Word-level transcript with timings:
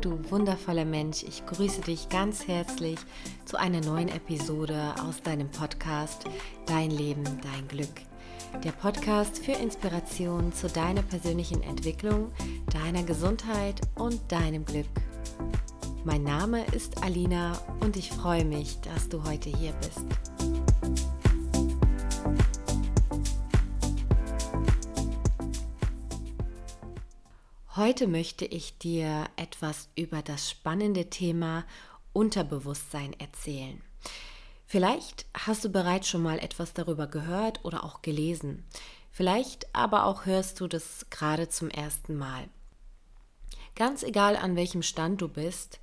Du 0.00 0.18
wundervoller 0.30 0.86
Mensch. 0.86 1.22
Ich 1.22 1.44
grüße 1.44 1.82
dich 1.82 2.08
ganz 2.08 2.48
herzlich 2.48 2.98
zu 3.44 3.58
einer 3.58 3.80
neuen 3.82 4.08
Episode 4.08 4.94
aus 5.06 5.20
deinem 5.22 5.50
Podcast 5.50 6.24
Dein 6.66 6.90
Leben, 6.90 7.24
dein 7.24 7.68
Glück. 7.68 8.00
Der 8.64 8.72
Podcast 8.72 9.38
für 9.44 9.52
Inspiration 9.52 10.52
zu 10.52 10.68
deiner 10.68 11.02
persönlichen 11.02 11.62
Entwicklung, 11.62 12.32
deiner 12.72 13.02
Gesundheit 13.02 13.80
und 13.94 14.20
deinem 14.32 14.64
Glück. 14.64 14.86
Mein 16.04 16.22
Name 16.22 16.64
ist 16.72 17.02
Alina 17.02 17.52
und 17.80 17.96
ich 17.96 18.10
freue 18.10 18.46
mich, 18.46 18.80
dass 18.80 19.08
du 19.08 19.22
heute 19.24 19.50
hier 19.50 19.72
bist. 19.72 20.51
Heute 27.74 28.06
möchte 28.06 28.44
ich 28.44 28.76
dir 28.76 29.30
etwas 29.36 29.88
über 29.94 30.20
das 30.20 30.50
spannende 30.50 31.08
Thema 31.08 31.64
Unterbewusstsein 32.12 33.18
erzählen. 33.18 33.80
Vielleicht 34.66 35.24
hast 35.32 35.64
du 35.64 35.70
bereits 35.70 36.06
schon 36.06 36.22
mal 36.22 36.38
etwas 36.38 36.74
darüber 36.74 37.06
gehört 37.06 37.64
oder 37.64 37.82
auch 37.82 38.02
gelesen. 38.02 38.66
Vielleicht 39.10 39.74
aber 39.74 40.04
auch 40.04 40.26
hörst 40.26 40.60
du 40.60 40.68
das 40.68 41.06
gerade 41.08 41.48
zum 41.48 41.70
ersten 41.70 42.14
Mal. 42.14 42.46
Ganz 43.74 44.02
egal 44.02 44.36
an 44.36 44.54
welchem 44.54 44.82
Stand 44.82 45.22
du 45.22 45.28
bist, 45.28 45.80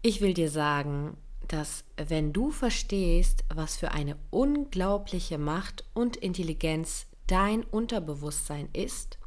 ich 0.00 0.22
will 0.22 0.32
dir 0.32 0.50
sagen, 0.50 1.18
dass 1.46 1.84
wenn 1.98 2.32
du 2.32 2.50
verstehst, 2.50 3.44
was 3.54 3.76
für 3.76 3.90
eine 3.90 4.16
unglaubliche 4.30 5.36
Macht 5.36 5.84
und 5.92 6.16
Intelligenz 6.16 7.04
dein 7.26 7.64
Unterbewusstsein 7.64 8.70
ist 8.72 9.18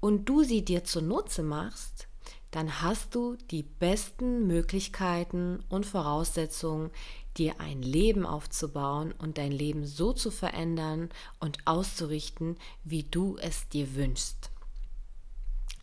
und 0.00 0.28
du 0.28 0.42
sie 0.42 0.64
dir 0.64 0.84
zunutze 0.84 1.42
machst, 1.42 2.08
dann 2.50 2.82
hast 2.82 3.14
du 3.14 3.36
die 3.50 3.62
besten 3.62 4.46
Möglichkeiten 4.46 5.62
und 5.68 5.86
Voraussetzungen, 5.86 6.90
dir 7.36 7.60
ein 7.60 7.82
Leben 7.82 8.26
aufzubauen 8.26 9.12
und 9.12 9.38
dein 9.38 9.52
Leben 9.52 9.86
so 9.86 10.12
zu 10.12 10.32
verändern 10.32 11.10
und 11.38 11.58
auszurichten, 11.64 12.56
wie 12.82 13.04
du 13.04 13.36
es 13.40 13.68
dir 13.68 13.94
wünschst. 13.94 14.50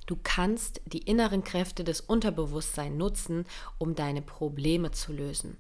Du 0.08 0.18
kannst 0.22 0.82
die 0.86 1.00
inneren 1.00 1.44
Kräfte 1.44 1.84
des 1.84 2.02
Unterbewusstseins 2.02 2.98
nutzen, 2.98 3.46
um 3.78 3.96
deine 3.96 4.22
Probleme 4.22 4.92
zu 4.92 5.14
lösen, 5.14 5.58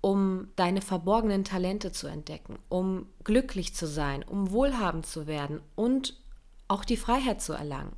um 0.00 0.48
deine 0.56 0.82
verborgenen 0.82 1.44
Talente 1.44 1.92
zu 1.92 2.06
entdecken, 2.06 2.58
um 2.68 3.06
glücklich 3.22 3.74
zu 3.74 3.86
sein, 3.86 4.22
um 4.22 4.50
wohlhabend 4.50 5.06
zu 5.06 5.26
werden 5.26 5.60
und 5.74 6.14
auch 6.68 6.84
die 6.84 6.96
Freiheit 6.96 7.42
zu 7.42 7.52
erlangen. 7.52 7.96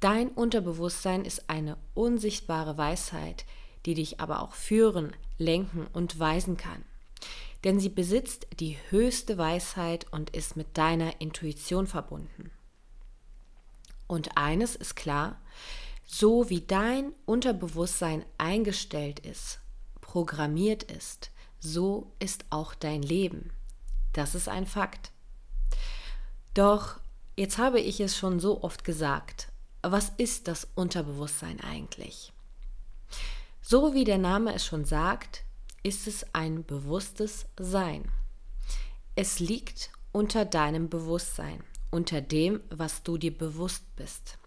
Dein 0.00 0.28
Unterbewusstsein 0.28 1.24
ist 1.24 1.48
eine 1.48 1.76
unsichtbare 1.94 2.76
Weisheit, 2.76 3.44
die 3.86 3.94
dich 3.94 4.20
aber 4.20 4.42
auch 4.42 4.52
führen, 4.52 5.14
lenken 5.38 5.86
und 5.92 6.18
weisen 6.18 6.56
kann. 6.56 6.84
Denn 7.64 7.80
sie 7.80 7.88
besitzt 7.88 8.46
die 8.60 8.76
höchste 8.90 9.38
Weisheit 9.38 10.06
und 10.12 10.30
ist 10.30 10.56
mit 10.56 10.76
deiner 10.76 11.20
Intuition 11.20 11.86
verbunden. 11.86 12.50
Und 14.06 14.36
eines 14.36 14.76
ist 14.76 14.94
klar, 14.94 15.40
so 16.04 16.48
wie 16.50 16.60
dein 16.60 17.12
Unterbewusstsein 17.24 18.24
eingestellt 18.38 19.18
ist, 19.20 19.60
programmiert 20.00 20.84
ist, 20.84 21.30
so 21.58 22.12
ist 22.20 22.44
auch 22.50 22.74
dein 22.74 23.02
Leben. 23.02 23.50
Das 24.12 24.34
ist 24.34 24.48
ein 24.48 24.66
Fakt. 24.66 25.10
Doch 26.54 27.00
Jetzt 27.38 27.58
habe 27.58 27.80
ich 27.80 28.00
es 28.00 28.16
schon 28.16 28.40
so 28.40 28.62
oft 28.62 28.82
gesagt. 28.82 29.48
Was 29.82 30.10
ist 30.16 30.48
das 30.48 30.66
Unterbewusstsein 30.74 31.60
eigentlich? 31.60 32.32
So 33.60 33.92
wie 33.92 34.04
der 34.04 34.16
Name 34.16 34.54
es 34.54 34.64
schon 34.64 34.86
sagt, 34.86 35.44
ist 35.82 36.06
es 36.06 36.24
ein 36.34 36.64
bewusstes 36.64 37.44
Sein. 37.58 38.10
Es 39.16 39.38
liegt 39.38 39.90
unter 40.12 40.46
deinem 40.46 40.88
Bewusstsein, 40.88 41.62
unter 41.90 42.22
dem, 42.22 42.62
was 42.70 43.02
du 43.02 43.18
dir 43.18 43.36
bewusst 43.36 43.84
bist. 43.96 44.38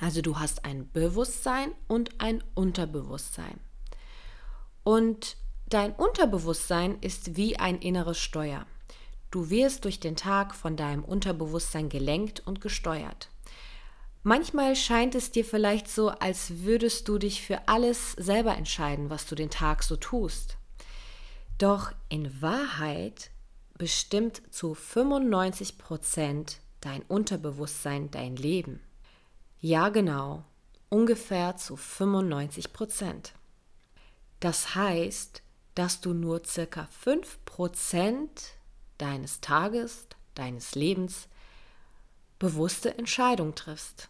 Also 0.00 0.22
du 0.22 0.38
hast 0.38 0.64
ein 0.64 0.88
Bewusstsein 0.92 1.72
und 1.88 2.20
ein 2.20 2.44
Unterbewusstsein. 2.54 3.58
Und 4.84 5.36
dein 5.68 5.92
Unterbewusstsein 5.92 6.98
ist 7.00 7.36
wie 7.36 7.58
ein 7.58 7.80
inneres 7.80 8.18
Steuer. 8.18 8.64
Du 9.30 9.48
wirst 9.50 9.84
durch 9.84 10.00
den 10.00 10.16
Tag 10.16 10.54
von 10.54 10.76
deinem 10.76 11.04
Unterbewusstsein 11.04 11.88
gelenkt 11.88 12.40
und 12.40 12.60
gesteuert. 12.60 13.28
Manchmal 14.22 14.76
scheint 14.76 15.14
es 15.14 15.30
dir 15.30 15.44
vielleicht 15.44 15.88
so, 15.88 16.10
als 16.10 16.62
würdest 16.64 17.08
du 17.08 17.18
dich 17.18 17.42
für 17.42 17.68
alles 17.68 18.12
selber 18.12 18.56
entscheiden, 18.56 19.08
was 19.08 19.26
du 19.26 19.34
den 19.34 19.50
Tag 19.50 19.82
so 19.82 19.96
tust. 19.96 20.58
Doch 21.58 21.92
in 22.08 22.42
Wahrheit 22.42 23.30
bestimmt 23.78 24.42
zu 24.50 24.74
95 24.74 25.78
Prozent 25.78 26.58
dein 26.80 27.02
Unterbewusstsein 27.02 28.10
dein 28.10 28.36
Leben. 28.36 28.80
Ja, 29.60 29.88
genau, 29.90 30.44
ungefähr 30.88 31.56
zu 31.56 31.76
95 31.76 32.72
Prozent. 32.72 33.32
Das 34.40 34.74
heißt, 34.74 35.42
dass 35.74 36.00
du 36.00 36.12
nur 36.12 36.44
circa 36.44 36.88
5 36.90 37.44
Prozent 37.44 38.54
deines 39.00 39.40
Tages, 39.40 40.06
deines 40.34 40.74
Lebens 40.74 41.28
bewusste 42.38 42.96
Entscheidung 42.96 43.54
triffst. 43.54 44.08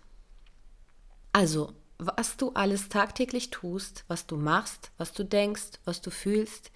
Also, 1.32 1.72
was 1.98 2.36
du 2.36 2.52
alles 2.54 2.88
tagtäglich 2.88 3.50
tust, 3.50 4.04
was 4.08 4.26
du 4.26 4.36
machst, 4.36 4.90
was 4.96 5.12
du 5.12 5.24
denkst, 5.24 5.78
was 5.84 6.00
du 6.00 6.10
fühlst, 6.10 6.70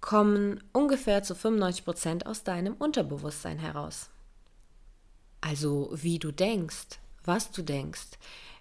kommen 0.00 0.62
ungefähr 0.72 1.22
zu 1.22 1.34
95 1.34 1.84
Prozent 1.84 2.26
aus 2.26 2.44
deinem 2.44 2.74
Unterbewusstsein 2.74 3.58
heraus. 3.58 4.10
Also, 5.40 5.90
wie 5.92 6.18
du 6.18 6.32
denkst, 6.32 7.00
was 7.24 7.50
du 7.50 7.62
denkst, 7.62 8.18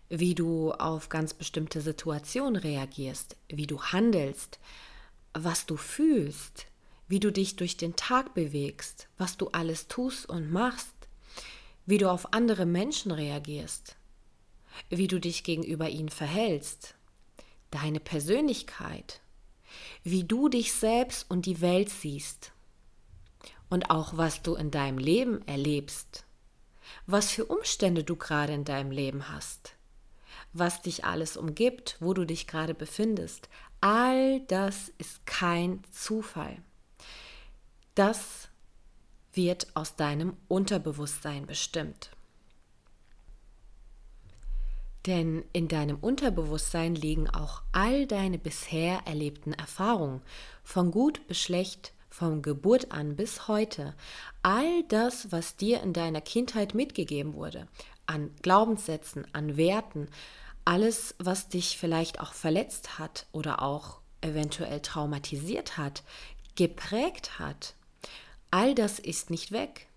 wie 0.10 0.36
du 0.36 0.72
auf 0.72 1.10
ganz 1.10 1.34
bestimmte 1.34 1.82
Situationen 1.82 2.56
reagierst, 2.56 3.38
wie 3.48 3.68
du 3.68 3.82
handelst, 3.82 4.60
was 5.34 5.66
du 5.66 5.78
fühlst, 5.78 6.68
wie 7.08 7.20
du 7.20 7.32
dich 7.32 7.56
durch 7.56 7.78
den 7.78 7.96
Tag 7.96 8.34
bewegst, 8.34 9.08
was 9.18 9.38
du 9.38 9.50
alles 9.50 9.88
tust 9.88 10.28
und 10.28 10.52
machst, 10.52 10.94
wie 11.86 11.98
du 11.98 12.10
auf 12.10 12.34
andere 12.34 12.66
Menschen 12.66 13.12
reagierst, 13.12 13.96
wie 14.90 15.08
du 15.08 15.20
dich 15.20 15.44
gegenüber 15.44 15.90
ihnen 15.90 16.10
verhältst, 16.10 16.96
deine 17.70 18.00
Persönlichkeit, 18.00 19.22
wie 20.04 20.24
du 20.24 20.50
dich 20.50 20.74
selbst 20.74 21.30
und 21.30 21.46
die 21.46 21.62
Welt 21.62 21.90
siehst 21.90 22.52
und 23.70 23.90
auch 23.90 24.18
was 24.18 24.42
du 24.42 24.56
in 24.56 24.72
deinem 24.72 24.98
Leben 24.98 25.48
erlebst, 25.48 26.26
was 27.06 27.32
für 27.32 27.46
Umstände 27.46 28.04
du 28.04 28.16
gerade 28.16 28.54
in 28.54 28.64
deinem 28.64 28.92
Leben 28.92 29.30
hast, 29.30 29.76
was 30.54 30.82
dich 30.82 31.06
alles 31.06 31.38
umgibt, 31.38 31.98
wo 32.00 32.14
du 32.14 32.26
dich 32.26 32.48
gerade 32.48 32.74
befindest. 32.74 33.50
All 33.82 34.40
das 34.42 34.92
ist 34.98 35.26
kein 35.26 35.84
Zufall. 35.92 36.58
Das 37.96 38.50
wird 39.34 39.68
aus 39.74 39.96
deinem 39.96 40.36
Unterbewusstsein 40.50 41.46
bestimmt. 41.46 42.12
Denn 45.06 45.46
in 45.54 45.68
deinem 45.68 45.98
Unterbewusstsein 45.98 46.96
liegen 46.96 47.30
auch 47.30 47.62
all 47.72 48.08
deine 48.08 48.38
bisher 48.38 49.02
erlebten 49.06 49.54
Erfahrungen, 49.54 50.22
von 50.64 50.92
gut 50.92 51.26
bis 51.28 51.40
schlecht, 51.40 51.94
von 52.10 52.42
Geburt 52.42 52.92
an 52.92 53.16
bis 53.16 53.48
heute, 53.48 53.94
all 54.42 54.84
das, 54.84 55.32
was 55.32 55.56
dir 55.56 55.82
in 55.82 55.94
deiner 55.94 56.22
Kindheit 56.22 56.74
mitgegeben 56.74 57.34
wurde, 57.34 57.68
an 58.08 58.32
Glaubenssätzen, 58.42 59.28
an 59.34 59.58
Werten, 59.58 60.10
alles, 60.64 61.14
was 61.20 61.50
dich 61.50 61.78
vielleicht 61.78 62.20
auch 62.20 62.34
verletzt 62.34 62.98
hat 62.98 63.28
oder 63.32 63.62
auch 63.62 64.00
eventuell 64.22 64.80
traumatisiert 64.80 65.78
hat, 65.78 66.04
geprägt 66.56 67.38
hat, 67.38 67.75
All 68.56 68.74
das 68.74 69.00
ist 69.00 69.32
nicht 69.32 69.52
weg. 69.52 69.88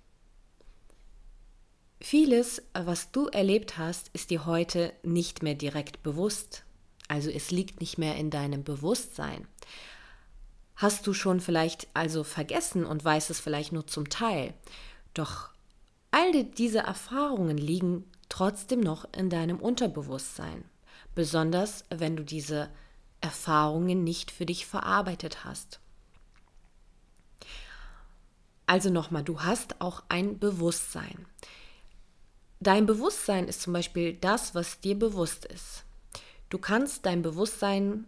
Vieles, 2.00 2.60
was 2.74 3.12
du 3.12 3.28
erlebt 3.28 3.78
hast, 3.78 4.10
ist 4.14 4.30
dir 4.30 4.46
heute 4.46 4.92
nicht 5.04 5.44
mehr 5.44 5.54
direkt 5.54 6.02
bewusst. 6.02 6.64
Also 7.06 7.30
es 7.30 7.52
liegt 7.52 7.78
nicht 7.78 7.98
mehr 7.98 8.16
in 8.16 8.30
deinem 8.30 8.64
Bewusstsein. 8.64 9.46
Hast 10.74 11.06
du 11.06 11.14
schon 11.14 11.38
vielleicht 11.38 11.86
also 11.94 12.24
vergessen 12.24 12.84
und 12.84 13.04
weißt 13.04 13.30
es 13.30 13.38
vielleicht 13.38 13.70
nur 13.70 13.86
zum 13.86 14.08
Teil. 14.08 14.54
Doch 15.14 15.50
all 16.10 16.42
diese 16.42 16.80
Erfahrungen 16.80 17.58
liegen 17.58 18.10
trotzdem 18.28 18.80
noch 18.80 19.06
in 19.16 19.30
deinem 19.30 19.60
Unterbewusstsein. 19.60 20.64
Besonders 21.14 21.84
wenn 21.90 22.16
du 22.16 22.24
diese 22.24 22.70
Erfahrungen 23.20 24.02
nicht 24.02 24.32
für 24.32 24.46
dich 24.46 24.66
verarbeitet 24.66 25.44
hast. 25.44 25.78
Also 28.68 28.90
nochmal, 28.90 29.24
du 29.24 29.40
hast 29.40 29.80
auch 29.80 30.02
ein 30.10 30.38
Bewusstsein. 30.38 31.24
Dein 32.60 32.84
Bewusstsein 32.84 33.48
ist 33.48 33.62
zum 33.62 33.72
Beispiel 33.72 34.12
das, 34.12 34.54
was 34.54 34.80
dir 34.80 34.94
bewusst 34.94 35.46
ist. 35.46 35.84
du 36.50 36.58
kannst 36.58 37.06
dein 37.06 37.22
Bewusstsein 37.22 38.06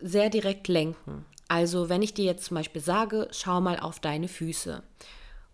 sehr 0.00 0.30
direkt 0.30 0.68
lenken. 0.68 1.26
Also 1.48 1.90
wenn 1.90 2.00
ich 2.00 2.14
dir 2.14 2.24
jetzt 2.24 2.46
zum 2.46 2.54
Beispiel 2.56 2.80
sage, 2.80 3.28
schau 3.30 3.60
mal 3.60 3.78
auf 3.78 4.00
deine 4.00 4.28
Füße 4.28 4.82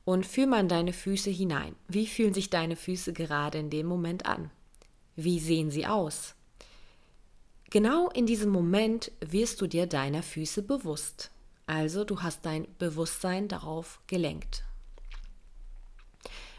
und 0.05 0.27
fühl 0.27 0.47
mal 0.47 0.61
in 0.61 0.69
deine 0.69 0.93
Füße 0.93 1.31
hinein. 1.31 1.75
Wie 1.89 2.07
fühlen 2.07 2.35
sich 2.35 2.51
deine 2.51 2.77
Füße 2.77 3.13
gerade 3.13 3.59
in 3.59 3.71
dem 3.71 3.87
Moment 3.87 4.27
an? 4.27 4.51
Wie 5.17 5.41
sehen 5.41 5.73
sie 5.73 5.87
aus? 5.87 6.35
Genau 7.71 8.11
in 8.11 8.27
diesem 8.27 8.53
Moment 8.53 9.11
wirst 9.21 9.61
du 9.61 9.67
dir 9.67 9.87
deiner 9.87 10.23
Füße 10.23 10.63
bewusst. 10.63 11.31
Also 11.67 12.05
du 12.05 12.23
hast 12.23 12.45
dein 12.45 12.67
Bewusstsein 12.79 13.49
darauf 13.49 14.01
gelenkt. 14.07 14.65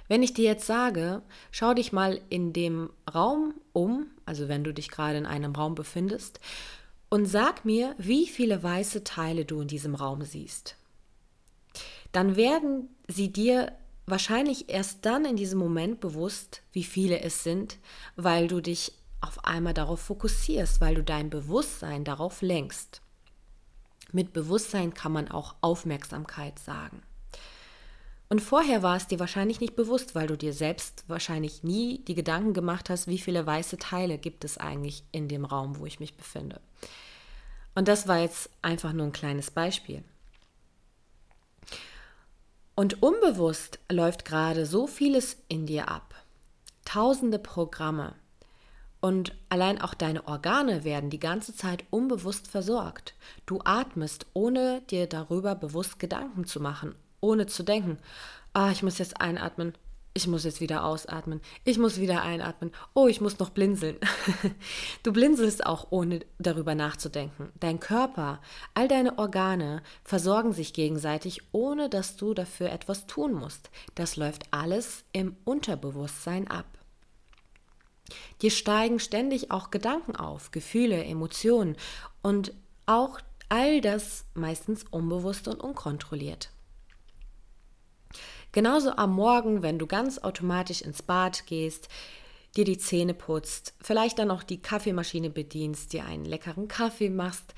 Wenn 0.07 0.23
ich 0.23 0.33
dir 0.33 0.45
jetzt 0.45 0.67
sage, 0.67 1.23
schau 1.51 1.73
dich 1.73 1.91
mal 1.91 2.21
in 2.29 2.53
dem 2.53 2.91
Raum 3.13 3.55
um, 3.73 4.07
also 4.25 4.47
wenn 4.47 4.63
du 4.63 4.73
dich 4.73 4.89
gerade 4.89 5.17
in 5.17 5.25
einem 5.25 5.55
Raum 5.55 5.75
befindest, 5.75 6.39
und 7.09 7.25
sag 7.25 7.65
mir, 7.65 7.95
wie 7.97 8.27
viele 8.27 8.61
weiße 8.61 9.03
Teile 9.03 9.45
du 9.45 9.61
in 9.61 9.67
diesem 9.67 9.95
Raum 9.95 10.23
siehst. 10.23 10.75
Dann 12.11 12.35
werden 12.35 12.89
sie 13.07 13.31
dir 13.31 13.71
wahrscheinlich 14.05 14.69
erst 14.69 15.05
dann 15.05 15.25
in 15.25 15.35
diesem 15.35 15.59
Moment 15.59 15.99
bewusst, 15.99 16.61
wie 16.71 16.83
viele 16.83 17.21
es 17.21 17.43
sind, 17.43 17.77
weil 18.15 18.47
du 18.47 18.61
dich 18.61 18.93
auf 19.21 19.43
einmal 19.45 19.73
darauf 19.73 20.01
fokussierst, 20.01 20.81
weil 20.81 20.95
du 20.95 21.03
dein 21.03 21.29
Bewusstsein 21.29 22.03
darauf 22.03 22.41
lenkst. 22.41 23.01
Mit 24.11 24.33
Bewusstsein 24.33 24.93
kann 24.93 25.11
man 25.11 25.29
auch 25.29 25.55
Aufmerksamkeit 25.61 26.59
sagen. 26.59 27.01
Und 28.27 28.41
vorher 28.41 28.81
war 28.81 28.97
es 28.97 29.07
dir 29.07 29.19
wahrscheinlich 29.19 29.59
nicht 29.59 29.75
bewusst, 29.75 30.15
weil 30.15 30.27
du 30.27 30.35
dir 30.35 30.53
selbst 30.53 31.03
wahrscheinlich 31.07 31.63
nie 31.63 31.99
die 31.99 32.15
Gedanken 32.15 32.53
gemacht 32.53 32.89
hast, 32.89 33.07
wie 33.07 33.19
viele 33.19 33.45
weiße 33.45 33.77
Teile 33.77 34.17
gibt 34.17 34.43
es 34.43 34.57
eigentlich 34.57 35.03
in 35.11 35.27
dem 35.27 35.45
Raum, 35.45 35.79
wo 35.79 35.85
ich 35.85 35.99
mich 35.99 36.17
befinde. 36.17 36.59
Und 37.75 37.87
das 37.87 38.07
war 38.07 38.19
jetzt 38.19 38.49
einfach 38.61 38.93
nur 38.93 39.05
ein 39.05 39.11
kleines 39.11 39.51
Beispiel. 39.51 40.03
Und 42.73 43.01
unbewusst 43.03 43.79
läuft 43.91 44.25
gerade 44.25 44.65
so 44.65 44.87
vieles 44.87 45.37
in 45.47 45.65
dir 45.65 45.89
ab. 45.89 46.15
Tausende 46.83 47.39
Programme. 47.39 48.15
Und 49.05 49.35
allein 49.49 49.79
auch 49.79 49.93
deine 49.93 50.27
Organe 50.27 50.83
werden 50.83 51.11
die 51.11 51.19
ganze 51.19 51.55
Zeit 51.55 51.83
unbewusst 51.91 52.47
versorgt. 52.47 53.13
Du 53.45 53.59
atmest, 53.63 54.25
ohne 54.33 54.81
dir 54.89 55.05
darüber 55.05 55.53
bewusst 55.53 55.99
Gedanken 55.99 56.45
zu 56.45 56.59
machen 56.59 56.95
ohne 57.25 57.47
zu 57.47 57.63
denken, 57.63 57.97
ah, 58.53 58.71
ich 58.71 58.83
muss 58.83 58.97
jetzt 58.99 59.19
einatmen, 59.19 59.73
ich 60.13 60.27
muss 60.27 60.45
jetzt 60.45 60.61
wieder 60.61 60.85
ausatmen, 60.85 61.41
ich 61.65 61.77
muss 61.77 61.99
wieder 61.99 62.21
einatmen, 62.21 62.71
oh, 62.93 63.07
ich 63.07 63.19
muss 63.19 63.39
noch 63.39 63.49
blinzeln. 63.49 63.97
du 65.03 65.11
blinzelst 65.11 65.65
auch 65.65 65.87
ohne 65.89 66.21
darüber 66.37 66.73
nachzudenken. 66.73 67.51
Dein 67.59 67.81
Körper, 67.81 68.39
all 68.75 68.87
deine 68.87 69.17
Organe 69.17 69.81
versorgen 70.03 70.53
sich 70.53 70.73
gegenseitig, 70.73 71.41
ohne 71.51 71.89
dass 71.89 72.15
du 72.15 72.33
dafür 72.33 72.71
etwas 72.71 73.07
tun 73.07 73.33
musst. 73.33 73.69
Das 73.95 74.15
läuft 74.15 74.43
alles 74.51 75.03
im 75.11 75.35
Unterbewusstsein 75.43 76.49
ab. 76.49 76.65
Dir 78.41 78.51
steigen 78.51 78.99
ständig 78.99 79.51
auch 79.51 79.71
Gedanken 79.71 80.15
auf, 80.15 80.51
Gefühle, 80.51 81.03
Emotionen 81.03 81.75
und 82.21 82.53
auch 82.85 83.19
all 83.49 83.81
das 83.81 84.25
meistens 84.33 84.85
unbewusst 84.89 85.47
und 85.47 85.59
unkontrolliert. 85.59 86.49
Genauso 88.51 88.91
am 88.91 89.13
Morgen, 89.13 89.63
wenn 89.63 89.79
du 89.79 89.87
ganz 89.87 90.19
automatisch 90.19 90.81
ins 90.81 91.01
Bad 91.01 91.45
gehst, 91.45 91.89
dir 92.55 92.63
die 92.63 92.77
Zähne 92.77 93.13
putzt, 93.13 93.73
vielleicht 93.81 94.17
dann 94.17 94.31
auch 94.31 94.43
die 94.43 94.61
Kaffeemaschine 94.61 95.29
bedienst, 95.29 95.91
dir 95.91 96.05
einen 96.05 96.25
leckeren 96.25 96.67
Kaffee 96.67 97.09
machst. 97.09 97.53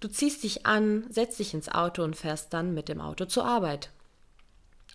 Du 0.00 0.08
ziehst 0.08 0.42
dich 0.42 0.66
an, 0.66 1.06
setzt 1.08 1.38
dich 1.38 1.54
ins 1.54 1.70
Auto 1.70 2.02
und 2.02 2.14
fährst 2.14 2.52
dann 2.52 2.74
mit 2.74 2.90
dem 2.90 3.00
Auto 3.00 3.24
zur 3.24 3.46
Arbeit. 3.46 3.90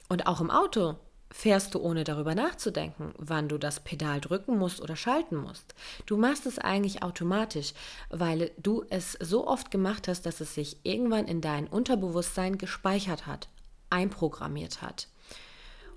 Und 0.08 0.28
auch 0.28 0.40
im 0.40 0.52
Auto 0.52 0.98
fährst 1.32 1.76
du 1.76 1.80
ohne 1.80 2.04
darüber 2.04 2.36
nachzudenken, 2.36 3.14
wann 3.18 3.50
du 3.50 3.58
das 3.58 3.80
Pedal 3.80 4.20
drücken 4.20 4.58
musst 4.58 4.82
oder 4.82 4.96
schalten 4.96 5.36
musst. 5.36 5.76
Du 6.06 6.18
machst 6.18 6.46
es 6.46 6.58
eigentlich 6.58 7.04
automatisch, 7.04 7.74
weil 8.10 8.52
du 8.58 8.84
es 8.90 9.14
so 9.20 9.48
oft 9.48 9.72
gemacht 9.72 10.08
hast, 10.08 10.26
dass 10.26 10.42
es 10.42 10.56
sich 10.56 10.78
irgendwann 10.84 11.28
in 11.28 11.42
dein 11.42 11.68
Unterbewusstsein 11.68 12.58
gespeichert 12.58 13.28
hat, 13.28 13.48
einprogrammiert 13.90 14.82
hat. 14.82 15.08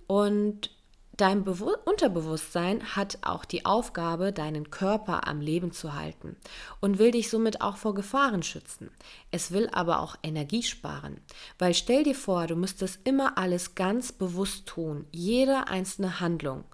Und 0.07 0.71
dein 1.17 1.45
Bewu 1.45 1.73
Unterbewusstsein 1.85 2.97
hat 2.97 3.19
auch 3.23 3.45
die 3.45 3.65
Aufgabe, 3.65 4.33
deinen 4.33 4.71
Körper 4.71 5.27
am 5.29 5.41
Leben 5.41 5.73
zu 5.73 5.95
halten 5.95 6.37
und 6.81 6.99
will 6.99 7.11
dich 7.11 7.31
somit 7.31 7.61
auch 7.61 7.77
vor 7.77 7.95
Gefahren 7.95 8.43
schützen. 8.43 8.91
Es 9.31 9.53
will 9.53 9.69
aber 9.73 10.01
auch 10.01 10.17
Energie 10.23 10.63
sparen, 10.63 11.21
weil 11.59 11.75
stell 11.75 12.05
dir 12.05 12.15
vor, 12.15 12.47
du 12.47 12.57
müsstest 12.57 13.01
immer 13.05 13.39
alles 13.39 13.75
ganz 13.75 14.13
bewusst 14.13 14.67
tun, 14.67 15.07
jede 15.11 15.69
einzelne 15.69 16.21
Handlung 16.21 16.65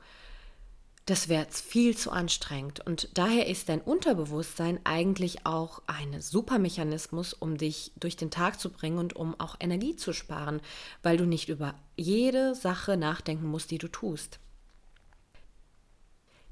das 1.09 1.31
wäre 1.31 1.47
viel 1.51 1.97
zu 1.97 2.11
anstrengend. 2.11 2.87
Und 2.87 3.09
daher 3.15 3.47
ist 3.47 3.71
dein 3.71 3.81
Unterbewusstsein 3.81 4.79
eigentlich 4.85 5.47
auch 5.47 5.81
ein 5.87 6.21
super 6.21 6.59
Mechanismus, 6.59 7.33
um 7.33 7.57
dich 7.57 7.93
durch 7.97 8.17
den 8.17 8.31
Tag 8.31 8.61
zu 8.61 8.71
bringen 8.71 8.99
und 8.99 9.17
um 9.17 9.39
auch 9.41 9.57
Energie 9.59 9.97
zu 9.97 10.13
sparen, 10.13 10.61
weil 11.03 11.17
du 11.17 11.25
nicht 11.25 11.49
über 11.49 11.75
jede 11.97 12.55
Sache 12.55 12.99
nachdenken 12.99 13.47
musst, 13.47 13.71
die 13.71 13.79
du 13.79 13.89
tust. 13.89 14.39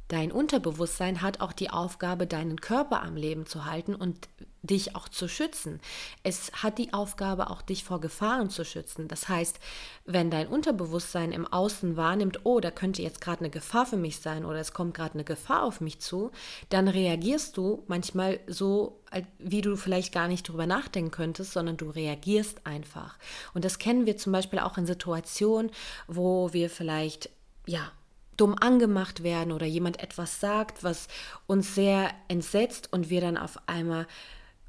Dein 0.09 0.31
Unterbewusstsein 0.31 1.21
hat 1.21 1.41
auch 1.41 1.53
die 1.53 1.71
Aufgabe, 1.71 2.27
deinen 2.27 2.61
Körper 2.61 3.03
am 3.03 3.17
Leben 3.17 3.47
zu 3.47 3.65
halten 3.65 3.95
und 3.95 4.29
dich 4.63 4.95
auch 4.95 5.09
zu 5.09 5.29
schützen. 5.29 5.81
Es 6.23 6.53
hat 6.63 6.79
die 6.79 6.93
Aufgabe, 6.93 7.51
auch 7.51 7.63
dich 7.63 7.85
vor 7.85 8.01
Gefahren 8.01 8.51
zu 8.51 8.65
schützen. 8.65 9.09
Das 9.09 9.29
heißt, 9.29 9.59
wenn 10.05 10.31
dein 10.31 10.49
Unterbewusstsein 10.49 11.33
im 11.33 11.47
Außen 11.47 11.97
wahrnimmt, 11.97 12.41
oh, 12.45 12.61
da 12.61 12.71
könnte 12.71 13.03
jetzt 13.03 13.21
gerade 13.21 13.41
eine 13.41 13.51
Gefahr 13.51 13.87
für 13.87 13.97
mich 13.97 14.21
sein 14.21 14.45
oder 14.45 14.59
es 14.59 14.73
kommt 14.73 14.95
gerade 14.95 15.15
eine 15.15 15.25
Gefahr 15.25 15.63
auf 15.63 15.81
mich 15.81 16.01
zu, 16.01 16.31
dann 16.69 16.89
reagierst 16.89 17.57
du 17.57 17.85
manchmal 17.87 18.41
so, 18.47 19.01
wie 19.39 19.61
du 19.61 19.77
vielleicht 19.77 20.13
gar 20.13 20.29
nicht 20.29 20.49
drüber 20.49 20.67
nachdenken 20.67 21.11
könntest, 21.11 21.53
sondern 21.53 21.77
du 21.77 21.91
reagierst 21.91 22.67
einfach. 22.67 23.19
Und 23.55 23.65
das 23.65 23.79
kennen 23.79 24.07
wir 24.07 24.17
zum 24.17 24.33
Beispiel 24.33 24.59
auch 24.59 24.79
in 24.79 24.87
Situationen, 24.87 25.71
wo 26.07 26.53
wir 26.53 26.71
vielleicht, 26.71 27.31
ja, 27.67 27.91
dumm 28.37 28.55
angemacht 28.59 29.23
werden 29.23 29.53
oder 29.53 29.67
jemand 29.67 30.03
etwas 30.03 30.41
sagt, 30.41 30.85
was 30.85 31.09
uns 31.47 31.75
sehr 31.75 32.11
entsetzt 32.29 32.93
und 32.93 33.11
wir 33.11 33.21
dann 33.21 33.37
auf 33.37 33.59
einmal, 33.67 34.07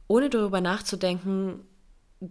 ohne 0.08 0.30
darüber 0.30 0.62
nachzudenken, 0.62 1.66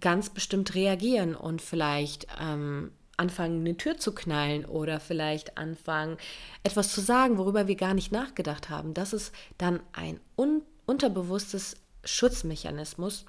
ganz 0.00 0.30
bestimmt 0.30 0.74
reagieren 0.74 1.34
und 1.34 1.62
vielleicht 1.62 2.26
ähm, 2.40 2.90
anfangen, 3.16 3.60
eine 3.60 3.76
Tür 3.76 3.96
zu 3.96 4.12
knallen 4.12 4.64
oder 4.64 5.00
vielleicht 5.00 5.56
anfangen, 5.58 6.16
etwas 6.62 6.92
zu 6.92 7.00
sagen, 7.00 7.38
worüber 7.38 7.66
wir 7.66 7.76
gar 7.76 7.94
nicht 7.94 8.12
nachgedacht 8.12 8.70
haben. 8.70 8.94
Das 8.94 9.12
ist 9.12 9.32
dann 9.58 9.80
ein 9.92 10.20
un 10.36 10.62
unterbewusstes 10.86 11.76
Schutzmechanismus 12.04 13.26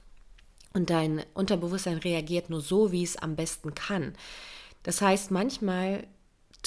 und 0.73 0.91
dein 0.91 1.23
Unterbewusstsein 1.33 1.97
reagiert 1.97 2.51
nur 2.51 2.61
so, 2.61 2.91
wie 2.91 3.03
es 3.03 3.17
am 3.17 3.35
besten 3.35 3.73
kann. 3.73 4.13
Das 4.83 5.01
heißt, 5.01 5.31
manchmal 5.31 6.05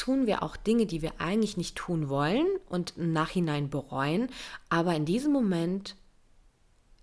tun 0.01 0.27
wir 0.27 0.43
auch 0.43 0.57
Dinge, 0.57 0.87
die 0.87 1.03
wir 1.03 1.21
eigentlich 1.21 1.59
nicht 1.59 1.77
tun 1.77 2.09
wollen 2.09 2.47
und 2.71 2.95
im 2.97 3.13
Nachhinein 3.13 3.69
bereuen, 3.69 4.31
aber 4.71 4.95
in 4.95 5.05
diesem 5.05 5.31
Moment 5.31 5.95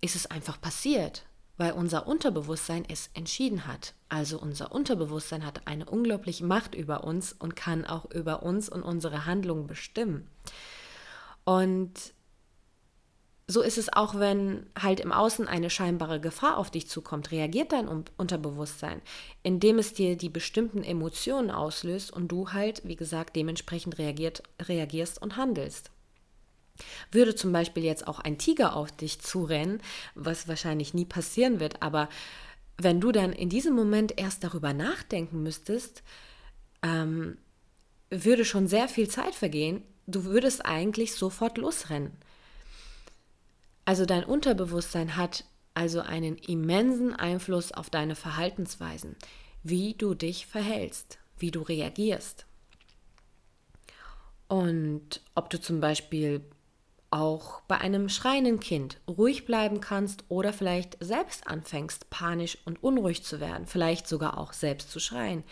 ist 0.00 0.16
es 0.16 0.26
einfach 0.26 0.60
passiert, 0.60 1.24
weil 1.58 1.72
unser 1.72 2.08
Unterbewusstsein 2.08 2.84
es 2.88 3.10
entschieden 3.14 3.68
hat. 3.68 3.94
Also 4.08 4.40
unser 4.40 4.72
Unterbewusstsein 4.72 5.46
hat 5.46 5.68
eine 5.68 5.84
unglaubliche 5.84 6.44
Macht 6.44 6.74
über 6.74 7.04
uns 7.04 7.32
und 7.32 7.54
kann 7.54 7.84
auch 7.84 8.10
über 8.10 8.42
uns 8.42 8.68
und 8.68 8.82
unsere 8.82 9.26
Handlungen 9.26 9.68
bestimmen. 9.68 10.26
Und 11.44 11.92
so 13.50 13.62
ist 13.62 13.78
es 13.78 13.90
auch, 13.90 14.14
wenn 14.18 14.66
halt 14.78 15.00
im 15.00 15.10
Außen 15.10 15.48
eine 15.48 15.70
scheinbare 15.70 16.20
Gefahr 16.20 16.58
auf 16.58 16.70
dich 16.70 16.86
zukommt, 16.86 17.30
reagiert 17.30 17.72
dein 17.72 17.88
Unterbewusstsein, 17.88 19.00
indem 19.42 19.78
es 19.78 19.94
dir 19.94 20.16
die 20.16 20.28
bestimmten 20.28 20.84
Emotionen 20.84 21.50
auslöst 21.50 22.12
und 22.12 22.28
du 22.28 22.52
halt, 22.52 22.82
wie 22.84 22.96
gesagt, 22.96 23.36
dementsprechend 23.36 23.96
reagiert, 23.96 24.42
reagierst 24.60 25.22
und 25.22 25.38
handelst. 25.38 25.90
Würde 27.10 27.34
zum 27.34 27.50
Beispiel 27.50 27.84
jetzt 27.84 28.06
auch 28.06 28.20
ein 28.20 28.36
Tiger 28.36 28.76
auf 28.76 28.92
dich 28.92 29.20
zurennen, 29.20 29.80
was 30.14 30.46
wahrscheinlich 30.46 30.92
nie 30.92 31.06
passieren 31.06 31.58
wird, 31.58 31.82
aber 31.82 32.10
wenn 32.76 33.00
du 33.00 33.12
dann 33.12 33.32
in 33.32 33.48
diesem 33.48 33.74
Moment 33.74 34.20
erst 34.20 34.44
darüber 34.44 34.74
nachdenken 34.74 35.42
müsstest, 35.42 36.02
ähm, 36.82 37.38
würde 38.10 38.44
schon 38.44 38.68
sehr 38.68 38.88
viel 38.88 39.08
Zeit 39.08 39.34
vergehen. 39.34 39.82
Du 40.06 40.24
würdest 40.24 40.64
eigentlich 40.64 41.14
sofort 41.14 41.58
losrennen. 41.58 42.12
Also 43.88 44.04
dein 44.04 44.24
Unterbewusstsein 44.24 45.16
hat 45.16 45.46
also 45.72 46.00
einen 46.00 46.36
immensen 46.36 47.16
Einfluss 47.16 47.72
auf 47.72 47.88
deine 47.88 48.16
Verhaltensweisen, 48.16 49.16
wie 49.62 49.94
du 49.94 50.12
dich 50.12 50.46
verhältst, 50.46 51.18
wie 51.38 51.50
du 51.50 51.62
reagierst. 51.62 52.44
Und 54.46 55.22
ob 55.34 55.48
du 55.48 55.58
zum 55.58 55.80
Beispiel 55.80 56.42
auch 57.08 57.62
bei 57.62 57.78
einem 57.78 58.10
schreienden 58.10 58.60
Kind 58.60 59.00
ruhig 59.08 59.46
bleiben 59.46 59.80
kannst 59.80 60.22
oder 60.28 60.52
vielleicht 60.52 61.02
selbst 61.02 61.46
anfängst, 61.46 62.10
panisch 62.10 62.58
und 62.66 62.82
unruhig 62.82 63.24
zu 63.24 63.40
werden, 63.40 63.66
vielleicht 63.66 64.06
sogar 64.06 64.36
auch 64.36 64.52
selbst 64.52 64.90
zu 64.90 65.00
schreien. 65.00 65.44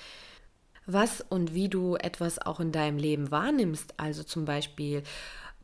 Was 0.85 1.23
und 1.23 1.55
wie 1.55 1.71
du 1.71 1.97
etwas 1.97 2.38
auch 2.38 2.61
in 2.61 2.71
deinem 2.71 2.99
Leben 2.99 3.31
wahrnimmst, 3.31 3.95
also 3.99 4.25
zum 4.25 4.45
Beispiel 4.45 5.05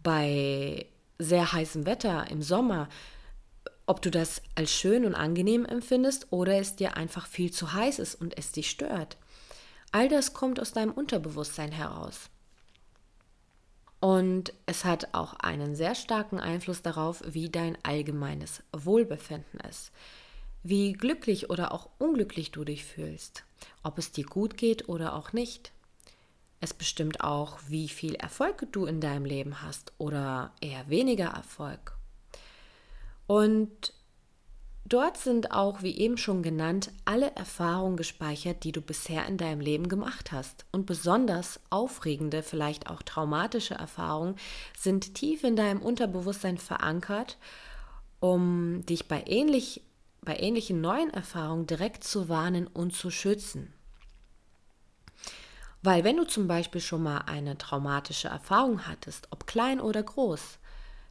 bei 0.02 0.86
sehr 1.22 1.52
heißem 1.52 1.86
Wetter 1.86 2.30
im 2.30 2.42
Sommer, 2.42 2.88
ob 3.86 4.00
du 4.02 4.10
das 4.10 4.42
als 4.54 4.72
schön 4.72 5.04
und 5.04 5.14
angenehm 5.14 5.64
empfindest 5.64 6.28
oder 6.30 6.56
es 6.56 6.76
dir 6.76 6.96
einfach 6.96 7.26
viel 7.26 7.50
zu 7.50 7.72
heiß 7.72 7.98
ist 7.98 8.14
und 8.14 8.38
es 8.38 8.52
dich 8.52 8.70
stört. 8.70 9.16
All 9.90 10.08
das 10.08 10.32
kommt 10.32 10.60
aus 10.60 10.72
deinem 10.72 10.92
Unterbewusstsein 10.92 11.72
heraus. 11.72 12.30
Und 14.00 14.52
es 14.66 14.84
hat 14.84 15.14
auch 15.14 15.34
einen 15.34 15.76
sehr 15.76 15.94
starken 15.94 16.40
Einfluss 16.40 16.82
darauf, 16.82 17.22
wie 17.24 17.50
dein 17.50 17.78
allgemeines 17.84 18.62
Wohlbefinden 18.72 19.60
ist. 19.68 19.92
Wie 20.64 20.92
glücklich 20.92 21.50
oder 21.50 21.72
auch 21.72 21.88
unglücklich 21.98 22.50
du 22.50 22.64
dich 22.64 22.84
fühlst. 22.84 23.44
Ob 23.82 23.98
es 23.98 24.10
dir 24.10 24.24
gut 24.24 24.56
geht 24.56 24.88
oder 24.88 25.14
auch 25.14 25.32
nicht. 25.32 25.72
Es 26.62 26.72
bestimmt 26.72 27.22
auch, 27.22 27.58
wie 27.66 27.88
viel 27.88 28.14
Erfolg 28.14 28.68
du 28.70 28.86
in 28.86 29.00
deinem 29.00 29.24
Leben 29.24 29.62
hast 29.62 29.92
oder 29.98 30.52
eher 30.60 30.88
weniger 30.88 31.26
Erfolg. 31.26 31.96
Und 33.26 33.92
Dort 34.84 35.16
sind 35.16 35.52
auch, 35.52 35.82
wie 35.82 35.96
eben 35.96 36.18
schon 36.18 36.42
genannt, 36.42 36.90
alle 37.04 37.34
Erfahrungen 37.34 37.96
gespeichert, 37.96 38.62
die 38.62 38.72
du 38.72 38.82
bisher 38.82 39.26
in 39.26 39.38
deinem 39.38 39.60
Leben 39.60 39.88
gemacht 39.88 40.32
hast. 40.32 40.66
Und 40.70 40.86
besonders 40.86 41.60
aufregende, 41.70 42.42
vielleicht 42.42 42.90
auch 42.90 43.00
traumatische 43.00 43.74
Erfahrungen 43.74 44.36
sind 44.76 45.14
tief 45.14 45.44
in 45.44 45.56
deinem 45.56 45.80
Unterbewusstsein 45.80 46.58
verankert, 46.58 47.38
um 48.20 48.84
dich 48.84 49.08
bei, 49.08 49.24
ähnlich, 49.26 49.82
bei 50.20 50.36
ähnlichen 50.38 50.80
neuen 50.80 51.10
Erfahrungen 51.10 51.66
direkt 51.66 52.04
zu 52.04 52.28
warnen 52.28 52.66
und 52.66 52.94
zu 52.94 53.10
schützen. 53.10 53.72
Weil 55.82 56.04
wenn 56.04 56.16
du 56.16 56.24
zum 56.24 56.46
Beispiel 56.46 56.80
schon 56.80 57.02
mal 57.02 57.18
eine 57.26 57.58
traumatische 57.58 58.28
Erfahrung 58.28 58.86
hattest, 58.86 59.26
ob 59.30 59.46
klein 59.46 59.80
oder 59.80 60.02
groß, 60.02 60.58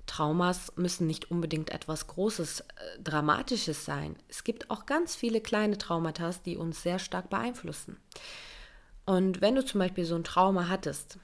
Traumas 0.06 0.74
müssen 0.76 1.08
nicht 1.08 1.30
unbedingt 1.30 1.70
etwas 1.70 2.08
Großes, 2.08 2.62
äh, 2.62 2.64
Dramatisches 3.04 3.86
sein. 3.86 4.16
Es 4.30 4.44
gibt 4.44 4.70
auch 4.70 4.86
ganz 4.86 5.16
viele 5.16 5.42
kleine 5.42 5.78
Traumata, 5.78 6.32
die 6.46 6.58
uns 6.58 6.82
sehr 6.82 7.00
stark 7.00 7.30
beeinflussen. 7.30 7.98
Und 9.06 9.42
wenn 9.42 9.56
du 9.56 9.66
zum 9.66 9.80
Beispiel 9.80 10.06
so 10.06 10.16
ein 10.16 10.24
Trauma 10.24 10.68
hattest, 10.70 11.18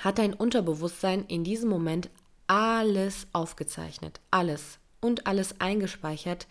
hat 0.00 0.18
dein 0.18 0.34
Unterbewusstsein 0.34 1.24
in 1.26 1.44
diesem 1.44 1.68
Moment 1.68 2.10
alles 2.46 3.26
aufgezeichnet, 3.32 4.20
alles 4.30 4.78
und 5.00 5.26
alles 5.26 5.60
eingespeichert, 5.60 6.46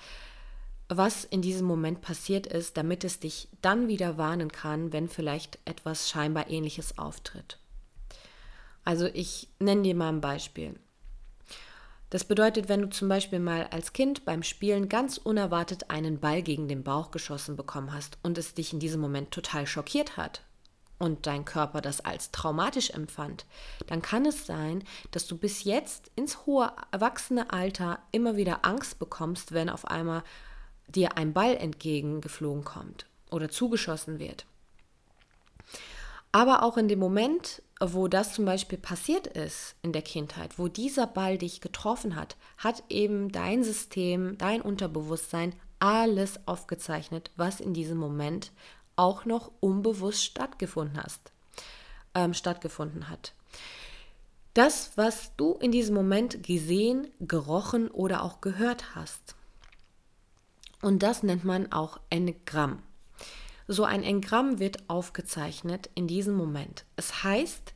was 0.89 1.23
in 1.23 1.41
diesem 1.43 1.67
Moment 1.67 2.01
passiert 2.01 2.47
ist, 2.47 2.75
damit 2.75 3.03
es 3.03 3.19
dich 3.19 3.47
dann 3.61 3.87
wieder 3.87 4.17
warnen 4.17 4.51
kann, 4.51 4.91
wenn 4.91 5.07
vielleicht 5.07 5.59
etwas 5.65 6.09
scheinbar 6.09 6.49
ähnliches 6.49 6.97
auftritt. 6.97 7.59
Also 8.83 9.05
ich 9.13 9.47
nenne 9.59 9.83
dir 9.83 9.95
mal 9.95 10.09
ein 10.09 10.21
Beispiel. 10.21 10.75
Das 12.09 12.23
bedeutet, 12.23 12.69
wenn 12.69 12.81
du 12.81 12.89
zum 12.89 13.07
Beispiel 13.07 13.37
mal 13.37 13.67
als 13.67 13.93
Kind 13.93 14.25
beim 14.25 14.41
Spielen 14.41 14.89
ganz 14.89 15.19
unerwartet 15.19 15.91
einen 15.91 16.19
Ball 16.19 16.41
gegen 16.41 16.67
den 16.67 16.83
Bauch 16.83 17.11
geschossen 17.11 17.55
bekommen 17.55 17.93
hast 17.93 18.17
und 18.23 18.39
es 18.39 18.55
dich 18.55 18.73
in 18.73 18.79
diesem 18.79 18.99
Moment 18.99 19.29
total 19.29 19.67
schockiert 19.67 20.17
hat 20.17 20.41
und 20.97 21.27
dein 21.27 21.45
Körper 21.45 21.81
das 21.81 22.01
als 22.01 22.31
traumatisch 22.31 22.89
empfand, 22.89 23.45
dann 23.85 24.01
kann 24.01 24.25
es 24.25 24.47
sein, 24.47 24.83
dass 25.11 25.27
du 25.27 25.37
bis 25.37 25.63
jetzt 25.65 26.09
ins 26.15 26.47
hohe 26.47 26.71
erwachsene 26.91 27.53
Alter 27.53 27.99
immer 28.11 28.37
wieder 28.37 28.65
Angst 28.65 28.97
bekommst, 28.97 29.51
wenn 29.51 29.69
auf 29.69 29.85
einmal 29.85 30.23
dir 30.95 31.17
ein 31.17 31.33
Ball 31.33 31.55
entgegengeflogen 31.55 32.63
kommt 32.63 33.05
oder 33.29 33.49
zugeschossen 33.49 34.19
wird. 34.19 34.45
Aber 36.31 36.63
auch 36.63 36.77
in 36.77 36.87
dem 36.87 36.99
Moment, 36.99 37.63
wo 37.79 38.07
das 38.07 38.33
zum 38.33 38.45
Beispiel 38.45 38.77
passiert 38.77 39.25
ist 39.25 39.75
in 39.81 39.93
der 39.93 40.01
Kindheit, 40.01 40.59
wo 40.59 40.67
dieser 40.67 41.07
Ball 41.07 41.37
dich 41.37 41.59
getroffen 41.59 42.15
hat, 42.15 42.37
hat 42.57 42.83
eben 42.89 43.31
dein 43.31 43.63
System, 43.63 44.37
dein 44.37 44.61
Unterbewusstsein 44.61 45.55
alles 45.79 46.39
aufgezeichnet, 46.45 47.31
was 47.35 47.59
in 47.59 47.73
diesem 47.73 47.97
Moment 47.97 48.51
auch 48.95 49.25
noch 49.25 49.51
unbewusst 49.59 50.23
stattgefunden 50.23 51.01
hast, 51.01 51.31
ähm, 52.13 52.33
stattgefunden 52.33 53.09
hat. 53.09 53.33
Das, 54.53 54.91
was 54.97 55.35
du 55.37 55.53
in 55.53 55.71
diesem 55.71 55.95
Moment 55.95 56.43
gesehen, 56.43 57.07
gerochen 57.19 57.89
oder 57.89 58.23
auch 58.23 58.41
gehört 58.41 58.93
hast. 58.93 59.35
Und 60.81 61.03
das 61.03 61.23
nennt 61.23 61.43
man 61.43 61.71
auch 61.71 61.99
Engramm. 62.09 62.81
So 63.67 63.83
ein 63.83 64.03
Engramm 64.03 64.59
wird 64.59 64.89
aufgezeichnet 64.89 65.89
in 65.93 66.07
diesem 66.07 66.35
Moment. 66.35 66.85
Es 66.95 67.23
heißt, 67.23 67.73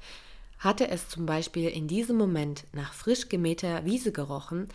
hatte 0.58 0.88
es 0.88 1.10
zum 1.10 1.26
Beispiel 1.26 1.70
in 1.70 1.88
diesem 1.88 2.18
Moment 2.18 2.66
nach 2.72 2.94
frisch 2.94 3.30
gemähter 3.30 3.86
Wiese 3.86 4.12
gerochen, 4.12 4.70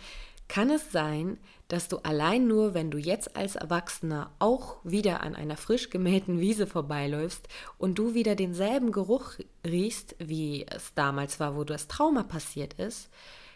kann 0.47 0.69
es 0.71 0.91
sein, 0.91 1.37
dass 1.67 1.87
du 1.87 1.97
allein 1.97 2.47
nur, 2.47 2.73
wenn 2.73 2.89
du 2.89 2.97
jetzt 2.97 3.35
als 3.35 3.55
Erwachsener 3.55 4.31
auch 4.39 4.77
wieder 4.83 5.21
an 5.21 5.35
einer 5.35 5.57
frisch 5.57 5.89
gemähten 5.91 6.39
Wiese 6.39 6.65
vorbeiläufst 6.67 7.47
und 7.77 7.99
du 7.99 8.15
wieder 8.15 8.35
denselben 8.35 8.91
Geruch 8.91 9.33
riechst, 9.65 10.15
wie 10.19 10.65
es 10.67 10.93
damals 10.95 11.39
war, 11.39 11.55
wo 11.55 11.63
das 11.63 11.87
Trauma 11.87 12.23
passiert 12.23 12.73
ist, 12.73 13.09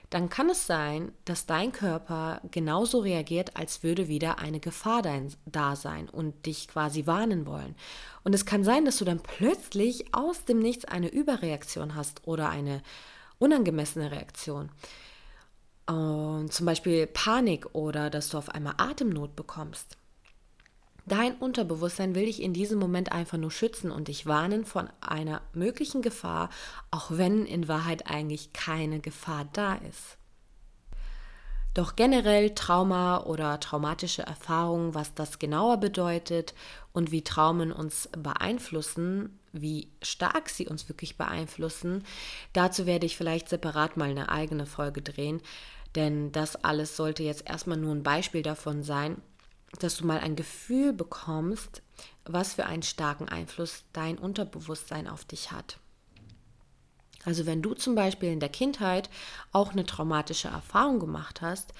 dann 0.09 0.29
kann 0.29 0.49
es 0.49 0.67
sein, 0.67 1.11
dass 1.25 1.45
dein 1.45 1.71
Körper 1.71 2.41
genauso 2.51 2.99
reagiert, 2.99 3.57
als 3.57 3.83
würde 3.83 4.07
wieder 4.07 4.39
eine 4.39 4.59
Gefahr 4.59 5.01
da 5.45 5.75
sein 5.75 6.07
und 6.09 6.45
dich 6.45 6.67
quasi 6.67 7.07
warnen 7.07 7.45
wollen. 7.45 7.75
Und 8.23 8.35
es 8.35 8.45
kann 8.45 8.63
sein, 8.63 8.85
dass 8.85 8.97
du 8.97 9.05
dann 9.05 9.19
plötzlich 9.19 10.13
aus 10.13 10.45
dem 10.45 10.59
Nichts 10.59 10.85
eine 10.85 11.07
Überreaktion 11.07 11.95
hast 11.95 12.27
oder 12.27 12.49
eine 12.49 12.81
unangemessene 13.39 14.11
Reaktion. 14.11 14.69
Und 15.85 16.53
zum 16.53 16.65
Beispiel 16.65 17.07
Panik 17.07 17.73
oder 17.73 18.09
dass 18.09 18.29
du 18.29 18.37
auf 18.37 18.49
einmal 18.49 18.75
Atemnot 18.77 19.35
bekommst. 19.35 19.97
Dein 21.05 21.35
Unterbewusstsein 21.35 22.15
will 22.15 22.25
dich 22.25 22.41
in 22.41 22.53
diesem 22.53 22.79
Moment 22.79 23.11
einfach 23.11 23.37
nur 23.37 23.51
schützen 23.51 23.91
und 23.91 24.07
dich 24.07 24.25
warnen 24.25 24.63
von 24.63 24.89
einer 25.01 25.41
möglichen 25.53 26.01
Gefahr, 26.01 26.49
auch 26.91 27.11
wenn 27.11 27.45
in 27.45 27.67
Wahrheit 27.67 28.09
eigentlich 28.09 28.53
keine 28.53 28.99
Gefahr 28.99 29.45
da 29.51 29.75
ist. 29.75 30.17
Doch 31.73 31.95
generell 31.95 32.53
Trauma 32.53 33.23
oder 33.23 33.59
traumatische 33.59 34.21
Erfahrungen, 34.21 34.93
was 34.93 35.15
das 35.15 35.39
genauer 35.39 35.77
bedeutet 35.77 36.53
und 36.93 37.11
wie 37.11 37.23
Traumen 37.23 37.71
uns 37.71 38.09
beeinflussen, 38.15 39.39
wie 39.51 39.89
stark 40.01 40.49
sie 40.49 40.67
uns 40.67 40.87
wirklich 40.87 41.17
beeinflussen, 41.17 42.03
dazu 42.53 42.85
werde 42.85 43.07
ich 43.07 43.17
vielleicht 43.17 43.49
separat 43.49 43.97
mal 43.97 44.09
eine 44.09 44.29
eigene 44.29 44.67
Folge 44.67 45.01
drehen, 45.01 45.41
denn 45.95 46.31
das 46.31 46.55
alles 46.63 46.95
sollte 46.95 47.23
jetzt 47.23 47.49
erstmal 47.49 47.77
nur 47.77 47.93
ein 47.93 48.03
Beispiel 48.03 48.43
davon 48.43 48.83
sein, 48.83 49.17
dass 49.79 49.97
du 49.97 50.05
mal 50.05 50.19
ein 50.19 50.35
Gefühl 50.35 50.93
bekommst, 50.93 51.81
was 52.25 52.53
für 52.53 52.65
einen 52.65 52.83
starken 52.83 53.27
Einfluss 53.29 53.83
dein 53.93 54.17
Unterbewusstsein 54.17 55.07
auf 55.07 55.25
dich 55.25 55.51
hat. 55.51 55.79
Also 57.25 57.45
wenn 57.45 57.61
du 57.61 57.73
zum 57.73 57.95
Beispiel 57.95 58.31
in 58.31 58.39
der 58.39 58.49
Kindheit 58.49 59.09
auch 59.51 59.71
eine 59.71 59.85
traumatische 59.85 60.49
Erfahrung 60.49 60.99
gemacht 60.99 61.41
hast, 61.41 61.73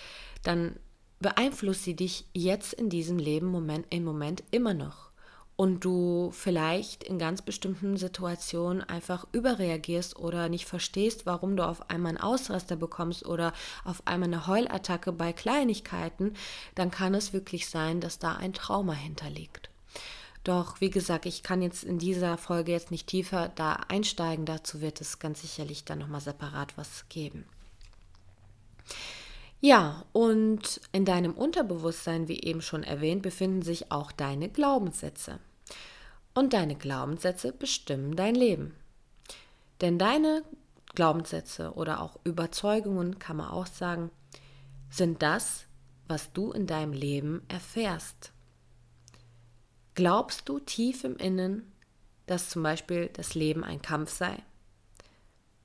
dann 0.43 0.77
beeinflusst 1.19 1.83
sie 1.83 1.95
dich 1.95 2.25
jetzt 2.33 2.73
in 2.73 2.89
diesem 2.89 3.17
Leben 3.17 3.47
Moment, 3.47 3.85
im 3.89 4.03
Moment 4.03 4.43
immer 4.51 4.73
noch 4.73 5.12
und 5.55 5.85
du 5.85 6.31
vielleicht 6.31 7.03
in 7.03 7.19
ganz 7.19 7.41
bestimmten 7.41 7.95
Situationen 7.97 8.81
einfach 8.81 9.27
überreagierst 9.31 10.17
oder 10.17 10.49
nicht 10.49 10.65
verstehst, 10.65 11.25
warum 11.25 11.55
du 11.55 11.65
auf 11.65 11.89
einmal 11.89 12.09
einen 12.09 12.17
Ausraster 12.17 12.75
bekommst 12.75 13.25
oder 13.25 13.53
auf 13.85 14.05
einmal 14.07 14.29
eine 14.29 14.47
Heulattacke 14.47 15.11
bei 15.11 15.31
Kleinigkeiten, 15.31 16.33
dann 16.75 16.89
kann 16.89 17.13
es 17.13 17.33
wirklich 17.33 17.69
sein, 17.69 18.01
dass 18.01 18.19
da 18.19 18.35
ein 18.35 18.53
Trauma 18.53 18.93
hinterliegt. 18.93 19.69
Doch 20.43 20.81
wie 20.81 20.89
gesagt, 20.89 21.25
ich 21.25 21.43
kann 21.43 21.61
jetzt 21.61 21.83
in 21.83 21.99
dieser 21.99 22.37
Folge 22.37 22.71
jetzt 22.71 22.91
nicht 22.91 23.07
tiefer 23.07 23.49
da 23.55 23.73
einsteigen, 23.87 24.45
dazu 24.45 24.81
wird 24.81 24.99
es 24.99 25.19
ganz 25.19 25.41
sicherlich 25.41 25.85
dann 25.85 25.99
nochmal 25.99 26.19
separat 26.19 26.77
was 26.77 27.07
geben. 27.07 27.45
Ja, 29.65 30.03
und 30.11 30.81
in 30.91 31.05
deinem 31.05 31.35
Unterbewusstsein, 31.35 32.27
wie 32.27 32.41
eben 32.41 32.61
schon 32.61 32.83
erwähnt, 32.83 33.21
befinden 33.21 33.61
sich 33.61 33.93
auch 33.93 34.11
deine 34.11 34.49
Glaubenssätze. 34.49 35.39
Und 36.33 36.51
deine 36.51 36.75
Glaubenssätze 36.75 37.53
bestimmen 37.53 38.17
dein 38.17 38.35
Leben. 38.35 38.75
Denn 39.79 39.97
deine 39.97 40.43
Glaubenssätze 40.95 41.75
oder 41.75 42.01
auch 42.01 42.19
Überzeugungen, 42.25 43.19
kann 43.19 43.37
man 43.37 43.51
auch 43.51 43.67
sagen, 43.67 44.11
sind 44.89 45.21
das, 45.21 45.63
was 46.09 46.33
du 46.33 46.51
in 46.51 46.67
deinem 46.67 46.91
Leben 46.91 47.41
erfährst. 47.47 48.33
Glaubst 49.95 50.49
du 50.49 50.59
tief 50.59 51.05
im 51.05 51.15
Innen, 51.15 51.71
dass 52.25 52.49
zum 52.49 52.63
Beispiel 52.63 53.09
das 53.13 53.33
Leben 53.33 53.63
ein 53.63 53.81
Kampf 53.81 54.11
sei? 54.11 54.43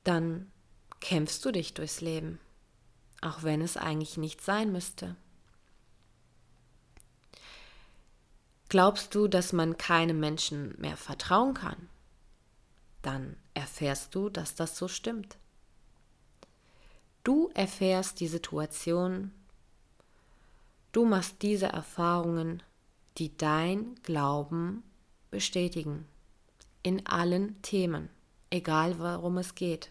Dann 0.04 0.52
kämpfst 1.00 1.44
du 1.44 1.50
dich 1.50 1.74
durchs 1.74 2.00
Leben, 2.00 2.38
auch 3.20 3.42
wenn 3.42 3.60
es 3.60 3.76
eigentlich 3.76 4.16
nicht 4.16 4.40
sein 4.40 4.72
müsste. 4.72 5.16
Glaubst 8.68 9.14
du, 9.14 9.28
dass 9.28 9.52
man 9.52 9.78
keinem 9.78 10.20
Menschen 10.20 10.74
mehr 10.78 10.96
vertrauen 10.96 11.54
kann? 11.54 11.88
Dann 13.00 13.36
erfährst 13.54 14.14
du, 14.14 14.28
dass 14.28 14.54
das 14.54 14.76
so 14.76 14.88
stimmt. 14.88 15.38
Du 17.24 17.50
erfährst 17.54 18.20
die 18.20 18.28
Situation, 18.28 19.32
du 20.92 21.04
machst 21.04 21.42
diese 21.42 21.66
Erfahrungen, 21.66 22.62
die 23.16 23.36
dein 23.36 23.94
Glauben 24.02 24.82
bestätigen, 25.30 26.06
in 26.82 27.06
allen 27.06 27.60
Themen, 27.62 28.08
egal 28.50 28.98
worum 28.98 29.38
es 29.38 29.54
geht. 29.54 29.90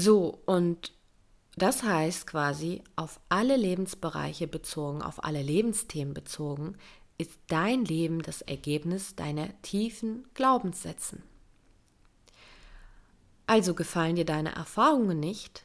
So, 0.00 0.40
und 0.46 0.92
das 1.56 1.82
heißt 1.82 2.28
quasi, 2.28 2.84
auf 2.94 3.18
alle 3.28 3.56
Lebensbereiche 3.56 4.46
bezogen, 4.46 5.02
auf 5.02 5.24
alle 5.24 5.42
Lebensthemen 5.42 6.14
bezogen, 6.14 6.76
ist 7.18 7.32
dein 7.48 7.84
Leben 7.84 8.22
das 8.22 8.42
Ergebnis 8.42 9.16
deiner 9.16 9.60
tiefen 9.62 10.24
Glaubenssätzen. 10.34 11.24
Also 13.48 13.74
gefallen 13.74 14.14
dir 14.14 14.24
deine 14.24 14.54
Erfahrungen 14.54 15.18
nicht, 15.18 15.64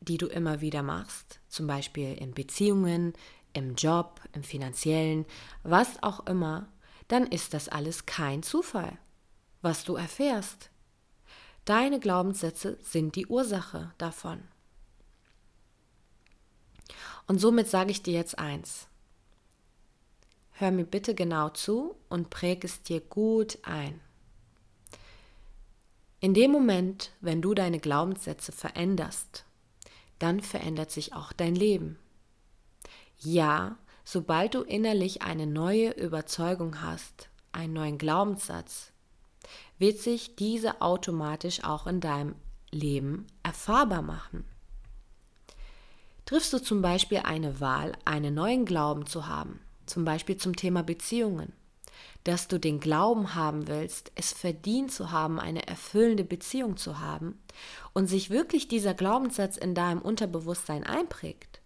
die 0.00 0.16
du 0.16 0.28
immer 0.28 0.62
wieder 0.62 0.82
machst, 0.82 1.40
zum 1.48 1.66
Beispiel 1.66 2.14
in 2.14 2.32
Beziehungen, 2.32 3.12
im 3.52 3.74
Job, 3.74 4.18
im 4.32 4.44
finanziellen, 4.44 5.26
was 5.62 6.02
auch 6.02 6.24
immer, 6.26 6.72
dann 7.08 7.26
ist 7.26 7.52
das 7.52 7.68
alles 7.68 8.06
kein 8.06 8.42
Zufall, 8.42 8.96
was 9.60 9.84
du 9.84 9.96
erfährst. 9.96 10.70
Deine 11.64 11.98
Glaubenssätze 11.98 12.78
sind 12.82 13.16
die 13.16 13.26
Ursache 13.26 13.92
davon. 13.96 14.42
Und 17.26 17.40
somit 17.40 17.68
sage 17.68 17.90
ich 17.90 18.02
dir 18.02 18.12
jetzt 18.12 18.38
eins. 18.38 18.86
Hör 20.52 20.70
mir 20.70 20.84
bitte 20.84 21.14
genau 21.14 21.48
zu 21.48 21.96
und 22.08 22.30
präg 22.30 22.64
es 22.64 22.82
dir 22.82 23.00
gut 23.00 23.58
ein. 23.62 24.00
In 26.20 26.32
dem 26.32 26.52
Moment, 26.52 27.10
wenn 27.20 27.42
du 27.42 27.54
deine 27.54 27.80
Glaubenssätze 27.80 28.52
veränderst, 28.52 29.44
dann 30.18 30.40
verändert 30.40 30.90
sich 30.90 31.12
auch 31.12 31.32
dein 31.32 31.54
Leben. 31.54 31.98
Ja, 33.18 33.76
sobald 34.04 34.54
du 34.54 34.62
innerlich 34.62 35.22
eine 35.22 35.46
neue 35.46 35.90
Überzeugung 35.90 36.82
hast, 36.82 37.28
einen 37.52 37.72
neuen 37.72 37.98
Glaubenssatz, 37.98 38.93
wird 39.84 39.98
sich 39.98 40.34
diese 40.34 40.80
automatisch 40.80 41.62
auch 41.62 41.86
in 41.86 42.00
deinem 42.00 42.36
Leben 42.70 43.26
erfahrbar 43.42 44.00
machen. 44.00 44.46
Triffst 46.24 46.54
du 46.54 46.58
zum 46.58 46.80
Beispiel 46.80 47.18
eine 47.18 47.60
Wahl, 47.60 47.92
einen 48.06 48.32
neuen 48.32 48.64
Glauben 48.64 49.04
zu 49.04 49.26
haben, 49.26 49.60
zum 49.84 50.06
Beispiel 50.06 50.38
zum 50.38 50.56
Thema 50.56 50.82
Beziehungen, 50.82 51.52
dass 52.24 52.48
du 52.48 52.58
den 52.58 52.80
Glauben 52.80 53.34
haben 53.34 53.68
willst, 53.68 54.10
es 54.14 54.32
verdient 54.32 54.90
zu 54.90 55.10
haben, 55.10 55.38
eine 55.38 55.68
erfüllende 55.68 56.24
Beziehung 56.24 56.78
zu 56.78 57.00
haben 57.00 57.38
und 57.92 58.06
sich 58.06 58.30
wirklich 58.30 58.68
dieser 58.68 58.94
Glaubenssatz 58.94 59.58
in 59.58 59.74
deinem 59.74 60.00
Unterbewusstsein 60.00 60.84
einprägt, 60.84 61.60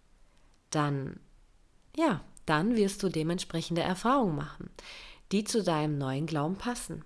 dann, 0.71 1.21
ja, 1.95 2.19
dann 2.45 2.75
wirst 2.75 3.01
du 3.01 3.07
dementsprechende 3.07 3.81
Erfahrungen 3.81 4.35
machen, 4.35 4.69
die 5.31 5.45
zu 5.45 5.63
deinem 5.63 5.97
neuen 5.97 6.25
Glauben 6.25 6.57
passen. 6.57 7.05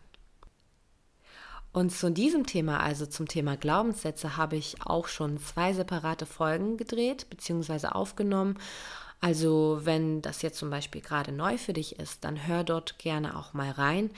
Und 1.74 1.90
zu 1.90 2.12
diesem 2.12 2.46
Thema, 2.46 2.80
also 2.80 3.08
zum 3.08 3.28
Thema 3.28 3.58
Glaubenssätze, 3.58 4.38
habe 4.38 4.56
ich 4.56 4.76
auch 4.86 5.08
schon 5.08 5.40
zwei 5.40 5.74
separate 5.74 6.28
Folgen 6.28 6.78
gedreht 6.78 7.28
bzw. 7.32 7.88
aufgenommen. 7.88 8.60
Also 9.20 9.80
wenn 9.84 10.22
das 10.22 10.44
jetzt 10.44 10.60
zum 10.60 10.70
Beispiel 10.70 11.02
gerade 11.02 11.32
neu 11.32 11.58
für 11.58 11.74
dich 11.74 11.98
ist, 11.98 12.24
dann 12.24 12.46
hör 12.48 12.64
dort 12.64 13.00
gerne 13.00 13.38
auch 13.38 13.54
mal 13.54 13.72
rein. 13.72 14.12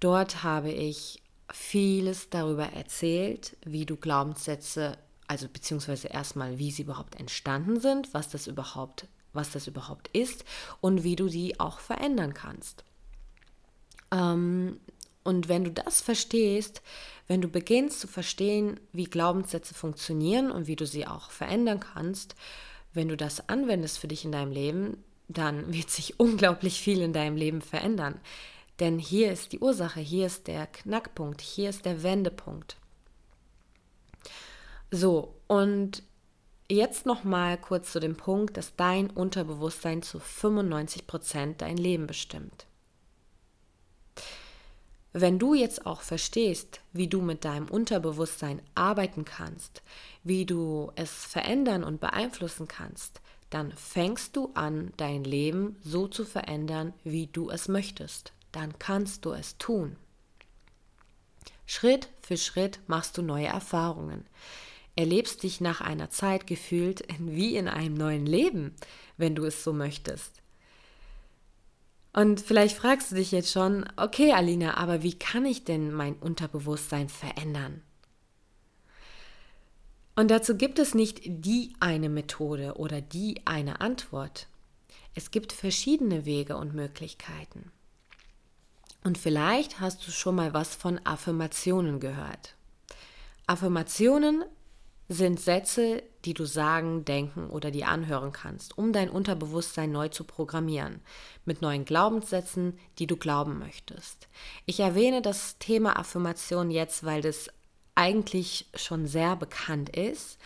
Dort 0.00 0.42
habe 0.42 0.70
ich 0.70 1.22
vieles 1.52 2.30
darüber 2.30 2.72
erzählt, 2.72 3.56
wie 3.64 3.84
du 3.84 3.96
Glaubenssätze, 3.96 4.96
also 5.26 5.46
beziehungsweise 5.48 6.08
erstmal, 6.08 6.58
wie 6.58 6.70
sie 6.70 6.82
überhaupt 6.82 7.20
entstanden 7.20 7.80
sind, 7.80 8.14
was 8.14 8.30
das 8.30 8.46
überhaupt, 8.46 9.08
was 9.34 9.50
das 9.50 9.66
überhaupt 9.66 10.08
ist 10.14 10.44
und 10.80 11.04
wie 11.04 11.16
du 11.16 11.28
die 11.28 11.60
auch 11.60 11.80
verändern 11.80 12.32
kannst. 12.32 12.84
Ähm, 14.10 14.80
und 15.24 15.48
wenn 15.48 15.64
du 15.64 15.70
das 15.70 16.00
verstehst, 16.02 16.82
wenn 17.26 17.40
du 17.40 17.48
beginnst 17.48 18.00
zu 18.00 18.06
verstehen, 18.06 18.78
wie 18.92 19.04
Glaubenssätze 19.04 19.74
funktionieren 19.74 20.50
und 20.50 20.66
wie 20.66 20.76
du 20.76 20.86
sie 20.86 21.06
auch 21.06 21.30
verändern 21.30 21.80
kannst, 21.80 22.36
wenn 22.92 23.08
du 23.08 23.16
das 23.16 23.48
anwendest 23.48 23.98
für 23.98 24.08
dich 24.08 24.24
in 24.24 24.32
deinem 24.32 24.52
Leben, 24.52 25.02
dann 25.28 25.72
wird 25.72 25.90
sich 25.90 26.20
unglaublich 26.20 26.80
viel 26.80 27.00
in 27.00 27.12
deinem 27.12 27.36
Leben 27.36 27.62
verändern. 27.62 28.20
Denn 28.80 28.98
hier 28.98 29.32
ist 29.32 29.52
die 29.52 29.60
Ursache, 29.60 30.00
hier 30.00 30.26
ist 30.26 30.46
der 30.46 30.66
Knackpunkt, 30.66 31.40
hier 31.40 31.70
ist 31.70 31.84
der 31.84 32.02
Wendepunkt. 32.02 32.76
So, 34.90 35.34
und 35.46 36.02
jetzt 36.68 37.06
noch 37.06 37.24
mal 37.24 37.56
kurz 37.56 37.92
zu 37.92 38.00
dem 38.00 38.16
Punkt, 38.16 38.56
dass 38.56 38.76
dein 38.76 39.10
Unterbewusstsein 39.10 40.02
zu 40.02 40.18
95 40.18 41.06
Prozent 41.06 41.62
dein 41.62 41.76
Leben 41.76 42.06
bestimmt. 42.06 42.66
Wenn 45.16 45.38
du 45.38 45.54
jetzt 45.54 45.86
auch 45.86 46.00
verstehst, 46.00 46.80
wie 46.92 47.06
du 47.06 47.22
mit 47.22 47.44
deinem 47.44 47.68
Unterbewusstsein 47.68 48.60
arbeiten 48.74 49.24
kannst, 49.24 49.80
wie 50.24 50.44
du 50.44 50.90
es 50.96 51.24
verändern 51.24 51.84
und 51.84 52.00
beeinflussen 52.00 52.66
kannst, 52.66 53.20
dann 53.48 53.70
fängst 53.70 54.34
du 54.34 54.50
an, 54.54 54.92
dein 54.96 55.22
Leben 55.22 55.76
so 55.84 56.08
zu 56.08 56.24
verändern, 56.24 56.92
wie 57.04 57.28
du 57.28 57.48
es 57.48 57.68
möchtest. 57.68 58.32
Dann 58.50 58.76
kannst 58.80 59.24
du 59.24 59.30
es 59.30 59.56
tun. 59.56 59.94
Schritt 61.64 62.08
für 62.20 62.36
Schritt 62.36 62.80
machst 62.88 63.16
du 63.16 63.22
neue 63.22 63.46
Erfahrungen. 63.46 64.26
Erlebst 64.96 65.44
dich 65.44 65.60
nach 65.60 65.80
einer 65.80 66.10
Zeit 66.10 66.48
gefühlt 66.48 67.04
wie 67.20 67.54
in 67.54 67.68
einem 67.68 67.94
neuen 67.94 68.26
Leben, 68.26 68.74
wenn 69.16 69.36
du 69.36 69.44
es 69.44 69.62
so 69.62 69.72
möchtest. 69.72 70.43
Und 72.14 72.40
vielleicht 72.40 72.76
fragst 72.76 73.10
du 73.10 73.16
dich 73.16 73.32
jetzt 73.32 73.50
schon, 73.50 73.84
okay, 73.96 74.32
Alina, 74.32 74.76
aber 74.76 75.02
wie 75.02 75.18
kann 75.18 75.44
ich 75.44 75.64
denn 75.64 75.92
mein 75.92 76.14
Unterbewusstsein 76.14 77.08
verändern? 77.08 77.82
Und 80.14 80.30
dazu 80.30 80.56
gibt 80.56 80.78
es 80.78 80.94
nicht 80.94 81.22
die 81.24 81.74
eine 81.80 82.08
Methode 82.08 82.74
oder 82.76 83.00
die 83.00 83.42
eine 83.46 83.80
Antwort. 83.80 84.46
Es 85.16 85.32
gibt 85.32 85.52
verschiedene 85.52 86.24
Wege 86.24 86.56
und 86.56 86.72
Möglichkeiten. 86.72 87.72
Und 89.02 89.18
vielleicht 89.18 89.80
hast 89.80 90.06
du 90.06 90.12
schon 90.12 90.36
mal 90.36 90.54
was 90.54 90.76
von 90.76 91.00
Affirmationen 91.04 91.98
gehört. 91.98 92.54
Affirmationen 93.48 94.44
sind 95.08 95.40
Sätze, 95.40 96.04
die 96.24 96.34
du 96.34 96.44
sagen, 96.44 97.04
denken 97.04 97.50
oder 97.50 97.70
dir 97.70 97.88
anhören 97.88 98.32
kannst, 98.32 98.78
um 98.78 98.92
dein 98.92 99.10
Unterbewusstsein 99.10 99.92
neu 99.92 100.08
zu 100.08 100.24
programmieren, 100.24 101.00
mit 101.44 101.62
neuen 101.62 101.84
Glaubenssätzen, 101.84 102.78
die 102.98 103.06
du 103.06 103.16
glauben 103.16 103.58
möchtest. 103.58 104.28
Ich 104.66 104.80
erwähne 104.80 105.22
das 105.22 105.58
Thema 105.58 105.98
Affirmation 105.98 106.70
jetzt, 106.70 107.04
weil 107.04 107.20
das 107.22 107.48
eigentlich 107.94 108.66
schon 108.74 109.06
sehr 109.06 109.36
bekannt 109.36 109.90
ist 109.96 110.38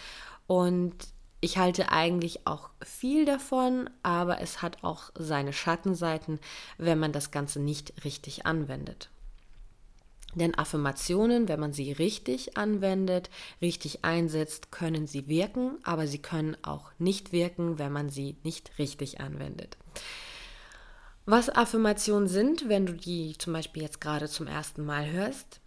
und 0.47 0.95
ich 1.41 1.57
halte 1.57 1.93
eigentlich 1.93 2.47
auch 2.47 2.71
viel 2.85 3.25
davon, 3.25 3.89
aber 4.03 4.41
es 4.41 4.61
hat 4.61 4.83
auch 4.83 5.11
seine 5.15 5.53
Schattenseiten, 5.53 6.41
wenn 6.79 6.99
man 6.99 7.13
das 7.13 7.31
Ganze 7.31 7.61
nicht 7.61 8.05
richtig 8.05 8.45
anwendet. 8.45 9.09
Denn 10.35 10.55
Affirmationen, 10.55 11.49
wenn 11.49 11.59
man 11.59 11.73
sie 11.73 11.93
richtig 11.93 12.57
anwendet, 12.57 13.31
richtig 13.63 14.05
einsetzt, 14.05 14.71
können 14.71 15.07
sie 15.07 15.27
wirken, 15.27 15.79
aber 15.85 16.07
sie 16.07 16.19
können 16.19 16.57
auch 16.63 16.91
nicht 16.99 17.33
wirken, 17.33 17.79
wenn 17.79 17.93
man 17.93 18.11
sie 18.11 18.37
nicht 18.43 18.79
richtig 18.79 19.21
anwendet. 19.21 19.77
Was 21.25 21.51
Affirmationen 21.51 22.29
sind, 22.29 22.69
wenn 22.69 22.87
du 22.87 22.93
die 22.95 23.37
zum 23.39 23.53
Beispiel 23.53 23.83
jetzt 23.83 24.01
gerade 24.01 24.29
zum 24.29 24.47
ersten 24.47 24.85
Mal 24.85 25.11
hörst, 25.11 25.61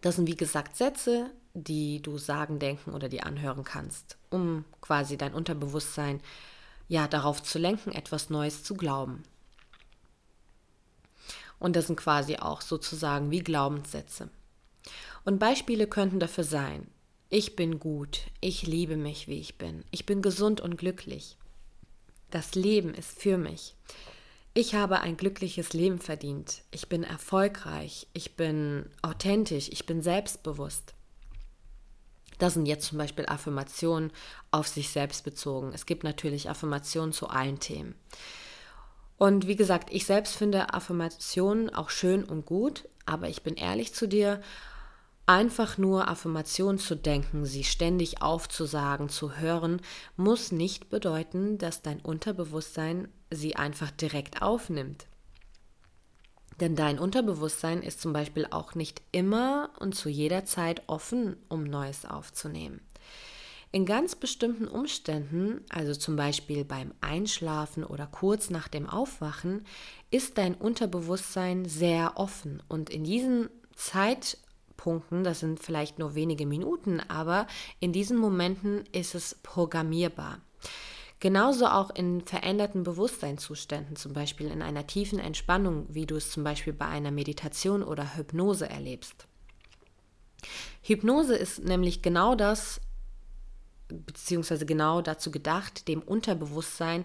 das 0.00 0.16
sind 0.16 0.26
wie 0.28 0.36
gesagt 0.36 0.76
Sätze, 0.76 1.30
die 1.54 2.00
du 2.00 2.16
sagen, 2.16 2.58
denken 2.58 2.92
oder 2.92 3.08
die 3.08 3.22
anhören 3.22 3.64
kannst, 3.64 4.16
um 4.30 4.64
quasi 4.80 5.16
dein 5.16 5.34
Unterbewusstsein 5.34 6.20
ja 6.88 7.08
darauf 7.08 7.42
zu 7.42 7.58
lenken, 7.58 7.92
etwas 7.92 8.30
Neues 8.30 8.62
zu 8.62 8.74
glauben. 8.74 9.22
Und 11.60 11.76
das 11.76 11.86
sind 11.86 11.96
quasi 11.96 12.36
auch 12.36 12.60
sozusagen 12.60 13.30
wie 13.30 13.38
Glaubenssätze. 13.38 14.28
Und 15.24 15.38
Beispiele 15.38 15.86
könnten 15.86 16.18
dafür 16.18 16.44
sein, 16.44 16.88
ich 17.28 17.54
bin 17.54 17.78
gut, 17.78 18.22
ich 18.40 18.66
liebe 18.66 18.96
mich, 18.96 19.28
wie 19.28 19.38
ich 19.38 19.56
bin, 19.56 19.84
ich 19.92 20.04
bin 20.04 20.22
gesund 20.22 20.60
und 20.60 20.76
glücklich. 20.76 21.36
Das 22.30 22.56
Leben 22.56 22.94
ist 22.94 23.20
für 23.20 23.38
mich. 23.38 23.76
Ich 24.52 24.74
habe 24.74 25.00
ein 25.00 25.16
glückliches 25.16 25.74
Leben 25.74 26.00
verdient. 26.00 26.62
Ich 26.72 26.88
bin 26.88 27.04
erfolgreich. 27.04 28.08
Ich 28.14 28.36
bin 28.36 28.86
authentisch. 29.00 29.68
Ich 29.68 29.86
bin 29.86 30.02
selbstbewusst. 30.02 30.94
Das 32.38 32.54
sind 32.54 32.66
jetzt 32.66 32.86
zum 32.86 32.98
Beispiel 32.98 33.26
Affirmationen 33.26 34.10
auf 34.50 34.66
sich 34.66 34.88
selbst 34.88 35.24
bezogen. 35.24 35.72
Es 35.72 35.86
gibt 35.86 36.02
natürlich 36.02 36.50
Affirmationen 36.50 37.12
zu 37.12 37.28
allen 37.28 37.60
Themen. 37.60 37.94
Und 39.20 39.46
wie 39.46 39.54
gesagt, 39.54 39.90
ich 39.92 40.06
selbst 40.06 40.34
finde 40.34 40.72
Affirmationen 40.72 41.68
auch 41.68 41.90
schön 41.90 42.24
und 42.24 42.46
gut, 42.46 42.88
aber 43.04 43.28
ich 43.28 43.42
bin 43.42 43.54
ehrlich 43.54 43.92
zu 43.92 44.08
dir, 44.08 44.40
einfach 45.26 45.76
nur 45.76 46.08
Affirmationen 46.08 46.78
zu 46.78 46.94
denken, 46.94 47.44
sie 47.44 47.64
ständig 47.64 48.22
aufzusagen, 48.22 49.10
zu 49.10 49.36
hören, 49.36 49.82
muss 50.16 50.52
nicht 50.52 50.88
bedeuten, 50.88 51.58
dass 51.58 51.82
dein 51.82 52.00
Unterbewusstsein 52.00 53.08
sie 53.30 53.56
einfach 53.56 53.90
direkt 53.90 54.40
aufnimmt. 54.40 55.04
Denn 56.58 56.74
dein 56.74 56.98
Unterbewusstsein 56.98 57.82
ist 57.82 58.00
zum 58.00 58.14
Beispiel 58.14 58.46
auch 58.50 58.74
nicht 58.74 59.02
immer 59.12 59.68
und 59.80 59.94
zu 59.94 60.08
jeder 60.08 60.46
Zeit 60.46 60.82
offen, 60.86 61.36
um 61.50 61.64
Neues 61.64 62.06
aufzunehmen. 62.06 62.80
In 63.72 63.86
ganz 63.86 64.16
bestimmten 64.16 64.66
Umständen, 64.66 65.64
also 65.68 65.94
zum 65.94 66.16
Beispiel 66.16 66.64
beim 66.64 66.92
Einschlafen 67.00 67.84
oder 67.84 68.08
kurz 68.08 68.50
nach 68.50 68.66
dem 68.66 68.88
Aufwachen, 68.88 69.64
ist 70.10 70.38
dein 70.38 70.56
Unterbewusstsein 70.56 71.66
sehr 71.66 72.14
offen 72.16 72.60
und 72.66 72.90
in 72.90 73.04
diesen 73.04 73.48
Zeitpunkten, 73.76 75.22
das 75.22 75.38
sind 75.38 75.60
vielleicht 75.60 76.00
nur 76.00 76.16
wenige 76.16 76.46
Minuten, 76.46 76.98
aber 76.98 77.46
in 77.78 77.92
diesen 77.92 78.18
Momenten 78.18 78.82
ist 78.90 79.14
es 79.14 79.36
programmierbar. 79.36 80.40
Genauso 81.20 81.66
auch 81.66 81.90
in 81.90 82.22
veränderten 82.22 82.82
Bewusstseinszuständen, 82.82 83.94
zum 83.94 84.14
Beispiel 84.14 84.50
in 84.50 84.62
einer 84.62 84.88
tiefen 84.88 85.20
Entspannung, 85.20 85.86
wie 85.90 86.06
du 86.06 86.16
es 86.16 86.32
zum 86.32 86.42
Beispiel 86.42 86.72
bei 86.72 86.86
einer 86.86 87.12
Meditation 87.12 87.84
oder 87.84 88.16
Hypnose 88.16 88.68
erlebst. 88.68 89.28
Hypnose 90.82 91.36
ist 91.36 91.62
nämlich 91.62 92.02
genau 92.02 92.34
das, 92.34 92.80
beziehungsweise 93.90 94.66
genau 94.66 95.02
dazu 95.02 95.30
gedacht, 95.30 95.88
dem 95.88 96.02
Unterbewusstsein 96.02 97.04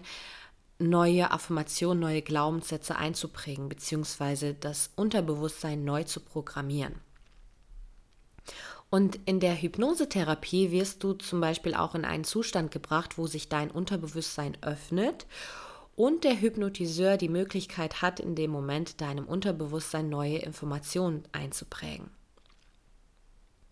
neue 0.78 1.30
Affirmationen, 1.30 2.00
neue 2.00 2.22
Glaubenssätze 2.22 2.96
einzuprägen, 2.96 3.68
beziehungsweise 3.68 4.54
das 4.54 4.90
Unterbewusstsein 4.96 5.84
neu 5.84 6.04
zu 6.04 6.20
programmieren. 6.20 7.00
Und 8.88 9.18
in 9.26 9.40
der 9.40 9.60
Hypnosetherapie 9.60 10.70
wirst 10.70 11.02
du 11.02 11.14
zum 11.14 11.40
Beispiel 11.40 11.74
auch 11.74 11.94
in 11.94 12.04
einen 12.04 12.24
Zustand 12.24 12.70
gebracht, 12.70 13.18
wo 13.18 13.26
sich 13.26 13.48
dein 13.48 13.70
Unterbewusstsein 13.70 14.56
öffnet 14.62 15.26
und 15.96 16.24
der 16.24 16.40
Hypnotiseur 16.40 17.16
die 17.16 17.28
Möglichkeit 17.28 18.02
hat, 18.02 18.20
in 18.20 18.34
dem 18.34 18.50
Moment 18.50 19.00
deinem 19.00 19.26
Unterbewusstsein 19.26 20.08
neue 20.08 20.38
Informationen 20.38 21.24
einzuprägen. 21.32 22.10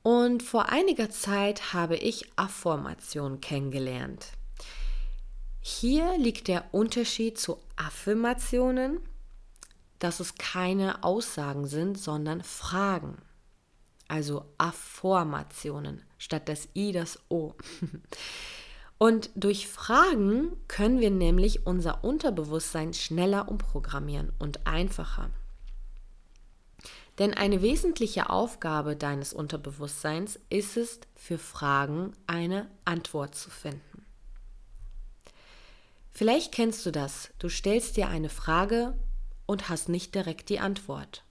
Und 0.05 0.45
vor 0.45 0.69
einiger 0.69 1.11
Zeit 1.11 1.73
habe 1.73 1.97
ich 1.97 2.31
Affirmation 2.37 3.41
kennengelernt. 3.41 4.29
Hier 5.61 6.17
liegt 6.19 6.47
der 6.47 6.67
Unterschied 6.71 7.39
zu 7.39 7.59
Affirmationen, 7.75 9.01
dass 9.99 10.21
es 10.21 10.37
keine 10.37 11.03
Aussagen 11.03 11.67
sind, 11.67 11.99
sondern 11.99 12.45
Fragen 12.45 13.19
also 14.09 14.45
Affirmationen 14.59 16.03
statt 16.19 16.49
das 16.49 16.69
I, 16.75 16.93
das 16.93 17.19
O. 17.29 17.55
Und 18.99 19.31
durch 19.35 19.67
Fragen 19.67 20.53
können 20.69 21.01
wir 21.01 21.11
nämlich 21.11 21.67
unser 21.67 22.05
Unterbewusstsein 22.05 22.95
schneller 22.95 23.49
umprogrammieren 23.49 24.33
und 24.39 24.67
einfacher. 24.67 25.31
Denn 27.19 27.33
eine 27.35 27.63
wesentliche 27.63 28.31
Aufgabe 28.31 28.97
deines 28.97 29.33
Unterbewusstseins 29.33 30.41
ist 30.51 30.77
es, 30.77 31.01
für 31.15 31.39
Fragen 31.39 32.13
eine 32.27 32.69
Antwort 32.85 33.35
zu 33.35 33.51
finden. 33.51 34.05
Vielleicht 36.11 36.53
kennst 36.53 36.85
du 36.87 36.91
das. 36.91 37.31
Du 37.39 37.49
stellst 37.49 37.97
dir 37.97 38.09
eine 38.09 38.29
Frage 38.29 38.95
und 39.47 39.69
hast 39.69 39.89
nicht 39.89 40.15
direkt 40.15 40.49
die 40.49 40.61
Antwort. 40.61 41.25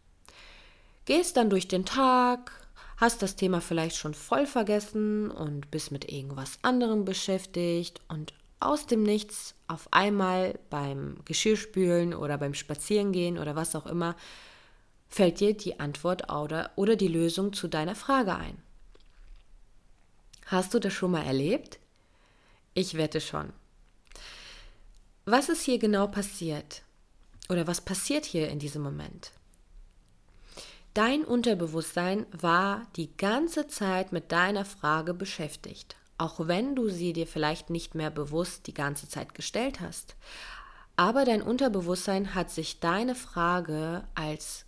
Gehst 1.06 1.36
dann 1.36 1.50
durch 1.50 1.68
den 1.68 1.86
Tag, 1.86 2.52
hast 2.98 3.22
das 3.22 3.36
Thema 3.36 3.60
vielleicht 3.60 3.98
schon 3.98 4.14
voll 4.14 4.46
vergessen 4.46 5.32
und 5.32 5.70
bist 5.70 5.92
mit 5.92 6.12
irgendwas 6.12 6.60
anderem 6.62 7.04
beschäftigt 7.04 8.02
und 8.08 8.34
aus 8.62 8.86
dem 8.86 9.04
Nichts 9.04 9.56
auf 9.68 9.88
einmal 9.92 10.58
beim 10.70 11.18
Geschirrspülen 11.26 12.14
oder 12.14 12.38
beim 12.38 12.54
Spazierengehen 12.54 13.38
oder 13.38 13.58
was 13.58 13.76
auch 13.76 13.86
immer 13.86 14.16
fällt 15.14 15.40
dir 15.40 15.56
die 15.56 15.80
Antwort 15.80 16.32
oder, 16.32 16.72
oder 16.76 16.96
die 16.96 17.08
Lösung 17.08 17.54
zu 17.54 17.68
deiner 17.68 17.94
Frage 17.94 18.36
ein. 18.36 18.58
Hast 20.48 20.74
du 20.74 20.80
das 20.80 20.92
schon 20.92 21.12
mal 21.12 21.24
erlebt? 21.24 21.78
Ich 22.74 22.98
wette 22.98 23.22
schon. 23.22 23.54
Was 25.26 25.50
ist 25.50 25.62
hier 25.62 25.78
genau 25.78 26.08
passiert? 26.08 26.82
Oder 27.48 27.68
was 27.68 27.82
passiert 27.82 28.26
hier 28.26 28.50
in 28.50 28.58
diesem 28.58 28.82
Moment? 28.82 29.32
Dein 30.96 31.24
Unterbewusstsein 31.24 32.26
war 32.32 32.88
die 32.96 33.16
ganze 33.16 33.68
Zeit 33.68 34.14
mit 34.14 34.32
deiner 34.32 34.66
Frage 34.66 35.14
beschäftigt, 35.14 35.96
auch 36.18 36.48
wenn 36.48 36.76
du 36.76 36.90
sie 36.90 37.14
dir 37.14 37.28
vielleicht 37.28 37.70
nicht 37.70 37.94
mehr 37.94 38.10
bewusst 38.10 38.66
die 38.66 38.74
ganze 38.74 39.08
Zeit 39.08 39.36
gestellt 39.36 39.80
hast. 39.80 40.16
Aber 40.96 41.24
dein 41.24 41.44
Unterbewusstsein 41.44 42.34
hat 42.34 42.50
sich 42.50 42.80
deine 42.80 43.14
Frage 43.14 44.08
als 44.16 44.66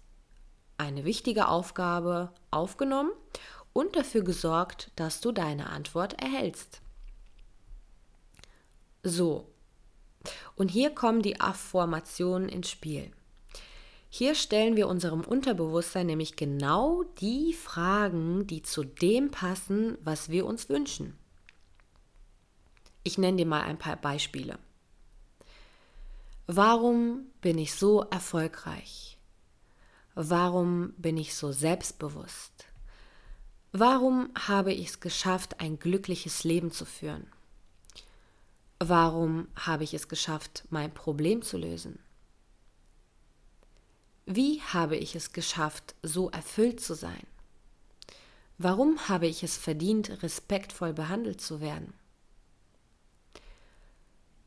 eine 0.78 1.06
wichtige 1.06 1.48
Aufgabe 1.48 2.32
aufgenommen 2.52 3.12
und 3.74 3.96
dafür 3.96 4.24
gesorgt, 4.24 4.92
dass 4.96 5.22
du 5.22 5.32
deine 5.32 5.70
Antwort 5.70 6.14
erhältst. 6.22 6.82
So, 9.04 9.48
und 10.56 10.70
hier 10.70 10.90
kommen 10.90 11.22
die 11.22 11.40
Affirmationen 11.40 12.50
ins 12.50 12.70
Spiel. 12.70 13.12
Hier 14.10 14.34
stellen 14.34 14.78
wir 14.78 14.88
unserem 14.88 15.22
Unterbewusstsein 15.22 16.08
nämlich 16.08 16.38
genau 16.38 17.04
die 17.20 17.54
Fragen, 17.54 18.48
die 18.48 18.62
zu 18.62 18.84
dem 18.86 19.30
passen, 19.30 19.98
was 20.02 20.30
wir 20.30 20.46
uns 20.46 20.70
wünschen. 20.70 21.18
Ich 23.04 23.18
nenne 23.18 23.38
dir 23.38 23.46
mal 23.46 23.62
ein 23.62 23.78
paar 23.78 23.98
Beispiele. 23.98 24.58
Warum 26.48 27.26
bin 27.42 27.58
ich 27.58 27.74
so 27.74 28.04
erfolgreich? 28.04 29.15
Warum 30.18 30.94
bin 30.98 31.18
ich 31.18 31.36
so 31.36 31.52
selbstbewusst? 31.52 32.68
Warum 33.74 34.30
habe 34.48 34.72
ich 34.72 34.88
es 34.88 35.00
geschafft, 35.02 35.60
ein 35.60 35.78
glückliches 35.78 36.46
Leben 36.46 36.72
zu 36.72 36.86
führen? 36.86 37.28
Warum 38.80 39.50
habe 39.58 39.84
ich 39.84 39.94
es 39.94 40.08
geschafft, 40.08 40.64
mein 40.70 40.94
Problem 40.94 41.42
zu 41.42 41.58
lösen? 41.58 42.00
Wie 44.26 44.62
habe 44.62 44.96
ich 44.96 45.18
es 45.18 45.34
geschafft, 45.34 45.96
so 46.02 46.30
erfüllt 46.30 46.80
zu 46.80 46.94
sein? 46.94 47.28
Warum 48.58 49.10
habe 49.10 49.28
ich 49.28 49.44
es 49.44 49.58
verdient, 49.58 50.24
respektvoll 50.24 50.94
behandelt 50.94 51.42
zu 51.42 51.60
werden? 51.60 51.94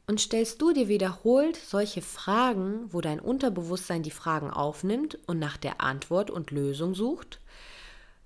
Und 0.09 0.23
stellst 0.23 0.63
du 0.63 0.73
dir 0.73 0.89
wiederholt 0.89 1.57
solche 1.57 2.01
Fragen, 2.01 2.91
wo 2.95 3.03
dein 3.03 3.21
Unterbewusstsein 3.21 4.03
die 4.03 4.11
Fragen 4.11 4.51
aufnimmt 4.51 5.19
und 5.27 5.39
nach 5.39 5.59
der 5.59 5.83
Antwort 5.83 6.31
und 6.31 6.51
Lösung 6.51 6.95
sucht, 6.95 7.41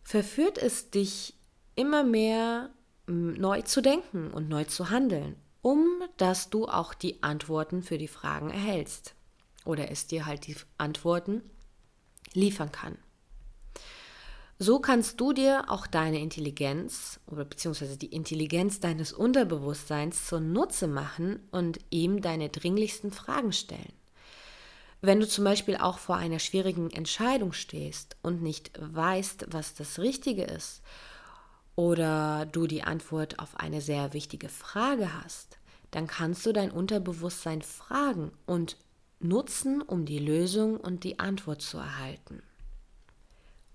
verführt 0.05 0.59
es 0.59 0.91
dich 0.91 1.35
immer 1.75 2.05
mehr 2.05 2.71
neu 3.09 3.63
zu 3.63 3.81
denken 3.81 4.31
und 4.31 4.49
neu 4.49 4.63
zu 4.63 4.91
handeln, 4.91 5.35
um 5.61 5.85
dass 6.19 6.51
du 6.51 6.69
auch 6.69 6.95
die 6.95 7.21
Antworten 7.25 7.83
für 7.83 7.99
die 7.99 8.07
Fragen 8.07 8.51
erhältst 8.51 9.17
oder 9.65 9.91
es 9.91 10.07
dir 10.07 10.25
halt 10.25 10.47
die 10.47 10.55
Antworten 10.79 11.43
liefern 12.33 12.71
kann. 12.71 12.97
So 14.63 14.79
kannst 14.79 15.21
du 15.21 15.33
dir 15.33 15.65
auch 15.71 15.89
deine 15.89 16.21
Intelligenz 16.21 17.19
oder 17.27 17.45
beziehungsweise 17.45 17.97
die 17.97 18.15
Intelligenz 18.15 18.79
deines 18.79 19.13
Unterbewusstseins 19.13 20.29
zunutze 20.29 20.87
machen 20.87 21.41
und 21.51 21.81
ihm 21.91 22.23
deine 22.23 22.49
dringlichsten 22.49 23.11
Fragen 23.11 23.53
stellen. 23.53 23.93
Wenn 25.01 25.19
du 25.19 25.27
zum 25.27 25.43
Beispiel 25.43 25.79
auch 25.79 25.99
vor 25.99 26.15
einer 26.15 26.39
schwierigen 26.39 26.91
Entscheidung 26.91 27.53
stehst 27.53 28.17
und 28.23 28.41
nicht 28.41 28.71
weißt, 28.79 29.47
was 29.49 29.75
das 29.75 29.99
Richtige 29.99 30.45
ist, 30.45 30.81
oder 31.75 32.47
du 32.47 32.69
die 32.69 32.85
Antwort 32.85 33.41
auf 33.41 33.57
eine 33.57 33.81
sehr 33.81 34.13
wichtige 34.13 34.49
Frage 34.49 35.13
hast, 35.25 35.59
dann 35.91 36.07
kannst 36.07 36.47
du 36.47 36.53
dein 36.53 36.71
Unterbewusstsein 36.71 37.63
fragen 37.63 38.31
und 38.47 38.77
nutzen, 39.19 39.83
um 39.83 40.05
die 40.05 40.21
Lösung 40.21 40.77
und 40.77 41.03
die 41.03 41.19
Antwort 41.19 41.63
zu 41.63 41.79
erhalten. 41.79 42.45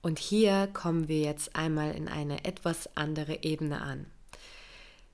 Und 0.07 0.19
hier 0.19 0.69
kommen 0.71 1.09
wir 1.09 1.19
jetzt 1.19 1.57
einmal 1.57 1.91
in 1.91 2.07
eine 2.07 2.45
etwas 2.45 2.89
andere 2.95 3.43
Ebene 3.43 3.81
an. 3.81 4.05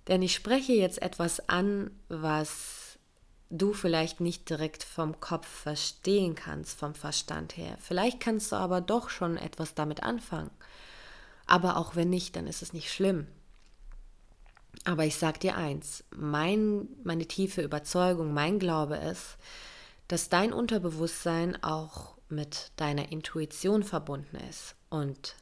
Denn 0.07 0.21
ich 0.21 0.35
spreche 0.35 0.73
jetzt 0.73 1.01
etwas 1.01 1.49
an, 1.49 1.89
was 2.09 2.99
du 3.49 3.73
vielleicht 3.73 4.21
nicht 4.21 4.47
direkt 4.51 4.83
vom 4.83 5.19
Kopf 5.19 5.47
verstehen 5.47 6.35
kannst, 6.35 6.77
vom 6.77 6.93
Verstand 6.93 7.57
her. 7.57 7.75
Vielleicht 7.79 8.19
kannst 8.19 8.51
du 8.51 8.55
aber 8.55 8.81
doch 8.81 9.09
schon 9.09 9.35
etwas 9.35 9.73
damit 9.73 10.03
anfangen. 10.03 10.51
Aber 11.47 11.77
auch 11.77 11.95
wenn 11.95 12.11
nicht, 12.11 12.35
dann 12.35 12.45
ist 12.45 12.61
es 12.61 12.71
nicht 12.71 12.93
schlimm. 12.93 13.25
Aber 14.85 15.05
ich 15.05 15.15
sag 15.15 15.39
dir 15.39 15.57
eins, 15.57 16.03
mein, 16.15 16.87
meine 17.03 17.25
tiefe 17.25 17.63
Überzeugung, 17.63 18.31
mein 18.31 18.59
Glaube 18.59 18.97
ist, 18.97 19.37
dass 20.07 20.29
dein 20.29 20.53
Unterbewusstsein 20.53 21.63
auch 21.63 22.13
mit 22.29 22.71
deiner 22.75 23.11
Intuition 23.11 23.81
verbunden 23.81 24.37
ist. 24.51 24.75
Und 24.93 25.35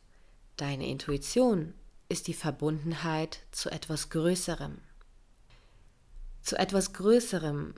deine 0.55 0.87
Intuition 0.87 1.73
ist 2.07 2.27
die 2.27 2.33
Verbundenheit 2.33 3.41
zu 3.51 3.69
etwas 3.69 4.09
Größerem. 4.09 4.77
Zu 6.41 6.57
etwas 6.57 6.93
Größerem. 6.93 7.73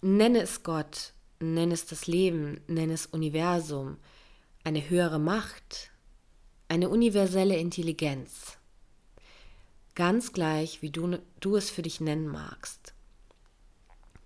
Nenne 0.00 0.40
es 0.40 0.62
Gott, 0.62 1.12
nenne 1.38 1.74
es 1.74 1.84
das 1.84 2.06
Leben, 2.06 2.62
nenne 2.68 2.94
es 2.94 3.04
Universum, 3.04 3.98
eine 4.64 4.88
höhere 4.88 5.18
Macht, 5.18 5.90
eine 6.68 6.88
universelle 6.88 7.58
Intelligenz. 7.58 8.56
Ganz 9.94 10.32
gleich, 10.32 10.80
wie 10.80 10.90
du, 10.90 11.18
du 11.40 11.54
es 11.54 11.68
für 11.68 11.82
dich 11.82 12.00
nennen 12.00 12.28
magst. 12.28 12.94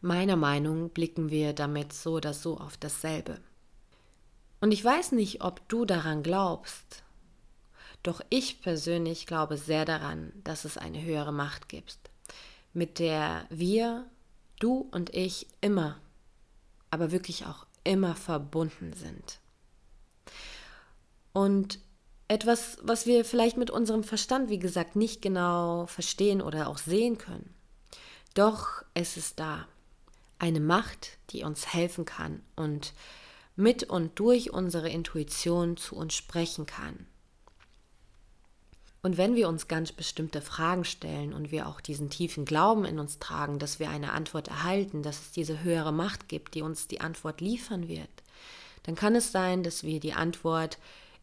Meiner 0.00 0.36
Meinung 0.36 0.90
blicken 0.90 1.28
wir 1.28 1.54
damit 1.54 1.92
so 1.92 2.12
oder 2.12 2.34
so 2.34 2.56
auf 2.56 2.76
dasselbe. 2.76 3.40
Und 4.64 4.72
ich 4.72 4.82
weiß 4.82 5.12
nicht, 5.12 5.42
ob 5.42 5.68
du 5.68 5.84
daran 5.84 6.22
glaubst, 6.22 7.02
doch 8.02 8.22
ich 8.30 8.62
persönlich 8.62 9.26
glaube 9.26 9.58
sehr 9.58 9.84
daran, 9.84 10.32
dass 10.42 10.64
es 10.64 10.78
eine 10.78 11.02
höhere 11.02 11.34
Macht 11.34 11.68
gibt, 11.68 11.98
mit 12.72 12.98
der 12.98 13.44
wir, 13.50 14.06
du 14.60 14.88
und 14.90 15.14
ich 15.14 15.48
immer, 15.60 16.00
aber 16.90 17.12
wirklich 17.12 17.44
auch 17.44 17.66
immer 17.84 18.16
verbunden 18.16 18.94
sind. 18.94 19.38
Und 21.34 21.78
etwas, 22.28 22.78
was 22.80 23.04
wir 23.04 23.26
vielleicht 23.26 23.58
mit 23.58 23.70
unserem 23.70 24.02
Verstand, 24.02 24.48
wie 24.48 24.60
gesagt, 24.60 24.96
nicht 24.96 25.20
genau 25.20 25.84
verstehen 25.84 26.40
oder 26.40 26.68
auch 26.68 26.78
sehen 26.78 27.18
können. 27.18 27.54
Doch 28.32 28.82
es 28.94 29.18
ist 29.18 29.38
da. 29.38 29.68
Eine 30.38 30.60
Macht, 30.60 31.18
die 31.32 31.44
uns 31.44 31.74
helfen 31.74 32.06
kann 32.06 32.42
und 32.56 32.94
mit 33.56 33.84
und 33.84 34.18
durch 34.18 34.52
unsere 34.52 34.88
Intuition 34.88 35.76
zu 35.76 35.96
uns 35.96 36.14
sprechen 36.14 36.66
kann. 36.66 37.06
Und 39.02 39.18
wenn 39.18 39.34
wir 39.34 39.50
uns 39.50 39.68
ganz 39.68 39.92
bestimmte 39.92 40.40
Fragen 40.40 40.84
stellen 40.84 41.34
und 41.34 41.50
wir 41.50 41.68
auch 41.68 41.82
diesen 41.82 42.08
tiefen 42.08 42.46
Glauben 42.46 42.86
in 42.86 42.98
uns 42.98 43.18
tragen, 43.18 43.58
dass 43.58 43.78
wir 43.78 43.90
eine 43.90 44.12
Antwort 44.12 44.48
erhalten, 44.48 45.02
dass 45.02 45.20
es 45.20 45.30
diese 45.30 45.62
höhere 45.62 45.92
Macht 45.92 46.28
gibt, 46.28 46.54
die 46.54 46.62
uns 46.62 46.88
die 46.88 47.02
Antwort 47.02 47.42
liefern 47.42 47.86
wird, 47.86 48.08
dann 48.84 48.94
kann 48.94 49.14
es 49.14 49.30
sein, 49.30 49.62
dass 49.62 49.84
wir 49.84 50.00
die 50.00 50.14
Antwort 50.14 50.78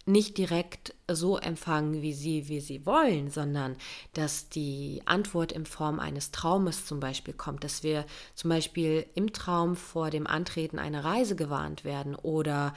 nicht 0.05 0.37
direkt 0.37 0.95
so 1.09 1.37
empfangen, 1.37 2.01
wie 2.01 2.13
sie, 2.13 2.47
wie 2.49 2.59
sie 2.59 2.85
wollen, 2.85 3.29
sondern 3.29 3.75
dass 4.13 4.49
die 4.49 5.01
Antwort 5.05 5.51
in 5.51 5.65
Form 5.65 5.99
eines 5.99 6.31
Traumes 6.31 6.85
zum 6.85 6.99
Beispiel 6.99 7.33
kommt, 7.33 7.63
dass 7.63 7.83
wir 7.83 8.05
zum 8.33 8.49
Beispiel 8.49 9.05
im 9.13 9.31
Traum 9.31 9.75
vor 9.75 10.09
dem 10.09 10.25
Antreten 10.25 10.79
einer 10.79 11.03
Reise 11.05 11.35
gewarnt 11.35 11.83
werden 11.83 12.15
oder 12.15 12.73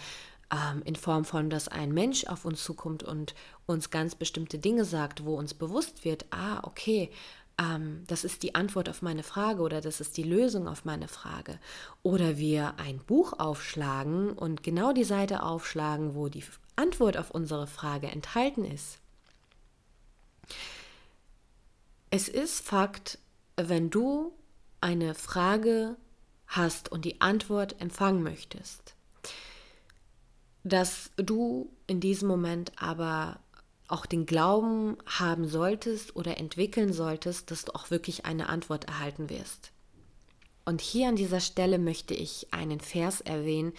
ähm, 0.52 0.82
in 0.84 0.96
Form 0.96 1.24
von, 1.24 1.48
dass 1.48 1.68
ein 1.68 1.92
Mensch 1.92 2.26
auf 2.26 2.44
uns 2.44 2.62
zukommt 2.62 3.02
und 3.02 3.34
uns 3.66 3.90
ganz 3.90 4.14
bestimmte 4.14 4.58
Dinge 4.58 4.84
sagt, 4.84 5.24
wo 5.24 5.36
uns 5.36 5.54
bewusst 5.54 6.04
wird, 6.04 6.26
ah, 6.30 6.60
okay, 6.62 7.10
ähm, 7.58 8.04
das 8.06 8.24
ist 8.24 8.42
die 8.42 8.54
Antwort 8.54 8.88
auf 8.88 9.02
meine 9.02 9.22
Frage 9.22 9.62
oder 9.62 9.80
das 9.80 10.00
ist 10.00 10.16
die 10.16 10.22
Lösung 10.22 10.66
auf 10.68 10.84
meine 10.84 11.08
Frage. 11.08 11.58
Oder 12.02 12.36
wir 12.36 12.74
ein 12.78 12.98
Buch 12.98 13.34
aufschlagen 13.38 14.32
und 14.32 14.62
genau 14.62 14.92
die 14.92 15.04
Seite 15.04 15.42
aufschlagen, 15.42 16.14
wo 16.14 16.28
die 16.28 16.44
Antwort 16.76 17.16
auf 17.16 17.30
unsere 17.30 17.66
Frage 17.66 18.08
enthalten 18.08 18.64
ist. 18.64 18.98
Es 22.10 22.28
ist 22.28 22.64
Fakt, 22.64 23.18
wenn 23.56 23.90
du 23.90 24.32
eine 24.80 25.14
Frage 25.14 25.96
hast 26.46 26.90
und 26.92 27.04
die 27.04 27.20
Antwort 27.20 27.80
empfangen 27.80 28.22
möchtest, 28.22 28.94
dass 30.62 31.10
du 31.16 31.72
in 31.86 32.00
diesem 32.00 32.28
Moment 32.28 32.72
aber 32.76 33.40
auch 33.88 34.06
den 34.06 34.26
Glauben 34.26 34.96
haben 35.06 35.46
solltest 35.46 36.16
oder 36.16 36.38
entwickeln 36.38 36.92
solltest, 36.92 37.50
dass 37.50 37.64
du 37.64 37.74
auch 37.74 37.90
wirklich 37.90 38.24
eine 38.24 38.48
Antwort 38.48 38.84
erhalten 38.84 39.28
wirst. 39.28 39.72
Und 40.64 40.80
hier 40.80 41.08
an 41.08 41.16
dieser 41.16 41.40
Stelle 41.40 41.78
möchte 41.78 42.14
ich 42.14 42.52
einen 42.52 42.80
Vers 42.80 43.20
erwähnen, 43.20 43.74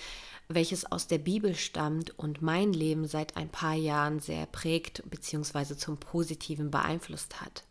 welches 0.48 0.86
aus 0.92 1.08
der 1.08 1.18
Bibel 1.18 1.56
stammt 1.56 2.18
und 2.20 2.44
mein 2.44 2.72
Leben 2.72 3.08
seit 3.08 3.36
ein 3.36 3.50
paar 3.50 3.74
Jahren 3.74 4.20
sehr 4.20 4.46
prägt 4.46 5.02
bzw. 5.10 5.76
zum 5.76 5.98
Positiven 5.98 6.70
beeinflusst 6.70 7.42
hat. 7.42 7.64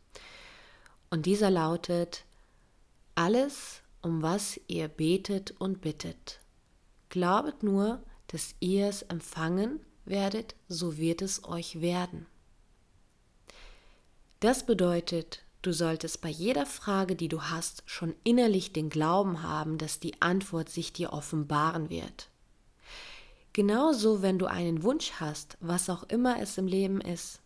Und 1.10 1.26
dieser 1.26 1.50
lautet, 1.50 2.24
alles, 3.14 3.82
um 4.02 4.22
was 4.22 4.60
ihr 4.66 4.88
betet 4.88 5.52
und 5.60 5.80
bittet, 5.80 6.40
glaubet 7.08 7.62
nur, 7.62 8.02
dass 8.26 8.56
ihr 8.58 8.88
es 8.88 9.02
empfangen 9.02 9.78
werdet, 10.04 10.54
so 10.68 10.96
wird 10.98 11.22
es 11.22 11.44
euch 11.44 11.80
werden. 11.80 12.26
Das 14.40 14.66
bedeutet, 14.66 15.42
du 15.62 15.72
solltest 15.72 16.20
bei 16.20 16.28
jeder 16.28 16.66
Frage, 16.66 17.16
die 17.16 17.28
du 17.28 17.42
hast, 17.42 17.82
schon 17.86 18.14
innerlich 18.24 18.72
den 18.72 18.90
Glauben 18.90 19.42
haben, 19.42 19.78
dass 19.78 20.00
die 20.00 20.20
Antwort 20.20 20.68
sich 20.68 20.92
dir 20.92 21.12
offenbaren 21.12 21.88
wird. 21.88 22.28
Genauso, 23.54 24.20
wenn 24.20 24.38
du 24.38 24.46
einen 24.46 24.82
Wunsch 24.82 25.12
hast, 25.20 25.56
was 25.60 25.88
auch 25.88 26.02
immer 26.04 26.40
es 26.40 26.58
im 26.58 26.66
Leben 26.66 27.00
ist, 27.00 27.40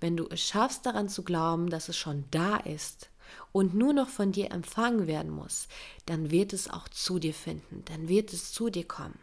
wenn 0.00 0.16
du 0.16 0.26
es 0.30 0.40
schaffst 0.40 0.86
daran 0.86 1.08
zu 1.08 1.24
glauben, 1.24 1.68
dass 1.68 1.88
es 1.88 1.96
schon 1.96 2.24
da 2.30 2.56
ist 2.56 3.10
und 3.52 3.74
nur 3.74 3.92
noch 3.92 4.08
von 4.08 4.32
dir 4.32 4.50
empfangen 4.50 5.06
werden 5.06 5.30
muss, 5.30 5.68
dann 6.06 6.30
wird 6.30 6.52
es 6.52 6.70
auch 6.70 6.88
zu 6.88 7.18
dir 7.18 7.34
finden, 7.34 7.84
dann 7.86 8.08
wird 8.08 8.32
es 8.32 8.52
zu 8.52 8.70
dir 8.70 8.86
kommen. 8.86 9.18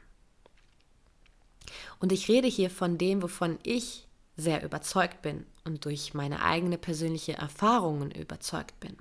Und 1.99 2.11
ich 2.11 2.27
rede 2.27 2.47
hier 2.47 2.69
von 2.69 2.97
dem, 2.97 3.21
wovon 3.21 3.59
ich 3.63 4.07
sehr 4.35 4.63
überzeugt 4.63 5.21
bin 5.21 5.45
und 5.65 5.85
durch 5.85 6.13
meine 6.13 6.43
eigene 6.43 6.77
persönliche 6.77 7.33
Erfahrungen 7.33 8.11
überzeugt 8.11 8.79
bin. 8.79 8.95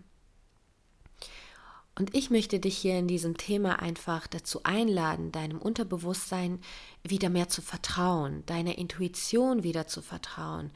Und 1.99 2.15
ich 2.15 2.31
möchte 2.31 2.61
dich 2.61 2.77
hier 2.77 2.99
in 2.99 3.09
diesem 3.09 3.39
Thema 3.39 3.81
einfach 3.81 4.27
dazu 4.27 4.61
einladen, 4.65 5.33
deinem 5.33 5.59
Unterbewusstsein 5.59 6.61
wieder 7.03 7.31
mehr 7.31 7.49
zu 7.49 7.63
vertrauen, 7.63 8.45
deiner 8.45 8.77
Intuition 8.77 9.63
wieder 9.63 9.87
zu 9.87 10.03
vertrauen, 10.03 10.71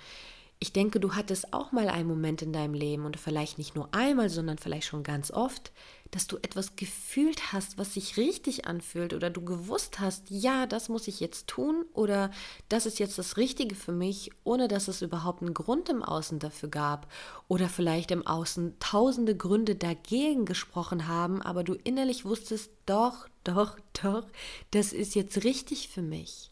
ich 0.63 0.75
denke, 0.75 1.01
du 1.01 1.15
hattest 1.15 1.55
auch 1.55 1.73
mal 1.73 1.89
einen 1.89 2.07
Moment 2.07 2.43
in 2.43 2.53
deinem 2.53 2.75
Leben 2.75 3.07
und 3.07 3.19
vielleicht 3.19 3.57
nicht 3.57 3.75
nur 3.75 3.95
einmal, 3.95 4.29
sondern 4.29 4.59
vielleicht 4.59 4.87
schon 4.87 5.03
ganz 5.03 5.31
oft, 5.31 5.73
dass 6.11 6.27
du 6.27 6.37
etwas 6.37 6.77
gefühlt 6.77 7.55
hast, 7.55 7.79
was 7.79 7.95
sich 7.95 8.19
richtig 8.19 8.67
anfühlt 8.67 9.15
oder 9.15 9.31
du 9.31 9.43
gewusst 9.43 10.01
hast, 10.01 10.29
ja, 10.29 10.67
das 10.67 10.91
muss 10.91 11.09
ich 11.09 11.19
jetzt 11.19 11.47
tun 11.47 11.87
oder 11.95 12.31
das 12.69 12.85
ist 12.85 12.99
jetzt 12.99 13.17
das 13.17 13.39
Richtige 13.39 13.75
für 13.75 13.93
mich, 13.93 14.33
ohne 14.45 14.69
dass 14.69 14.89
es 14.89 15.01
überhaupt 15.01 15.41
einen 15.41 15.55
Grund 15.55 15.89
im 15.89 16.03
Außen 16.03 16.39
dafür 16.41 16.69
gab 16.69 17.11
oder 17.49 17.71
vielleicht 17.71 18.11
im 18.11 18.27
Außen 18.27 18.75
tausende 18.81 19.35
Gründe 19.35 19.77
dagegen 19.77 20.45
gesprochen 20.45 21.09
haben, 21.09 21.41
aber 21.41 21.65
du 21.65 21.73
innerlich 21.73 22.27
wusstest, 22.27 22.71
doch, 22.85 23.29
doch, 23.45 23.79
doch, 24.03 24.27
das 24.73 24.93
ist 24.93 25.15
jetzt 25.15 25.43
richtig 25.43 25.89
für 25.89 26.03
mich 26.03 26.50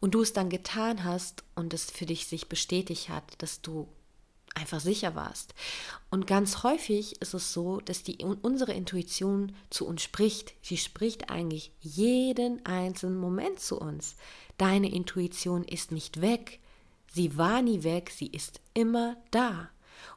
und 0.00 0.14
du 0.14 0.22
es 0.22 0.32
dann 0.32 0.50
getan 0.50 1.04
hast 1.04 1.44
und 1.54 1.74
es 1.74 1.90
für 1.90 2.06
dich 2.06 2.26
sich 2.26 2.48
bestätigt 2.48 3.08
hat, 3.08 3.24
dass 3.38 3.60
du 3.60 3.88
einfach 4.54 4.80
sicher 4.80 5.14
warst. 5.14 5.54
Und 6.10 6.26
ganz 6.26 6.62
häufig 6.62 7.20
ist 7.20 7.34
es 7.34 7.52
so, 7.52 7.80
dass 7.80 8.02
die, 8.02 8.18
unsere 8.24 8.72
Intuition 8.72 9.54
zu 9.70 9.86
uns 9.86 10.02
spricht. 10.02 10.54
Sie 10.62 10.78
spricht 10.78 11.30
eigentlich 11.30 11.72
jeden 11.80 12.64
einzelnen 12.64 13.18
Moment 13.18 13.60
zu 13.60 13.78
uns. 13.78 14.16
Deine 14.58 14.90
Intuition 14.90 15.64
ist 15.64 15.92
nicht 15.92 16.20
weg. 16.20 16.60
Sie 17.12 17.36
war 17.36 17.62
nie 17.62 17.82
weg, 17.82 18.10
sie 18.10 18.28
ist 18.28 18.60
immer 18.74 19.16
da. 19.30 19.68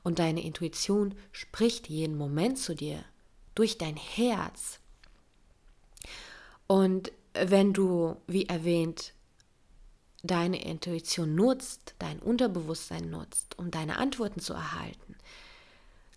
Und 0.03 0.19
deine 0.19 0.43
Intuition 0.43 1.15
spricht 1.31 1.89
jeden 1.89 2.17
Moment 2.17 2.57
zu 2.57 2.75
dir 2.75 3.03
durch 3.55 3.77
dein 3.77 3.95
Herz. 3.95 4.79
Und 6.67 7.11
wenn 7.33 7.73
du, 7.73 8.15
wie 8.27 8.45
erwähnt, 8.45 9.13
deine 10.23 10.63
Intuition 10.63 11.35
nutzt, 11.35 11.95
dein 11.99 12.19
Unterbewusstsein 12.19 13.09
nutzt, 13.09 13.57
um 13.57 13.71
deine 13.71 13.97
Antworten 13.97 14.39
zu 14.39 14.53
erhalten, 14.53 15.15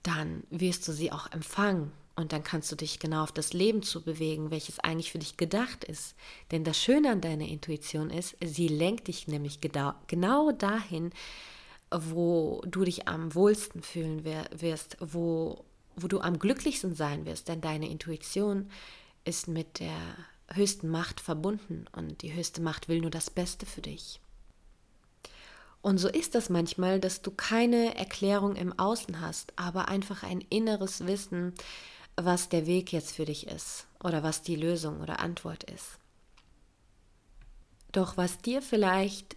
dann 0.02 0.42
wirst 0.50 0.86
du 0.88 0.92
sie 0.92 1.12
auch 1.12 1.30
empfangen 1.30 1.92
und 2.14 2.32
dann 2.32 2.42
kannst 2.42 2.70
du 2.70 2.76
dich 2.76 2.98
genau 2.98 3.22
auf 3.22 3.32
das 3.32 3.52
Leben 3.52 3.82
zu 3.82 4.02
bewegen, 4.02 4.50
welches 4.50 4.78
eigentlich 4.80 5.12
für 5.12 5.18
dich 5.18 5.36
gedacht 5.36 5.84
ist. 5.84 6.14
Denn 6.50 6.64
das 6.64 6.78
Schöne 6.78 7.10
an 7.10 7.20
deiner 7.20 7.46
Intuition 7.46 8.10
ist, 8.10 8.36
sie 8.44 8.68
lenkt 8.68 9.08
dich 9.08 9.28
nämlich 9.28 9.60
genau 9.60 10.52
dahin, 10.52 11.10
wo 11.90 12.62
du 12.66 12.84
dich 12.84 13.08
am 13.08 13.34
wohlsten 13.34 13.82
fühlen 13.82 14.24
wirst, 14.24 14.96
wo, 15.00 15.64
wo 15.96 16.08
du 16.08 16.20
am 16.20 16.38
glücklichsten 16.38 16.94
sein 16.94 17.24
wirst. 17.24 17.48
Denn 17.48 17.60
deine 17.60 17.88
Intuition 17.88 18.70
ist 19.24 19.48
mit 19.48 19.78
der 19.80 19.96
höchsten 20.54 20.88
Macht 20.88 21.20
verbunden 21.20 21.86
und 21.92 22.22
die 22.22 22.32
höchste 22.32 22.60
Macht 22.60 22.88
will 22.88 23.00
nur 23.00 23.10
das 23.10 23.30
Beste 23.30 23.66
für 23.66 23.82
dich. 23.82 24.20
Und 25.80 25.98
so 25.98 26.08
ist 26.08 26.34
das 26.34 26.48
manchmal, 26.48 27.00
dass 27.00 27.22
du 27.22 27.32
keine 27.32 27.96
Erklärung 27.96 28.54
im 28.54 28.78
Außen 28.78 29.20
hast, 29.20 29.52
aber 29.56 29.88
einfach 29.88 30.22
ein 30.22 30.40
inneres 30.48 31.06
Wissen, 31.06 31.54
was 32.16 32.48
der 32.48 32.66
Weg 32.66 32.92
jetzt 32.92 33.16
für 33.16 33.24
dich 33.24 33.48
ist 33.48 33.86
oder 34.02 34.22
was 34.22 34.42
die 34.42 34.56
Lösung 34.56 35.00
oder 35.00 35.18
Antwort 35.18 35.64
ist. 35.64 35.98
Doch 37.90 38.16
was 38.16 38.38
dir 38.38 38.62
vielleicht 38.62 39.36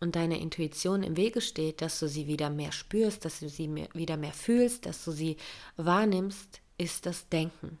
und 0.00 0.16
deiner 0.16 0.38
Intuition 0.38 1.04
im 1.04 1.16
Wege 1.16 1.40
steht, 1.40 1.80
dass 1.80 2.00
du 2.00 2.08
sie 2.08 2.26
wieder 2.26 2.50
mehr 2.50 2.72
spürst, 2.72 3.24
dass 3.24 3.38
du 3.38 3.48
sie 3.48 3.88
wieder 3.94 4.16
mehr 4.16 4.32
fühlst, 4.32 4.86
dass 4.86 5.04
du 5.04 5.12
sie 5.12 5.36
wahrnimmst, 5.76 6.60
ist 6.76 7.06
das 7.06 7.28
Denken. 7.28 7.78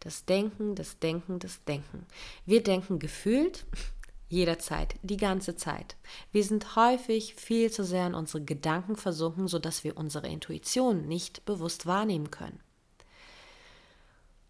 Das 0.00 0.24
Denken, 0.24 0.74
das 0.74 0.98
Denken, 0.98 1.38
das 1.38 1.64
Denken. 1.64 2.06
Wir 2.46 2.62
denken 2.62 2.98
gefühlt 2.98 3.66
jederzeit, 4.28 4.94
die 5.02 5.16
ganze 5.16 5.56
Zeit. 5.56 5.96
Wir 6.32 6.44
sind 6.44 6.76
häufig 6.76 7.34
viel 7.34 7.70
zu 7.70 7.84
sehr 7.84 8.06
in 8.06 8.14
unsere 8.14 8.44
Gedanken 8.44 8.96
versunken, 8.96 9.48
sodass 9.48 9.84
wir 9.84 9.96
unsere 9.96 10.28
Intuition 10.28 11.08
nicht 11.08 11.44
bewusst 11.44 11.86
wahrnehmen 11.86 12.30
können. 12.30 12.60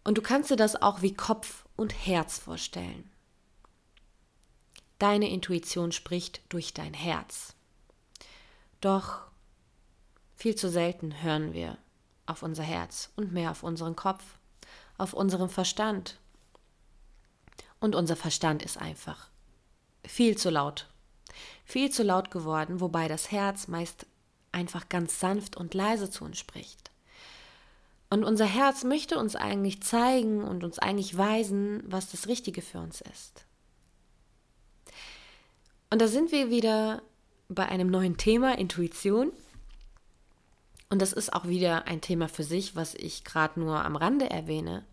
Und 0.03 0.17
du 0.17 0.21
kannst 0.21 0.49
dir 0.49 0.55
das 0.55 0.81
auch 0.81 1.01
wie 1.01 1.13
Kopf 1.13 1.65
und 1.75 1.93
Herz 2.05 2.39
vorstellen. 2.39 3.09
Deine 4.97 5.29
Intuition 5.29 5.91
spricht 5.91 6.41
durch 6.49 6.73
dein 6.73 6.93
Herz. 6.93 7.55
Doch 8.81 9.21
viel 10.35 10.55
zu 10.55 10.69
selten 10.69 11.21
hören 11.21 11.53
wir 11.53 11.77
auf 12.25 12.43
unser 12.43 12.63
Herz 12.63 13.11
und 13.15 13.31
mehr 13.31 13.51
auf 13.51 13.63
unseren 13.63 13.95
Kopf, 13.95 14.38
auf 14.99 15.13
unseren 15.13 15.49
Verstand. 15.49 16.19
Und 17.79 17.95
unser 17.95 18.15
Verstand 18.15 18.61
ist 18.61 18.77
einfach 18.77 19.29
viel 20.05 20.37
zu 20.37 20.49
laut. 20.49 20.87
Viel 21.65 21.89
zu 21.89 22.03
laut 22.03 22.31
geworden, 22.31 22.81
wobei 22.81 23.07
das 23.07 23.31
Herz 23.31 23.67
meist 23.67 24.05
einfach 24.51 24.89
ganz 24.89 25.19
sanft 25.19 25.55
und 25.55 25.73
leise 25.73 26.09
zu 26.09 26.25
uns 26.25 26.37
spricht. 26.37 26.91
Und 28.09 28.23
unser 28.23 28.45
Herz 28.45 28.83
möchte 28.83 29.19
uns 29.19 29.35
eigentlich 29.35 29.81
zeigen 29.83 30.43
und 30.43 30.63
uns 30.63 30.79
eigentlich 30.79 31.15
weisen, 31.15 31.83
was 31.85 32.09
das 32.09 32.27
Richtige 32.27 32.61
für 32.61 32.79
uns 32.79 33.01
ist. 33.01 33.45
Und 35.91 36.01
da 36.01 36.07
sind 36.07 36.31
wir 36.31 36.49
wieder 36.49 37.03
bei 37.49 37.67
einem 37.67 37.89
neuen 37.89 38.17
Thema, 38.17 38.57
Intuition. 38.57 39.31
Und 40.89 41.01
das 41.01 41.13
ist 41.13 41.33
auch 41.33 41.47
wieder 41.47 41.85
ein 41.85 42.01
Thema 42.01 42.27
für 42.27 42.43
sich, 42.43 42.75
was 42.75 42.95
ich 42.95 43.23
gerade 43.23 43.59
nur 43.59 43.85
am 43.85 43.95
Rande 43.95 44.29
erwähne. 44.29 44.83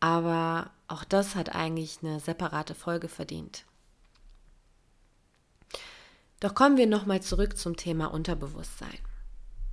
Aber 0.00 0.70
auch 0.88 1.04
das 1.04 1.34
hat 1.34 1.54
eigentlich 1.54 1.98
eine 2.02 2.20
separate 2.20 2.74
Folge 2.74 3.08
verdient. 3.08 3.64
Doch 6.40 6.54
kommen 6.54 6.78
wir 6.78 6.86
nochmal 6.86 7.20
zurück 7.20 7.58
zum 7.58 7.76
Thema 7.76 8.06
Unterbewusstsein, 8.06 8.98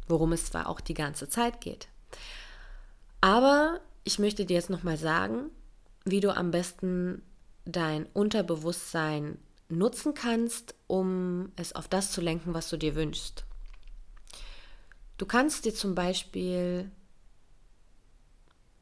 worum 0.09 0.33
es 0.33 0.47
zwar 0.47 0.67
auch 0.67 0.81
die 0.81 0.93
ganze 0.93 1.29
Zeit 1.29 1.61
geht. 1.61 1.87
Aber 3.21 3.79
ich 4.03 4.19
möchte 4.19 4.45
dir 4.45 4.55
jetzt 4.55 4.69
nochmal 4.69 4.97
sagen, 4.97 5.49
wie 6.03 6.19
du 6.19 6.35
am 6.35 6.51
besten 6.51 7.21
dein 7.63 8.05
Unterbewusstsein 8.07 9.39
nutzen 9.69 10.13
kannst, 10.13 10.75
um 10.87 11.53
es 11.55 11.73
auf 11.73 11.87
das 11.87 12.11
zu 12.11 12.19
lenken, 12.19 12.53
was 12.53 12.69
du 12.69 12.77
dir 12.77 12.95
wünschst. 12.95 13.46
Du 15.17 15.25
kannst 15.25 15.65
dir 15.65 15.73
zum 15.73 15.95
Beispiel 15.95 16.91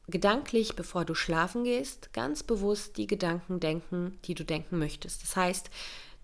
gedanklich, 0.07 0.75
bevor 0.75 1.05
du 1.05 1.15
schlafen 1.15 1.63
gehst, 1.63 2.13
ganz 2.13 2.43
bewusst 2.43 2.97
die 2.97 3.07
Gedanken 3.07 3.59
denken, 3.59 4.19
die 4.25 4.35
du 4.35 4.43
denken 4.43 4.77
möchtest. 4.77 5.23
Das 5.23 5.35
heißt, 5.35 5.69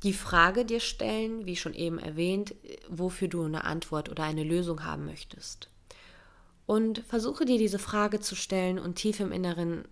die 0.03 0.13
Frage 0.13 0.65
dir 0.65 0.79
stellen, 0.79 1.45
wie 1.45 1.55
schon 1.55 1.73
eben 1.73 1.99
erwähnt, 1.99 2.55
wofür 2.89 3.27
du 3.27 3.43
eine 3.43 3.63
Antwort 3.63 4.09
oder 4.09 4.23
eine 4.23 4.43
Lösung 4.43 4.83
haben 4.83 5.05
möchtest. 5.05 5.69
Und 6.65 7.03
versuche 7.07 7.45
dir 7.45 7.57
diese 7.57 7.79
Frage 7.79 8.19
zu 8.19 8.35
stellen 8.35 8.79
und 8.79 8.95
tief 8.95 9.19
im 9.19 9.31
Inneren 9.31 9.85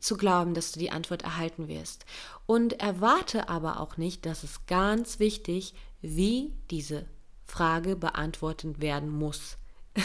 zu 0.00 0.16
glauben, 0.16 0.54
dass 0.54 0.72
du 0.72 0.80
die 0.80 0.90
Antwort 0.90 1.22
erhalten 1.22 1.68
wirst. 1.68 2.04
Und 2.46 2.80
erwarte 2.80 3.48
aber 3.48 3.80
auch 3.80 3.96
nicht, 3.96 4.26
dass 4.26 4.42
es 4.42 4.66
ganz 4.66 5.18
wichtig, 5.18 5.74
wie 6.02 6.52
diese 6.70 7.06
Frage 7.54 7.94
beantwortet 7.94 8.80
werden 8.80 9.10
muss. 9.10 9.58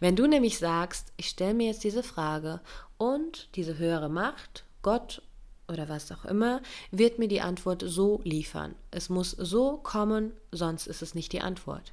Wenn 0.00 0.16
du 0.16 0.26
nämlich 0.26 0.56
sagst, 0.56 1.12
ich 1.18 1.28
stelle 1.28 1.52
mir 1.52 1.66
jetzt 1.66 1.84
diese 1.84 2.02
Frage 2.02 2.60
und 2.96 3.50
diese 3.56 3.76
höhere 3.76 4.08
Macht, 4.08 4.64
Gott 4.80 5.20
oder 5.68 5.90
was 5.90 6.10
auch 6.10 6.24
immer, 6.24 6.62
wird 6.90 7.18
mir 7.18 7.28
die 7.28 7.42
Antwort 7.42 7.84
so 7.86 8.22
liefern. 8.24 8.74
Es 8.90 9.10
muss 9.10 9.32
so 9.32 9.76
kommen, 9.76 10.32
sonst 10.50 10.86
ist 10.86 11.02
es 11.02 11.14
nicht 11.14 11.34
die 11.34 11.42
Antwort. 11.42 11.92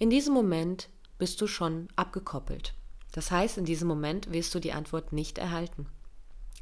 In 0.00 0.10
diesem 0.10 0.34
Moment 0.34 0.88
bist 1.18 1.40
du 1.40 1.46
schon 1.46 1.86
abgekoppelt. 1.94 2.74
Das 3.12 3.30
heißt, 3.30 3.58
in 3.58 3.64
diesem 3.64 3.86
Moment 3.86 4.32
wirst 4.32 4.52
du 4.56 4.58
die 4.58 4.72
Antwort 4.72 5.12
nicht 5.12 5.38
erhalten, 5.38 5.86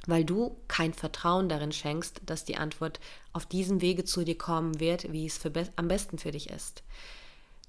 weil 0.06 0.26
du 0.26 0.54
kein 0.68 0.92
Vertrauen 0.92 1.48
darin 1.48 1.72
schenkst, 1.72 2.20
dass 2.26 2.44
die 2.44 2.58
Antwort 2.58 3.00
auf 3.32 3.46
diesem 3.46 3.80
Wege 3.80 4.04
zu 4.04 4.22
dir 4.22 4.36
kommen 4.36 4.80
wird, 4.80 5.10
wie 5.12 5.24
es 5.24 5.38
be 5.38 5.66
am 5.76 5.88
besten 5.88 6.18
für 6.18 6.32
dich 6.32 6.50
ist. 6.50 6.82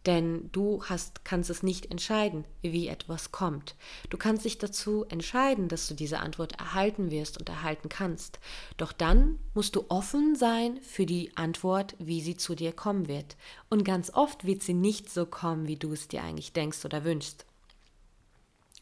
Denn 0.06 0.50
du 0.52 0.84
hast, 0.86 1.24
kannst 1.26 1.52
es 1.52 1.62
nicht 1.62 1.92
entscheiden, 1.92 2.46
wie 2.62 2.88
etwas 2.88 3.32
kommt. 3.32 3.76
Du 4.10 4.18
kannst 4.18 4.46
dich 4.46 4.58
dazu 4.58 5.06
entscheiden, 5.10 5.68
dass 5.68 5.88
du 5.88 5.94
diese 5.94 6.20
Antwort 6.20 6.60
erhalten 6.60 7.12
wirst 7.12 7.38
und 7.38 7.50
erhalten 7.50 7.88
kannst. 7.88 8.40
Doch 8.78 8.94
dann 8.94 9.38
musst 9.54 9.76
du 9.76 9.86
offen 9.90 10.36
sein 10.36 10.80
für 10.82 11.06
die 11.06 11.36
Antwort, 11.38 11.96
wie 12.00 12.22
sie 12.22 12.36
zu 12.36 12.56
dir 12.56 12.72
kommen 12.72 13.08
wird. 13.08 13.38
Und 13.70 13.86
ganz 13.86 14.12
oft 14.12 14.46
wird 14.46 14.64
sie 14.64 14.74
nicht 14.74 15.12
so 15.12 15.28
kommen, 15.28 15.68
wie 15.68 15.78
du 15.78 15.94
es 15.94 16.08
dir 16.08 16.24
eigentlich 16.24 16.54
denkst 16.54 16.84
oder 16.84 17.04
wünschst. 17.04 17.46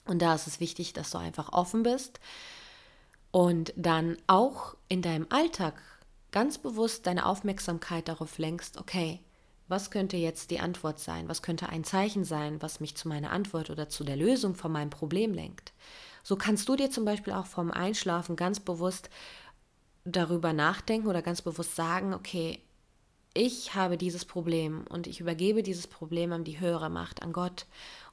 Und 0.05 0.21
da 0.21 0.36
ist 0.36 0.47
es 0.47 0.62
wichtig, 0.62 0.93
dass 0.93 1.12
du 1.12 1.17
einfach 1.17 1.51
offen 1.51 1.84
bist 1.84 2.19
und 3.32 3.73
dann 3.75 4.17
auch 4.27 4.75
in 4.88 5.01
deinem 5.01 5.27
Alltag 5.29 5.75
ganz 6.32 6.58
bewusst 6.58 7.05
deine 7.05 7.25
Aufmerksamkeit 7.25 8.08
darauf 8.08 8.38
lenkst, 8.38 8.77
okay, 8.77 9.19
was 9.69 9.91
könnte 9.91 10.17
jetzt 10.17 10.51
die 10.51 10.60
Antwort 10.60 10.99
sein? 10.99 11.29
Was 11.29 11.41
könnte 11.41 11.69
ein 11.69 11.84
Zeichen 11.84 12.25
sein, 12.25 12.62
was 12.62 12.79
mich 12.79 12.97
zu 12.97 13.08
meiner 13.08 13.32
Antwort 13.32 13.69
oder 13.69 13.88
zu 13.88 14.03
der 14.03 14.17
Lösung 14.17 14.55
von 14.55 14.71
meinem 14.71 14.89
Problem 14.89 15.34
lenkt? 15.34 15.73
So 16.23 16.36
kannst 16.36 16.67
du 16.67 16.75
dir 16.75 16.89
zum 16.89 17.05
Beispiel 17.05 17.34
auch 17.34 17.45
vorm 17.45 17.71
Einschlafen 17.71 18.36
ganz 18.36 18.60
bewusst 18.60 19.10
darüber 20.05 20.53
nachdenken 20.53 21.08
oder 21.08 21.21
ganz 21.21 21.41
bewusst 21.41 21.75
sagen, 21.75 22.13
okay, 22.13 22.60
ich 23.34 23.75
habe 23.75 23.97
dieses 23.97 24.25
Problem 24.25 24.86
und 24.89 25.08
ich 25.08 25.19
übergebe 25.19 25.63
dieses 25.63 25.88
Problem 25.88 26.34
an 26.34 26.43
die 26.43 26.60
höhere 26.60 26.89
Macht, 26.89 27.21
an 27.21 27.32
Gott. 27.32 27.67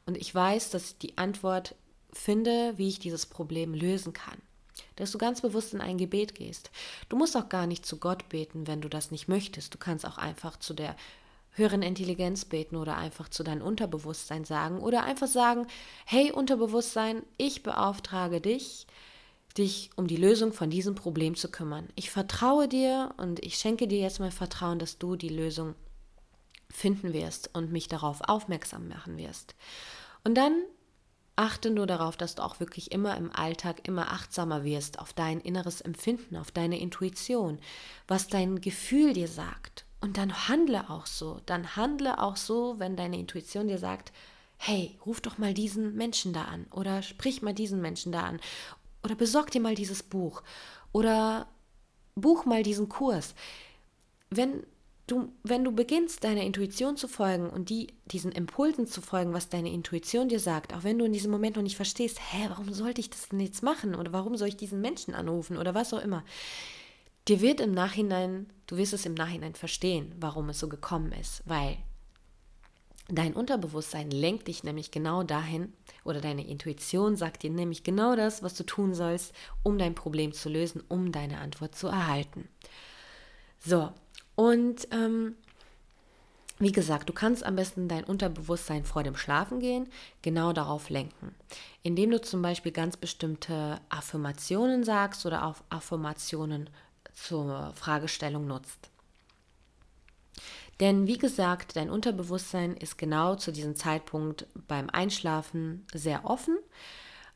Und 0.05 0.17
ich 0.17 0.35
weiß, 0.35 0.71
dass 0.71 0.91
ich 0.91 0.99
die 0.99 1.19
Antwort 1.19 1.75
finde, 2.13 2.75
wie 2.77 2.89
ich 2.89 2.99
dieses 2.99 3.27
Problem 3.27 3.75
lösen 3.75 4.13
kann. 4.13 4.39
Dass 4.97 5.11
du 5.11 5.19
ganz 5.19 5.41
bewusst 5.41 5.73
in 5.73 5.81
ein 5.81 5.99
Gebet 5.99 6.35
gehst. 6.35 6.71
Du 7.09 7.17
musst 7.17 7.37
auch 7.37 7.49
gar 7.49 7.67
nicht 7.67 7.87
zu 7.87 7.99
Gott 7.99 8.29
beten, 8.29 8.67
wenn 8.67 8.83
du 8.83 8.89
das 8.89 9.11
nicht 9.11 9.27
möchtest. 9.27 9.73
Du 9.73 9.79
kannst 9.79 10.07
auch 10.07 10.19
einfach 10.19 10.59
zu 10.59 10.75
der 10.75 10.97
höheren 11.57 11.83
Intelligenz 11.83 12.45
beten 12.45 12.77
oder 12.77 12.97
einfach 12.97 13.29
zu 13.29 13.43
deinem 13.43 13.63
Unterbewusstsein 13.63 14.45
sagen 14.45 14.81
oder 14.81 15.05
einfach 15.05 15.27
sagen, 15.27 15.67
hey 16.05 16.31
Unterbewusstsein, 16.31 17.23
ich 17.39 17.63
beauftrage 17.63 18.41
dich, 18.41 18.87
dich 19.57 19.91
um 19.97 20.07
die 20.07 20.17
Lösung 20.17 20.53
von 20.53 20.71
diesem 20.71 20.95
Problem 20.95 21.35
zu 21.35 21.51
kümmern. 21.51 21.89
Ich 21.95 22.11
vertraue 22.11 22.69
dir 22.69 23.15
und 23.17 23.45
ich 23.45 23.57
schenke 23.57 23.89
dir 23.89 23.99
jetzt 23.99 24.21
mein 24.21 24.33
Vertrauen, 24.33 24.79
dass 24.79 24.99
du 24.99 25.17
die 25.17 25.31
Lösung 25.31 25.75
finden 26.71 27.13
wirst 27.13 27.51
und 27.55 27.73
mich 27.73 27.89
darauf 27.89 28.21
aufmerksam 28.29 28.89
machen 28.89 29.17
wirst. 29.17 29.55
Und 30.25 30.35
dann 30.35 30.53
achte 31.37 31.71
nur 31.71 31.87
darauf, 31.87 32.17
dass 32.17 32.35
du 32.35 32.43
auch 32.43 32.61
wirklich 32.61 32.93
immer 32.93 33.17
im 33.17 33.31
Alltag 33.31 33.87
immer 33.87 34.11
achtsamer 34.11 34.65
wirst 34.65 34.99
auf 34.99 35.13
dein 35.13 35.41
inneres 35.41 35.81
Empfinden, 35.81 36.37
auf 36.37 36.51
deine 36.51 36.79
Intuition, 36.79 37.59
was 38.09 38.29
dein 38.29 38.61
Gefühl 38.61 39.15
dir 39.15 39.29
sagt. 39.29 39.86
Und 40.07 40.19
dann 40.19 40.47
handle 40.49 40.89
auch 40.89 41.05
so. 41.05 41.41
Dann 41.47 41.75
handle 41.75 42.23
auch 42.23 42.37
so, 42.37 42.77
wenn 42.79 42.95
deine 42.95 43.19
Intuition 43.19 43.67
dir 43.67 43.79
sagt, 43.79 44.13
hey, 44.57 44.97
ruf 45.05 45.21
doch 45.21 45.37
mal 45.37 45.53
diesen 45.53 45.97
Menschen 45.97 46.33
da 46.33 46.45
an 46.45 46.67
oder 46.71 47.03
sprich 47.03 47.43
mal 47.43 47.53
diesen 47.53 47.83
Menschen 47.83 48.13
da 48.13 48.21
an 48.21 48.39
oder 49.03 49.17
besorg 49.17 49.51
dir 49.51 49.61
mal 49.61 49.75
dieses 49.75 50.05
Buch 50.05 50.45
oder 50.93 51.49
buch 52.15 52.45
mal 52.45 52.63
diesen 52.63 52.89
Kurs. 52.89 53.35
Wenn 54.31 54.63
du, 55.09 55.33
wenn 55.43 55.65
du 55.65 55.73
beginnst, 55.73 56.23
deiner 56.23 56.43
Intuition 56.43 56.97
zu 56.97 57.09
folgen 57.09 57.51
und 57.51 57.69
die, 57.69 57.89
diesen 58.05 58.31
Impulsen 58.31 58.87
zu 58.87 59.01
folgen, 59.01 59.33
was 59.33 59.49
deine 59.49 59.73
Intuition 59.73 60.29
dir 60.29 60.39
sagt, 60.39 60.73
auch 60.73 60.85
wenn 60.85 61.01
du 61.01 61.05
in 61.05 61.13
diesem 61.15 61.33
Moment 61.33 61.57
noch 61.57 61.65
nicht 61.65 61.75
verstehst, 61.75 62.21
hä, 62.31 62.47
warum 62.49 62.73
sollte 62.73 63.01
ich 63.01 63.11
das 63.11 63.31
denn 63.31 63.41
jetzt 63.41 63.65
machen 63.65 63.97
oder 63.97 64.13
warum 64.13 64.37
soll 64.37 64.47
ich 64.47 64.57
diesen 64.57 64.81
Menschen 64.81 65.17
anrufen 65.17 65.57
oder 65.57 65.75
was 65.75 65.93
auch 65.93 66.01
immer, 66.01 66.23
dir 67.29 67.41
wird 67.41 67.61
im 67.61 67.73
Nachhinein, 67.73 68.47
du 68.67 68.77
wirst 68.77 68.93
es 68.93 69.07
im 69.07 69.15
Nachhinein 69.15 69.55
verstehen, 69.55 70.15
warum 70.19 70.49
es 70.49 70.59
so 70.59 70.69
gekommen 70.69 71.13
ist, 71.13 71.43
weil 71.45 71.77
dein 73.09 73.35
Unterbewusstsein 73.35 74.11
lenkt 74.11 74.49
dich 74.49 74.65
nämlich 74.65 74.91
genau 74.91 75.23
dahin 75.23 75.73
oder 76.05 76.21
deine 76.21 76.47
Intuition 76.47 77.17
sagt 77.17 77.43
dir 77.43 77.51
nämlich 77.51 77.85
genau 77.85 78.17
das, 78.17 78.43
was 78.43 78.55
du 78.55 78.65
tun 78.65 78.95
sollst, 78.95 79.33
um 79.63 79.79
dein 79.79 79.95
Problem 79.95 80.33
zu 80.33 80.49
lösen, 80.49 80.83
um 80.89 81.13
deine 81.13 81.39
Antwort 81.39 81.75
zu 81.75 81.89
erhalten. 81.89 82.49
So, 83.59 83.93
und 84.35 84.89
ähm, 84.91 85.37
wie 86.59 86.73
gesagt, 86.73 87.09
du 87.09 87.13
kannst 87.13 87.45
am 87.45 87.57
besten 87.57 87.87
dein 87.87 88.05
Unterbewusstsein 88.05 88.85
vor 88.85 89.03
dem 89.03 89.15
Schlafengehen 89.15 89.89
genau 90.23 90.53
darauf 90.53 90.89
lenken, 90.89 91.35
indem 91.83 92.11
du 92.11 92.21
zum 92.21 92.41
Beispiel 92.41 92.73
ganz 92.73 92.97
bestimmte 92.97 93.79
Affirmationen 93.91 94.83
sagst 94.83 95.27
oder 95.27 95.45
auch 95.45 95.57
Affirmationen 95.69 96.71
zur 97.17 97.73
Fragestellung 97.75 98.47
nutzt. 98.47 98.91
Denn 100.79 101.07
wie 101.07 101.19
gesagt, 101.19 101.77
dein 101.77 101.91
Unterbewusstsein 101.91 102.77
ist 102.77 102.99
genau 102.99 103.35
zu 103.35 103.51
diesem 103.51 103.77
Zeitpunkt 103.77 104.47
beim 104.69 104.91
Einschlafen 104.91 105.87
sehr 105.93 106.25
offen. 106.25 106.59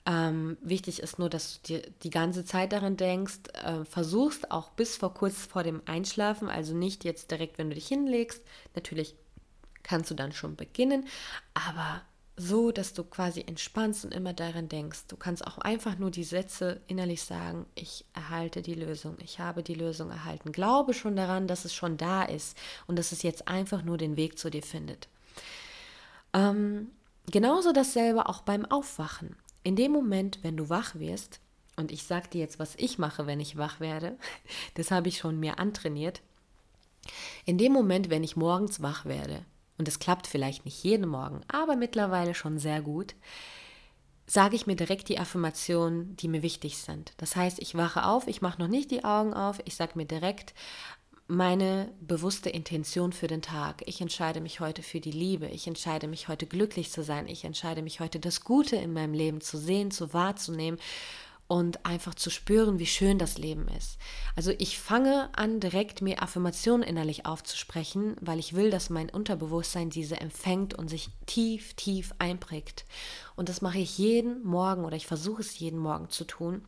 Ähm, 0.07 0.59
wichtig 0.61 1.01
ist 1.01 1.19
nur, 1.19 1.31
dass 1.31 1.61
du 1.63 1.69
dir 1.69 1.91
die 2.03 2.11
ganze 2.11 2.45
Zeit 2.45 2.73
daran 2.73 2.97
denkst, 2.97 3.41
äh, 3.55 3.85
versuchst 3.85 4.51
auch 4.51 4.71
bis 4.71 4.97
vor 4.97 5.15
kurz 5.15 5.47
vor 5.47 5.63
dem 5.63 5.83
Einschlafen, 5.87 6.49
also 6.49 6.75
nicht 6.75 7.05
jetzt 7.05 7.31
direkt, 7.31 7.59
wenn 7.59 7.71
du 7.71 7.75
dich 7.75 7.89
hinlegst. 7.89 8.43
Natürlich 8.75 9.15
kannst 9.83 10.11
du 10.11 10.15
dann 10.15 10.33
schon 10.33 10.57
beginnen, 10.57 11.07
aber 11.55 12.03
so, 12.41 12.73
dass 12.73 12.95
du 12.95 13.05
quasi 13.05 13.43
entspannst 13.43 14.05
und 14.05 14.15
immer 14.15 14.33
daran 14.33 14.69
denkst. 14.69 15.07
Du 15.09 15.17
kannst 15.17 15.47
auch 15.47 15.59
einfach 15.59 15.99
nur 15.99 16.11
die 16.11 16.25
Sätze 16.25 16.81
innerlich 16.87 17.23
sagen, 17.23 17.67
ich 17.75 18.05
erhalte 18.15 18.63
die 18.63 18.75
Lösung, 18.75 19.17
ich 19.23 19.39
habe 19.39 19.63
die 19.63 19.75
Lösung 19.75 20.11
erhalten. 20.11 20.51
Glaube 20.51 20.95
schon 20.95 21.17
daran, 21.17 21.47
dass 21.47 21.65
es 21.65 21.75
schon 21.75 21.99
da 21.99 22.23
ist 22.23 22.57
und 22.87 22.99
dass 22.99 23.13
es 23.13 23.23
jetzt 23.23 23.47
einfach 23.47 23.83
nur 23.83 23.99
den 23.99 24.17
Weg 24.17 24.39
zu 24.39 24.51
dir 24.51 24.63
findet. 24.63 25.09
Ähm, 26.33 26.91
genauso 27.31 27.73
dasselbe 27.73 28.29
auch 28.29 28.41
beim 28.41 28.65
Aufwachen. 28.65 29.37
In 29.63 29.77
dem 29.77 29.93
Moment, 29.93 30.39
wenn 30.43 30.57
du 30.57 30.71
wach 30.71 30.95
wirst, 30.95 31.41
und 31.77 31.93
ich 31.93 32.05
sage 32.05 32.29
dir 32.29 32.41
jetzt, 32.41 32.59
was 32.59 32.75
ich 32.77 32.99
mache, 32.99 33.27
wenn 33.27 33.41
ich 33.41 33.57
wach 33.57 33.81
werde, 33.81 34.17
das 34.75 34.91
habe 34.91 35.09
ich 35.09 35.19
schon 35.19 35.39
mir 35.39 35.59
antrainiert. 35.59 36.23
In 37.45 37.59
dem 37.59 37.73
Moment, 37.73 38.09
wenn 38.09 38.25
ich 38.25 38.37
morgens 38.37 38.81
wach 38.81 39.05
werde, 39.05 39.45
und 39.81 39.89
es 39.89 39.99
klappt 39.99 40.27
vielleicht 40.27 40.67
nicht 40.67 40.85
jeden 40.85 41.09
Morgen, 41.09 41.41
aber 41.49 41.75
mittlerweile 41.75 42.35
schon 42.35 42.59
sehr 42.59 42.83
gut, 42.83 43.15
sage 44.27 44.55
ich 44.55 44.67
mir 44.67 44.77
direkt 44.77 45.09
die 45.09 45.19
Affirmationen, 45.19 46.17
die 46.17 46.29
mir 46.29 46.43
wichtig 46.43 46.77
sind. 46.77 47.15
Das 47.17 47.35
heißt, 47.35 47.59
ich 47.63 47.75
wache 47.75 48.05
auf, 48.05 48.29
ich 48.29 48.43
mache 48.43 48.61
noch 48.61 48.69
nicht 48.69 48.91
die 48.91 49.05
Augen 49.05 49.33
auf, 49.33 49.59
ich 49.65 49.77
sage 49.77 49.93
mir 49.95 50.05
direkt 50.05 50.53
meine 51.29 51.91
bewusste 52.03 52.51
Intention 52.51 53.15
für 53.15 53.27
den 53.27 53.41
Tag. 53.41 53.83
Ich 53.87 54.03
entscheide 54.03 54.43
mich 54.43 54.61
heute 54.61 54.83
für 54.83 55.01
die 55.01 55.13
Liebe, 55.13 55.47
ich 55.47 55.67
entscheide 55.67 56.09
mich 56.09 56.29
heute 56.29 56.45
glücklich 56.45 56.93
zu 56.93 57.03
sein, 57.03 57.27
ich 57.27 57.47
entscheide 57.47 57.81
mich 57.81 58.01
heute 58.01 58.21
das 58.21 58.45
Gute 58.45 58.77
in 58.77 58.93
meinem 58.93 59.15
Leben 59.15 59.41
zu 59.41 59.57
sehen, 59.57 59.91
zu 59.91 60.13
wahrzunehmen 60.13 60.79
und 61.51 61.85
einfach 61.85 62.15
zu 62.15 62.31
spüren, 62.31 62.79
wie 62.79 62.87
schön 62.87 63.19
das 63.19 63.37
Leben 63.37 63.67
ist. 63.77 63.99
Also 64.37 64.53
ich 64.59 64.79
fange 64.79 65.31
an, 65.37 65.59
direkt 65.59 66.01
mir 66.01 66.23
Affirmationen 66.23 66.87
innerlich 66.87 67.27
aufzusprechen, 67.27 68.15
weil 68.21 68.39
ich 68.39 68.55
will, 68.55 68.71
dass 68.71 68.89
mein 68.89 69.11
Unterbewusstsein 69.11 69.91
diese 69.91 70.21
empfängt 70.21 70.75
und 70.75 70.87
sich 70.87 71.09
tief, 71.27 71.75
tief 71.75 72.15
einprägt. 72.21 72.85
Und 73.35 73.49
das 73.49 73.63
mache 73.63 73.79
ich 73.79 73.99
jeden 73.99 74.45
Morgen 74.45 74.85
oder 74.85 74.97
ich 74.97 75.09
versuche 75.09 75.43
es 75.43 75.59
jeden 75.59 75.81
Morgen 75.81 76.09
zu 76.09 76.25
tun 76.25 76.63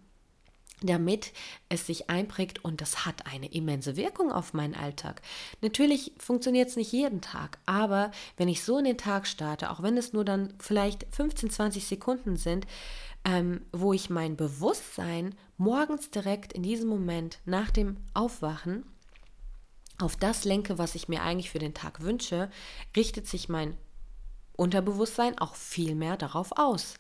damit 0.85 1.33
es 1.69 1.87
sich 1.87 2.11
einprägt 2.11 2.65
und 2.65 2.81
das 2.81 3.07
hat 3.07 3.27
eine 3.27 3.53
immense 3.53 3.97
Wirkung 3.97 4.33
auf 4.33 4.53
meinen 4.53 4.75
Alltag. 4.75 5.23
Natürlich 5.61 6.13
funktioniert 6.19 6.71
es 6.71 6.77
nicht 6.77 6.91
jeden 6.91 7.21
Tag, 7.21 7.59
aber 7.67 8.11
wenn 8.37 8.49
ich 8.49 8.65
so 8.65 8.79
in 8.79 8.85
den 8.85 8.99
Tag 8.99 9.29
starte, 9.29 9.71
auch 9.71 9.83
wenn 9.83 9.97
es 9.97 10.13
nur 10.13 10.25
dann 10.25 10.55
vielleicht 10.59 11.07
15, 11.15 11.51
20 11.51 11.87
Sekunden 11.87 12.37
sind, 12.37 12.67
ähm, 13.25 13.63
wo 13.73 13.93
ich 13.93 14.11
mein 14.11 14.37
Bewusstsein 14.37 15.35
morgens 15.57 16.11
direkt 16.11 16.53
in 16.53 16.63
diesem 16.63 16.89
Moment 16.89 17.39
nach 17.45 17.71
dem 17.71 17.97
Aufwachen 18.15 18.85
auf 19.99 20.17
das 20.17 20.45
lenke, 20.45 20.79
was 20.79 20.95
ich 20.95 21.09
mir 21.09 21.23
eigentlich 21.23 21.51
für 21.51 21.59
den 21.59 21.75
Tag 21.75 22.01
wünsche, 22.01 22.51
richtet 22.97 23.29
sich 23.29 23.49
mein 23.49 23.77
Unterbewusstsein 24.57 25.39
auch 25.39 25.55
viel 25.55 25.95
mehr 25.95 26.17
darauf 26.17 26.53
aus. 26.57 26.95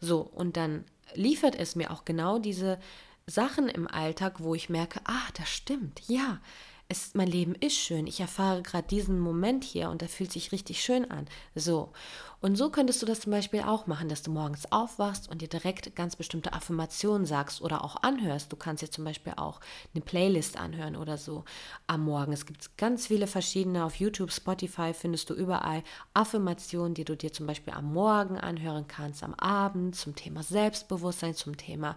So, 0.00 0.20
und 0.20 0.56
dann 0.56 0.84
liefert 1.14 1.56
es 1.56 1.74
mir 1.74 1.90
auch 1.90 2.04
genau 2.04 2.38
diese 2.38 2.78
Sachen 3.26 3.68
im 3.68 3.88
Alltag, 3.88 4.40
wo 4.40 4.54
ich 4.54 4.68
merke, 4.68 5.00
ah, 5.04 5.28
das 5.34 5.48
stimmt, 5.48 6.02
ja, 6.06 6.40
es, 6.88 7.14
mein 7.14 7.26
Leben 7.26 7.54
ist 7.56 7.76
schön, 7.76 8.06
ich 8.06 8.20
erfahre 8.20 8.62
gerade 8.62 8.86
diesen 8.86 9.18
Moment 9.18 9.64
hier 9.64 9.90
und 9.90 10.02
der 10.02 10.08
fühlt 10.08 10.30
sich 10.30 10.52
richtig 10.52 10.80
schön 10.82 11.10
an. 11.10 11.26
So. 11.54 11.92
Und 12.40 12.54
so 12.56 12.70
könntest 12.70 13.02
du 13.02 13.06
das 13.06 13.20
zum 13.20 13.32
Beispiel 13.32 13.62
auch 13.62 13.88
machen, 13.88 14.08
dass 14.08 14.22
du 14.22 14.30
morgens 14.30 14.70
aufwachst 14.70 15.28
und 15.28 15.42
dir 15.42 15.48
direkt 15.48 15.96
ganz 15.96 16.14
bestimmte 16.14 16.52
Affirmationen 16.52 17.26
sagst 17.26 17.60
oder 17.60 17.82
auch 17.82 17.96
anhörst. 18.02 18.52
Du 18.52 18.56
kannst 18.56 18.82
dir 18.82 18.90
zum 18.90 19.04
Beispiel 19.04 19.32
auch 19.36 19.60
eine 19.94 20.04
Playlist 20.04 20.56
anhören 20.56 20.94
oder 20.94 21.16
so 21.16 21.44
am 21.88 22.04
Morgen. 22.04 22.32
Es 22.32 22.46
gibt 22.46 22.76
ganz 22.78 23.08
viele 23.08 23.26
verschiedene 23.26 23.84
auf 23.84 23.96
YouTube, 23.96 24.30
Spotify 24.30 24.92
findest 24.94 25.30
du 25.30 25.34
überall 25.34 25.82
Affirmationen, 26.14 26.94
die 26.94 27.04
du 27.04 27.16
dir 27.16 27.32
zum 27.32 27.46
Beispiel 27.46 27.72
am 27.72 27.92
Morgen 27.92 28.38
anhören 28.38 28.86
kannst, 28.86 29.24
am 29.24 29.34
Abend 29.34 29.96
zum 29.96 30.14
Thema 30.14 30.44
Selbstbewusstsein, 30.44 31.34
zum 31.34 31.56
Thema 31.56 31.96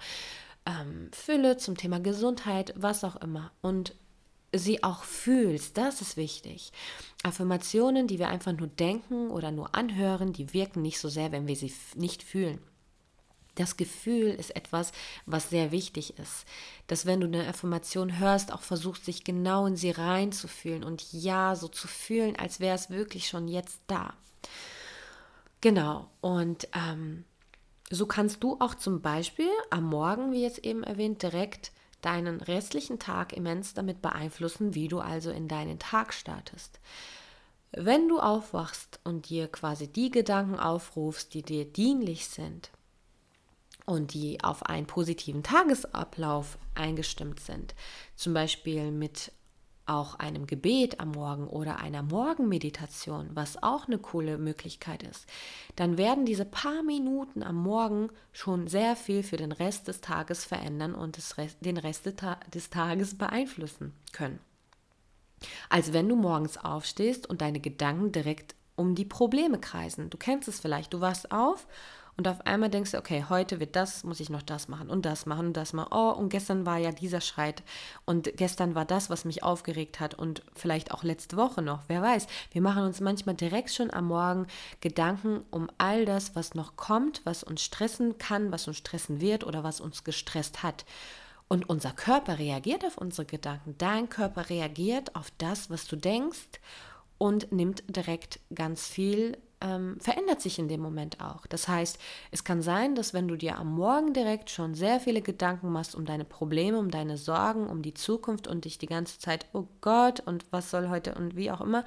ähm, 0.66 1.12
Fülle, 1.12 1.58
zum 1.58 1.78
Thema 1.78 2.00
Gesundheit, 2.00 2.74
was 2.76 3.04
auch 3.04 3.18
immer. 3.18 3.52
Und 3.62 3.94
sie 4.54 4.84
auch 4.84 5.04
fühlst. 5.04 5.78
Das 5.78 6.02
ist 6.02 6.18
wichtig. 6.18 6.72
Affirmationen, 7.24 8.08
die 8.08 8.20
wir 8.20 8.30
einfach 8.30 8.54
nur 8.54 8.68
denken 8.68 9.30
oder 9.30 9.52
nur 9.52 9.76
anhören, 9.76 10.34
die 10.34 10.54
wirken 10.54 10.82
nicht 10.82 11.00
so 11.00 11.10
sehr, 11.10 11.32
wenn 11.32 11.48
wir 11.48 11.56
sie 11.56 11.74
nicht 11.96 12.24
fühlen. 12.24 12.60
Das 13.56 13.76
Gefühl 13.76 14.30
ist 14.30 14.56
etwas, 14.56 14.94
was 15.26 15.50
sehr 15.50 15.72
wichtig 15.72 16.18
ist. 16.18 16.46
Dass 16.88 17.06
wenn 17.06 17.20
du 17.20 17.28
eine 17.28 17.48
Affirmation 17.48 18.18
hörst, 18.18 18.54
auch 18.54 18.62
versuchst, 18.62 19.04
sich 19.04 19.26
genau 19.26 19.66
in 19.66 19.76
sie 19.76 19.92
reinzufühlen 19.92 20.84
und 20.84 21.12
ja, 21.12 21.56
so 21.56 21.68
zu 21.68 21.90
fühlen, 21.90 22.38
als 22.38 22.62
wäre 22.62 22.76
es 22.76 22.90
wirklich 22.90 23.28
schon 23.28 23.50
jetzt 23.50 23.82
da. 23.88 24.14
Genau. 25.60 26.10
Und 26.22 26.70
ähm, 26.74 27.26
so 27.90 28.06
kannst 28.06 28.44
du 28.44 28.56
auch 28.62 28.76
zum 28.76 29.02
Beispiel 29.02 29.50
am 29.72 29.84
Morgen, 29.84 30.32
wie 30.32 30.42
jetzt 30.42 30.60
eben 30.60 30.84
erwähnt, 30.84 31.22
direkt 31.22 31.74
deinen 32.02 32.42
restlichen 32.42 33.00
Tag 33.00 33.34
immens 33.34 33.74
damit 33.74 34.02
beeinflussen, 34.02 34.76
wie 34.76 34.88
du 34.88 35.00
also 35.00 35.32
in 35.32 35.48
deinen 35.48 35.80
Tag 35.80 36.14
startest. 36.14 36.80
Wenn 37.72 38.08
du 38.08 38.20
aufwachst 38.20 39.00
und 39.04 39.30
dir 39.30 39.48
quasi 39.48 39.88
die 39.88 40.10
Gedanken 40.10 40.60
aufrufst, 40.60 41.34
die 41.34 41.44
dir 41.44 41.66
dienlich 41.66 42.28
sind 42.28 42.72
und 43.86 44.14
die 44.14 44.44
auf 44.44 44.64
einen 44.64 44.88
positiven 44.88 45.44
Tagesablauf 45.44 46.58
eingestimmt 46.74 47.40
sind, 47.40 47.76
zum 48.16 48.34
Beispiel 48.34 48.92
mit 48.92 49.32
auch 49.90 50.16
einem 50.16 50.48
Gebet 50.48 51.00
am 51.00 51.12
Morgen 51.12 51.48
oder 51.48 51.80
einer 51.80 52.04
Morgenmeditation, 52.04 53.30
was 53.34 53.62
auch 53.62 53.88
eine 53.88 53.98
coole 53.98 54.38
Möglichkeit 54.38 55.04
ist, 55.04 55.26
dann 55.76 55.98
werden 55.98 56.26
diese 56.26 56.46
paar 56.46 56.84
Minuten 56.84 57.44
am 57.44 57.56
Morgen 57.56 58.10
schon 58.32 58.68
sehr 58.68 58.96
viel 58.96 59.24
für 59.24 59.38
den 59.38 59.52
Rest 59.52 59.88
des 59.88 60.02
Tages 60.02 60.46
verändern 60.46 60.96
und 60.96 61.18
den 61.62 61.78
Rest 61.78 62.06
des 62.06 62.70
Tages 62.70 63.18
beeinflussen 63.18 63.94
können. 64.14 64.40
Als 65.70 65.94
wenn 65.94 66.08
du 66.08 66.16
morgens 66.16 66.58
aufstehst 66.58 67.28
und 67.28 67.42
deine 67.42 67.60
Gedanken 67.60 68.12
direkt 68.12 68.56
um 68.76 68.96
die 68.96 69.06
Probleme 69.06 69.60
kreisen. 69.60 70.10
Du 70.10 70.18
kennst 70.18 70.48
es 70.48 70.60
vielleicht, 70.60 70.94
du 70.94 71.02
wachst 71.02 71.32
auf 71.32 71.68
und 72.20 72.28
auf 72.28 72.46
einmal 72.46 72.70
denkst 72.70 72.92
du, 72.92 72.98
okay, 72.98 73.24
heute 73.30 73.62
wird 73.62 73.78
das, 73.78 74.04
muss 74.04 74.20
ich 74.20 74.30
noch 74.30 74.42
das 74.42 74.68
machen 74.68 74.90
und 74.90 75.06
das 75.06 75.26
machen 75.26 75.48
und 75.48 75.54
das 75.54 75.72
machen. 75.72 75.94
Oh, 75.94 76.12
und 76.12 76.28
gestern 76.28 76.66
war 76.66 76.78
ja 76.78 76.92
dieser 76.92 77.22
Schreit 77.22 77.64
und 78.04 78.36
gestern 78.36 78.76
war 78.76 78.84
das, 78.84 79.10
was 79.10 79.24
mich 79.24 79.42
aufgeregt 79.42 80.02
hat 80.02 80.16
und 80.16 80.44
vielleicht 80.54 80.92
auch 80.92 81.06
letzte 81.06 81.38
Woche 81.38 81.62
noch, 81.62 81.84
wer 81.88 82.02
weiß. 82.02 82.28
Wir 82.52 82.62
machen 82.62 82.84
uns 82.84 83.00
manchmal 83.00 83.36
direkt 83.36 83.72
schon 83.72 83.90
am 83.94 84.08
Morgen 84.08 84.48
Gedanken 84.82 85.46
um 85.50 85.70
all 85.78 86.04
das, 86.04 86.36
was 86.36 86.56
noch 86.56 86.76
kommt, 86.76 87.22
was 87.24 87.42
uns 87.42 87.62
stressen 87.62 88.18
kann, 88.18 88.52
was 88.52 88.68
uns 88.68 88.76
stressen 88.76 89.22
wird 89.22 89.46
oder 89.46 89.64
was 89.64 89.80
uns 89.80 90.04
gestresst 90.04 90.62
hat. 90.62 90.84
Und 91.48 91.70
unser 91.70 91.92
Körper 91.92 92.38
reagiert 92.38 92.84
auf 92.84 92.98
unsere 92.98 93.28
Gedanken. 93.28 93.76
Dein 93.78 94.10
Körper 94.10 94.50
reagiert 94.50 95.16
auf 95.16 95.32
das, 95.38 95.70
was 95.70 95.88
du 95.88 95.96
denkst 95.96 96.60
und 97.18 97.54
nimmt 97.54 97.82
direkt 97.88 98.42
ganz 98.54 98.90
viel 98.90 99.38
ähm, 99.62 99.98
verändert 100.00 100.42
sich 100.42 100.60
in 100.60 100.68
dem 100.68 100.82
Moment 100.82 101.20
auch. 101.22 101.46
Das 101.48 101.68
heißt, 101.68 102.00
es 102.32 102.44
kann 102.44 102.62
sein, 102.62 102.96
dass 102.96 103.14
wenn 103.14 103.28
du 103.28 103.36
dir 103.36 103.58
am 103.58 103.74
Morgen 103.76 104.14
direkt 104.14 104.50
schon 104.50 104.74
sehr 104.74 105.00
viele 105.00 105.22
Gedanken 105.22 105.72
machst 105.72 105.96
um 105.96 106.06
deine 106.06 106.26
Probleme, 106.26 106.80
um 106.80 106.92
deine 106.92 107.18
Sorgen, 107.18 107.68
um 107.68 107.82
die 107.82 107.94
Zukunft 107.94 108.48
und 108.48 108.66
dich 108.66 108.78
die 108.78 108.88
ganze 108.88 109.20
Zeit, 109.20 109.48
oh 109.54 109.68
Gott, 109.82 110.22
und 110.22 110.46
was 110.52 110.72
soll 110.72 110.90
heute 110.90 111.16
und 111.16 111.36
wie 111.36 111.52
auch 111.52 111.62
immer, 111.62 111.84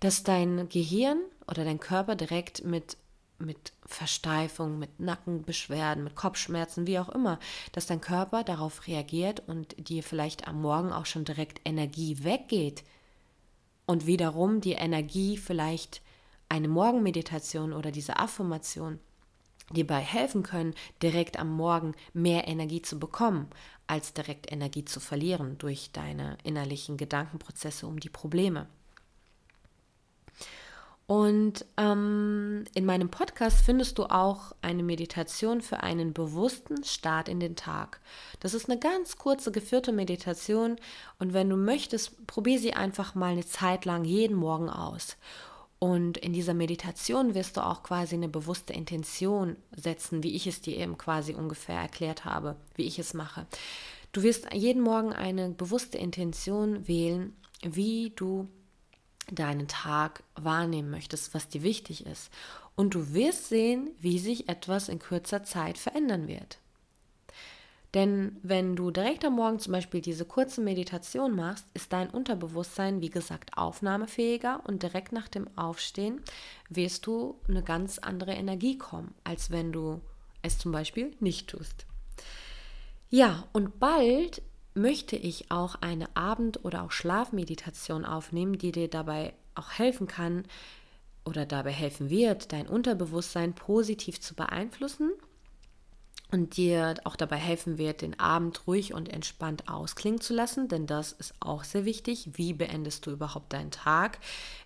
dass 0.00 0.24
dein 0.24 0.68
Gehirn 0.68 1.18
oder 1.48 1.64
dein 1.64 1.80
Körper 1.80 2.16
direkt 2.16 2.64
mit 2.64 2.96
mit 3.38 3.72
Versteifung, 3.84 4.78
mit 4.78 4.98
Nackenbeschwerden, 4.98 6.04
mit 6.04 6.16
Kopfschmerzen, 6.16 6.86
wie 6.86 6.98
auch 6.98 7.10
immer, 7.10 7.38
dass 7.72 7.86
dein 7.86 8.00
Körper 8.00 8.44
darauf 8.44 8.86
reagiert 8.86 9.42
und 9.46 9.76
dir 9.88 10.02
vielleicht 10.02 10.48
am 10.48 10.62
Morgen 10.62 10.90
auch 10.90 11.04
schon 11.04 11.26
direkt 11.26 11.60
Energie 11.66 12.24
weggeht 12.24 12.82
und 13.84 14.06
wiederum 14.06 14.62
die 14.62 14.72
Energie 14.72 15.36
vielleicht 15.36 16.00
eine 16.48 16.68
Morgenmeditation 16.68 17.72
oder 17.72 17.90
diese 17.90 18.18
Affirmation 18.18 18.98
dir 19.72 19.84
dabei 19.84 20.00
helfen 20.00 20.42
können, 20.42 20.74
direkt 21.02 21.38
am 21.38 21.50
Morgen 21.50 21.94
mehr 22.12 22.46
Energie 22.46 22.82
zu 22.82 22.98
bekommen, 22.98 23.48
als 23.86 24.12
direkt 24.12 24.50
Energie 24.50 24.84
zu 24.84 25.00
verlieren 25.00 25.58
durch 25.58 25.90
deine 25.92 26.38
innerlichen 26.44 26.96
Gedankenprozesse 26.96 27.86
um 27.86 27.98
die 27.98 28.08
Probleme. 28.08 28.68
Und 31.08 31.64
ähm, 31.76 32.64
in 32.74 32.84
meinem 32.84 33.10
Podcast 33.10 33.64
findest 33.64 33.98
du 33.98 34.06
auch 34.06 34.56
eine 34.60 34.82
Meditation 34.82 35.60
für 35.60 35.84
einen 35.84 36.12
bewussten 36.12 36.82
Start 36.82 37.28
in 37.28 37.38
den 37.38 37.54
Tag. 37.54 38.00
Das 38.40 38.54
ist 38.54 38.68
eine 38.68 38.80
ganz 38.80 39.16
kurze 39.16 39.52
geführte 39.52 39.92
Meditation 39.92 40.76
und 41.20 41.32
wenn 41.32 41.48
du 41.48 41.56
möchtest, 41.56 42.26
probier 42.26 42.58
sie 42.58 42.74
einfach 42.74 43.14
mal 43.14 43.32
eine 43.32 43.46
Zeit 43.46 43.84
lang 43.84 44.04
jeden 44.04 44.36
Morgen 44.36 44.68
aus. 44.68 45.16
Und 45.78 46.16
in 46.16 46.32
dieser 46.32 46.54
Meditation 46.54 47.34
wirst 47.34 47.56
du 47.56 47.60
auch 47.64 47.82
quasi 47.82 48.14
eine 48.14 48.28
bewusste 48.28 48.72
Intention 48.72 49.56
setzen, 49.74 50.22
wie 50.22 50.34
ich 50.34 50.46
es 50.46 50.62
dir 50.62 50.76
eben 50.76 50.96
quasi 50.96 51.34
ungefähr 51.34 51.78
erklärt 51.78 52.24
habe, 52.24 52.56
wie 52.74 52.84
ich 52.84 52.98
es 52.98 53.12
mache. 53.12 53.46
Du 54.12 54.22
wirst 54.22 54.52
jeden 54.54 54.82
Morgen 54.82 55.12
eine 55.12 55.50
bewusste 55.50 55.98
Intention 55.98 56.88
wählen, 56.88 57.36
wie 57.62 58.12
du 58.16 58.48
deinen 59.30 59.68
Tag 59.68 60.22
wahrnehmen 60.34 60.90
möchtest, 60.90 61.34
was 61.34 61.48
dir 61.48 61.62
wichtig 61.62 62.06
ist. 62.06 62.30
Und 62.74 62.94
du 62.94 63.12
wirst 63.12 63.48
sehen, 63.48 63.90
wie 64.00 64.18
sich 64.18 64.48
etwas 64.48 64.88
in 64.88 64.98
kurzer 64.98 65.44
Zeit 65.44 65.76
verändern 65.76 66.28
wird. 66.28 66.58
Denn 67.96 68.36
wenn 68.42 68.76
du 68.76 68.90
direkt 68.90 69.24
am 69.24 69.36
Morgen 69.36 69.58
zum 69.58 69.72
Beispiel 69.72 70.02
diese 70.02 70.26
kurze 70.26 70.60
Meditation 70.60 71.34
machst, 71.34 71.64
ist 71.72 71.94
dein 71.94 72.10
Unterbewusstsein, 72.10 73.00
wie 73.00 73.08
gesagt, 73.08 73.56
aufnahmefähiger 73.56 74.60
und 74.64 74.82
direkt 74.82 75.12
nach 75.12 75.28
dem 75.28 75.48
Aufstehen 75.56 76.20
wirst 76.68 77.06
du 77.06 77.40
eine 77.48 77.62
ganz 77.62 77.98
andere 77.98 78.32
Energie 78.32 78.76
kommen, 78.76 79.14
als 79.24 79.50
wenn 79.50 79.72
du 79.72 80.02
es 80.42 80.58
zum 80.58 80.72
Beispiel 80.72 81.16
nicht 81.20 81.48
tust. 81.48 81.86
Ja, 83.08 83.44
und 83.54 83.80
bald 83.80 84.42
möchte 84.74 85.16
ich 85.16 85.50
auch 85.50 85.76
eine 85.76 86.14
Abend- 86.14 86.66
oder 86.66 86.82
auch 86.82 86.90
Schlafmeditation 86.90 88.04
aufnehmen, 88.04 88.58
die 88.58 88.72
dir 88.72 88.88
dabei 88.88 89.32
auch 89.54 89.70
helfen 89.70 90.06
kann 90.06 90.44
oder 91.24 91.46
dabei 91.46 91.72
helfen 91.72 92.10
wird, 92.10 92.52
dein 92.52 92.68
Unterbewusstsein 92.68 93.54
positiv 93.54 94.20
zu 94.20 94.34
beeinflussen 94.34 95.12
und 96.30 96.56
dir 96.56 96.94
auch 97.04 97.16
dabei 97.16 97.36
helfen 97.36 97.78
wird, 97.78 98.02
den 98.02 98.18
Abend 98.18 98.66
ruhig 98.66 98.94
und 98.94 99.08
entspannt 99.08 99.68
ausklingen 99.68 100.20
zu 100.20 100.34
lassen, 100.34 100.68
denn 100.68 100.86
das 100.86 101.12
ist 101.12 101.34
auch 101.40 101.64
sehr 101.64 101.84
wichtig. 101.84 102.30
Wie 102.34 102.52
beendest 102.52 103.06
du 103.06 103.12
überhaupt 103.12 103.52
deinen 103.52 103.70
Tag? 103.70 104.18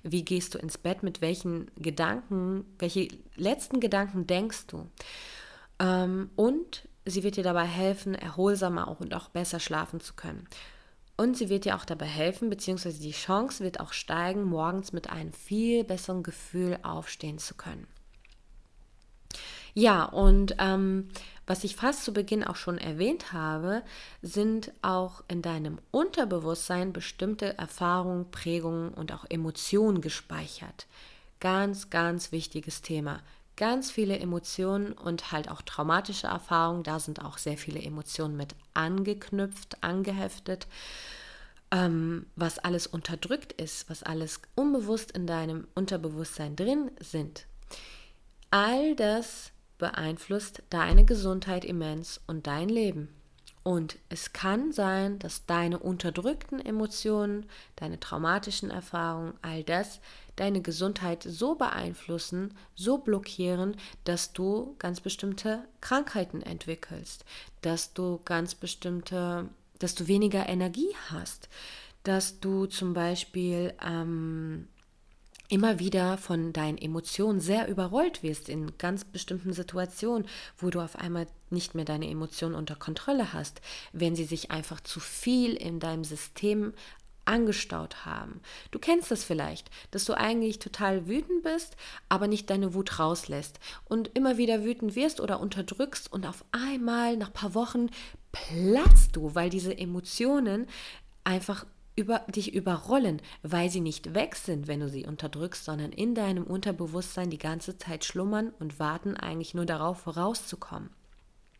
Wie 0.03 0.25
gehst 0.25 0.55
du 0.55 0.59
ins 0.59 0.79
Bett? 0.79 1.03
Mit 1.03 1.21
welchen 1.21 1.71
Gedanken, 1.77 2.65
welche 2.79 3.09
letzten 3.37 3.81
Gedanken 3.81 4.27
denkst 4.27 4.67
du? 4.69 4.87
Ähm, 5.79 6.31
und 6.37 6.89
Sie 7.05 7.23
wird 7.23 7.37
dir 7.37 7.45
dabei 7.45 7.65
helfen, 7.65 8.15
erholsamer 8.15 8.89
auch 8.89 9.01
und 9.01 9.15
auch 9.15 9.29
besser 9.29 9.61
schlafen 9.61 10.01
zu 10.01 10.15
können. 10.15 10.47
Und 11.17 11.37
sie 11.37 11.49
wird 11.49 11.65
dir 11.65 11.77
auch 11.77 11.85
dabei 11.85 12.07
helfen, 12.07 12.49
beziehungsweise 12.49 13.01
die 13.01 13.13
Chance 13.13 13.63
wird 13.63 13.81
auch 13.81 13.93
steigen, 13.93 14.45
morgens 14.45 14.93
mit 14.93 15.11
einem 15.11 15.33
viel 15.33 15.85
besseren 15.85 16.23
Gefühl 16.23 16.79
aufstehen 16.83 17.39
zu 17.39 17.55
können. 17.55 17.87
Ja, 19.75 20.05
und 20.05 20.57
ähm, 20.59 21.09
was 21.51 21.65
ich 21.65 21.75
fast 21.75 22.05
zu 22.05 22.13
Beginn 22.13 22.45
auch 22.45 22.55
schon 22.55 22.79
erwähnt 22.79 23.33
habe, 23.33 23.83
sind 24.23 24.71
auch 24.83 25.25
in 25.27 25.43
deinem 25.43 25.81
Unterbewusstsein 25.91 26.93
bestimmte 26.93 27.59
Erfahrungen, 27.59 28.31
Prägungen 28.31 28.95
und 28.95 29.11
auch 29.11 29.25
Emotionen 29.29 30.01
gespeichert. 30.01 30.87
Ganz, 31.41 31.91
ganz 31.91 32.31
wichtiges 32.31 32.83
Thema 32.83 33.21
ganz 33.57 33.91
viele 33.91 34.19
Emotionen 34.21 34.93
und 34.93 35.33
halt 35.33 35.51
auch 35.51 35.61
traumatische 35.61 36.29
Erfahrungen. 36.29 36.85
Da 36.85 37.01
sind 37.01 37.23
auch 37.23 37.37
sehr 37.37 37.59
viele 37.59 37.83
Emotionen 37.83 38.37
mit 38.37 38.55
angeknüpft, 38.73 39.83
angeheftet. 39.83 40.69
Ähm, 41.73 42.27
was 42.37 42.61
alles 42.61 42.87
unterdrückt 42.87 43.53
ist, 43.53 43.91
was 43.91 44.05
alles 44.05 44.41
unbewusst 44.55 45.11
in 45.11 45.27
deinem 45.27 45.67
Unterbewusstsein 45.75 46.55
drin 46.55 46.93
sind. 47.01 47.47
All 48.51 48.95
das 48.95 49.51
beeinflusst 49.81 50.63
deine 50.71 51.05
Gesundheit 51.05 51.65
immens 51.65 52.21
und 52.29 52.47
dein 52.47 52.69
Leben. 52.69 53.09
Und 53.63 53.99
es 54.09 54.33
kann 54.33 54.73
sein, 54.73 55.19
dass 55.19 55.45
deine 55.45 55.79
unterdrückten 55.79 56.65
Emotionen, 56.65 57.47
deine 57.77 58.01
traumatischen 58.01 58.71
Erfahrungen, 58.71 59.35
all 59.43 59.65
das 59.65 60.01
deine 60.37 60.63
Gesundheit 60.63 61.23
so 61.23 61.55
beeinflussen, 61.55 62.55
so 62.75 62.97
blockieren, 62.99 63.77
dass 64.05 64.33
du 64.33 64.75
ganz 64.79 65.01
bestimmte 65.01 65.67
Krankheiten 65.83 66.41
entwickelst, 66.41 67.27
dass 67.61 67.93
du 67.93 68.21
ganz 68.25 68.55
bestimmte, 68.55 69.51
dass 69.79 69.95
du 69.95 70.07
weniger 70.07 70.49
Energie 70.49 70.95
hast, 71.11 71.51
dass 72.05 72.41
du 72.41 72.65
zum 72.65 72.95
Beispiel 72.95 73.75
ähm, 73.87 74.69
immer 75.51 75.79
wieder 75.79 76.17
von 76.17 76.53
deinen 76.53 76.79
Emotionen 76.79 77.41
sehr 77.41 77.69
überrollt 77.69 78.23
wirst 78.23 78.49
in 78.49 78.79
ganz 78.79 79.05
bestimmten 79.05 79.53
Situationen, 79.53 80.27
wo 80.57 80.71
du 80.71 80.81
auf 80.81 80.97
einmal 80.97 81.27
nicht 81.51 81.75
mehr 81.75 81.85
deine 81.85 82.09
Emotionen 82.09 82.55
unter 82.55 82.77
Kontrolle 82.77 83.33
hast, 83.33 83.61
wenn 83.93 84.15
sie 84.15 84.25
sich 84.25 84.51
einfach 84.51 84.81
zu 84.81 85.01
viel 85.01 85.55
in 85.55 85.81
deinem 85.81 86.05
System 86.05 86.73
angestaut 87.25 88.05
haben. 88.05 88.41
Du 88.71 88.79
kennst 88.79 89.11
das 89.11 89.25
vielleicht, 89.25 89.71
dass 89.91 90.05
du 90.05 90.17
eigentlich 90.17 90.59
total 90.59 91.07
wütend 91.07 91.43
bist, 91.43 91.77
aber 92.09 92.29
nicht 92.29 92.49
deine 92.49 92.75
Wut 92.75 92.99
rauslässt 92.99 93.61
und 93.85 94.11
immer 94.17 94.37
wieder 94.37 94.65
wütend 94.65 94.97
wirst 94.97 95.21
oder 95.21 95.41
unterdrückst 95.41 96.13
und 96.13 96.27
auf 96.27 96.45
einmal 96.53 97.17
nach 97.17 97.29
ein 97.29 97.33
paar 97.33 97.55
Wochen 97.55 97.91
platzt 98.33 99.17
du, 99.17 99.35
weil 99.35 99.51
diese 99.51 99.77
Emotionen 99.77 100.67
einfach 101.25 101.67
über 101.97 102.21
dich 102.29 102.55
überrollen, 102.55 103.21
weil 103.43 103.71
sie 103.71 103.81
nicht 103.81 104.15
weg 104.15 104.37
sind, 104.37 104.69
wenn 104.69 104.81
du 104.81 104.89
sie 104.89 105.07
unterdrückst, 105.07 105.65
sondern 105.65 105.93
in 105.93 106.15
deinem 106.15 106.45
Unterbewusstsein 106.45 107.31
die 107.31 107.39
ganze 107.39 107.79
Zeit 107.79 108.05
schlummern 108.05 108.53
und 108.59 108.79
warten 108.79 109.17
eigentlich 109.17 109.55
nur 109.55 109.67
darauf, 109.67 110.01
vorauszukommen. 110.01 110.91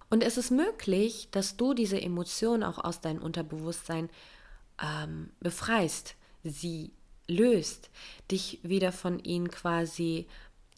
Und 0.09 0.25
es 0.25 0.37
ist 0.37 0.51
möglich, 0.51 1.29
dass 1.31 1.57
du 1.57 1.75
diese 1.75 2.01
Emotionen 2.01 2.65
auch 2.65 2.79
aus 2.79 3.01
deinem 3.01 3.23
Unterbewusstsein 3.23 4.09
ähm, 4.83 5.31
befreist, 5.41 6.17
sie 6.43 6.93
löst, 7.29 7.91
dich 8.31 8.59
wieder 8.63 8.93
von 8.93 9.21
ihnen 9.21 9.51
quasi 9.51 10.27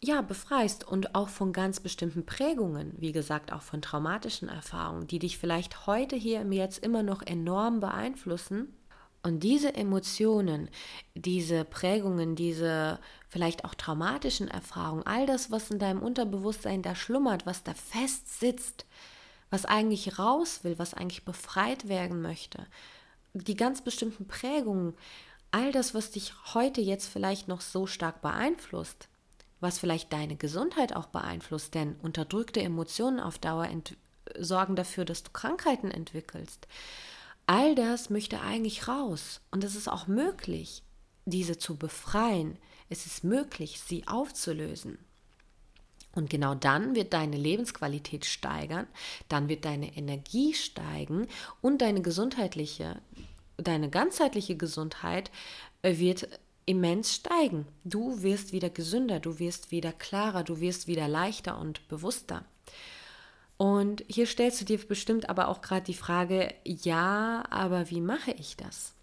ja, 0.01 0.21
befreist 0.21 0.85
und 0.85 1.15
auch 1.15 1.29
von 1.29 1.53
ganz 1.53 1.79
bestimmten 1.79 2.25
Prägungen, 2.25 2.93
wie 2.97 3.13
gesagt, 3.13 3.53
auch 3.53 3.61
von 3.61 3.81
traumatischen 3.81 4.49
Erfahrungen, 4.49 5.07
die 5.07 5.19
dich 5.19 5.37
vielleicht 5.37 5.87
heute 5.87 6.17
hier 6.17 6.41
im 6.41 6.51
Jetzt 6.51 6.79
immer 6.79 7.03
noch 7.03 7.21
enorm 7.21 7.79
beeinflussen 7.79 8.67
und 9.23 9.39
diese 9.39 9.73
Emotionen, 9.73 10.69
diese 11.15 11.63
Prägungen, 11.63 12.35
diese 12.35 12.99
vielleicht 13.29 13.63
auch 13.63 13.73
traumatischen 13.73 14.49
Erfahrungen, 14.49 15.07
all 15.07 15.25
das, 15.25 15.49
was 15.49 15.71
in 15.71 15.79
deinem 15.79 16.01
Unterbewusstsein 16.01 16.81
da 16.81 16.93
schlummert, 16.93 17.45
was 17.45 17.63
da 17.63 17.73
fest 17.73 18.39
sitzt, 18.39 18.85
was 19.49 19.65
eigentlich 19.65 20.19
raus 20.19 20.63
will, 20.63 20.77
was 20.77 20.93
eigentlich 20.93 21.23
befreit 21.23 21.87
werden 21.87 22.21
möchte, 22.21 22.67
die 23.33 23.55
ganz 23.55 23.81
bestimmten 23.81 24.27
Prägungen, 24.27 24.93
all 25.51 25.71
das, 25.71 25.93
was 25.93 26.11
dich 26.11 26.33
heute 26.53 26.81
jetzt 26.81 27.07
vielleicht 27.07 27.47
noch 27.47 27.61
so 27.61 27.87
stark 27.87 28.21
beeinflusst, 28.21 29.07
was 29.61 29.79
vielleicht 29.79 30.11
deine 30.11 30.35
Gesundheit 30.35 30.93
auch 30.93 31.05
beeinflusst, 31.05 31.75
denn 31.75 31.95
unterdrückte 32.01 32.61
Emotionen 32.61 33.21
auf 33.21 33.37
Dauer 33.37 33.69
sorgen 34.37 34.75
dafür, 34.75 35.05
dass 35.05 35.23
du 35.23 35.31
Krankheiten 35.31 35.91
entwickelst. 35.91 36.67
All 37.45 37.75
das 37.75 38.09
möchte 38.09 38.41
eigentlich 38.41 38.87
raus 38.87 39.41
und 39.51 39.63
es 39.63 39.75
ist 39.75 39.89
auch 39.89 40.07
möglich, 40.07 40.81
diese 41.25 41.57
zu 41.57 41.75
befreien. 41.75 42.57
Es 42.89 43.05
ist 43.05 43.23
möglich, 43.23 43.81
sie 43.85 44.07
aufzulösen. 44.07 44.97
Und 46.15 46.29
genau 46.29 46.53
dann 46.53 46.95
wird 46.95 47.13
deine 47.13 47.37
Lebensqualität 47.37 48.25
steigern, 48.25 48.87
dann 49.29 49.49
wird 49.49 49.65
deine 49.65 49.95
Energie 49.97 50.53
steigen 50.53 51.27
und 51.61 51.81
deine 51.81 52.01
gesundheitliche, 52.01 53.01
deine 53.57 53.89
ganzheitliche 53.89 54.55
Gesundheit 54.55 55.31
äh, 55.81 55.97
wird 55.97 56.27
immens 56.65 57.15
steigen. 57.15 57.65
Du 57.83 58.21
wirst 58.21 58.53
wieder 58.53 58.69
gesünder, 58.69 59.19
du 59.19 59.39
wirst 59.39 59.71
wieder 59.71 59.91
klarer, 59.91 60.43
du 60.43 60.59
wirst 60.59 60.87
wieder 60.87 61.07
leichter 61.07 61.57
und 61.57 61.87
bewusster. 61.87 62.45
Und 63.57 64.03
hier 64.07 64.25
stellst 64.25 64.61
du 64.61 64.65
dir 64.65 64.77
bestimmt 64.79 65.29
aber 65.29 65.47
auch 65.47 65.61
gerade 65.61 65.85
die 65.85 65.93
Frage, 65.93 66.53
ja, 66.65 67.43
aber 67.49 67.89
wie 67.89 68.01
mache 68.01 68.31
ich 68.31 68.57
das? 68.57 68.93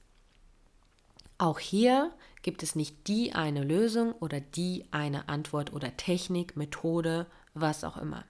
Auch 1.39 1.59
hier 1.59 2.13
gibt 2.43 2.63
es 2.63 2.75
nicht 2.75 3.09
die 3.09 3.33
eine 3.33 3.65
Lösung 3.65 4.13
oder 4.13 4.41
die 4.41 4.85
eine 4.91 5.29
Antwort 5.29 5.73
oder 5.73 5.97
Technik, 5.97 6.57
Methode, 6.57 7.27
was 7.55 7.85
auch 7.85 7.97
immer. 7.97 8.25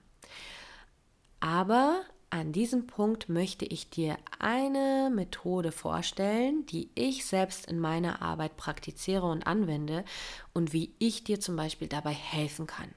Aber 1.40 2.02
an 2.28 2.52
diesem 2.52 2.86
Punkt 2.86 3.28
möchte 3.28 3.64
ich 3.64 3.90
dir 3.90 4.16
eine 4.38 5.10
Methode 5.12 5.72
vorstellen, 5.72 6.64
die 6.66 6.90
ich 6.94 7.24
selbst 7.26 7.66
in 7.66 7.80
meiner 7.80 8.22
Arbeit 8.22 8.56
praktiziere 8.56 9.26
und 9.26 9.48
anwende 9.48 10.04
und 10.52 10.72
wie 10.72 10.94
ich 11.00 11.24
dir 11.24 11.40
zum 11.40 11.56
Beispiel 11.56 11.88
dabei 11.88 12.12
helfen 12.12 12.68
kann. 12.68 12.90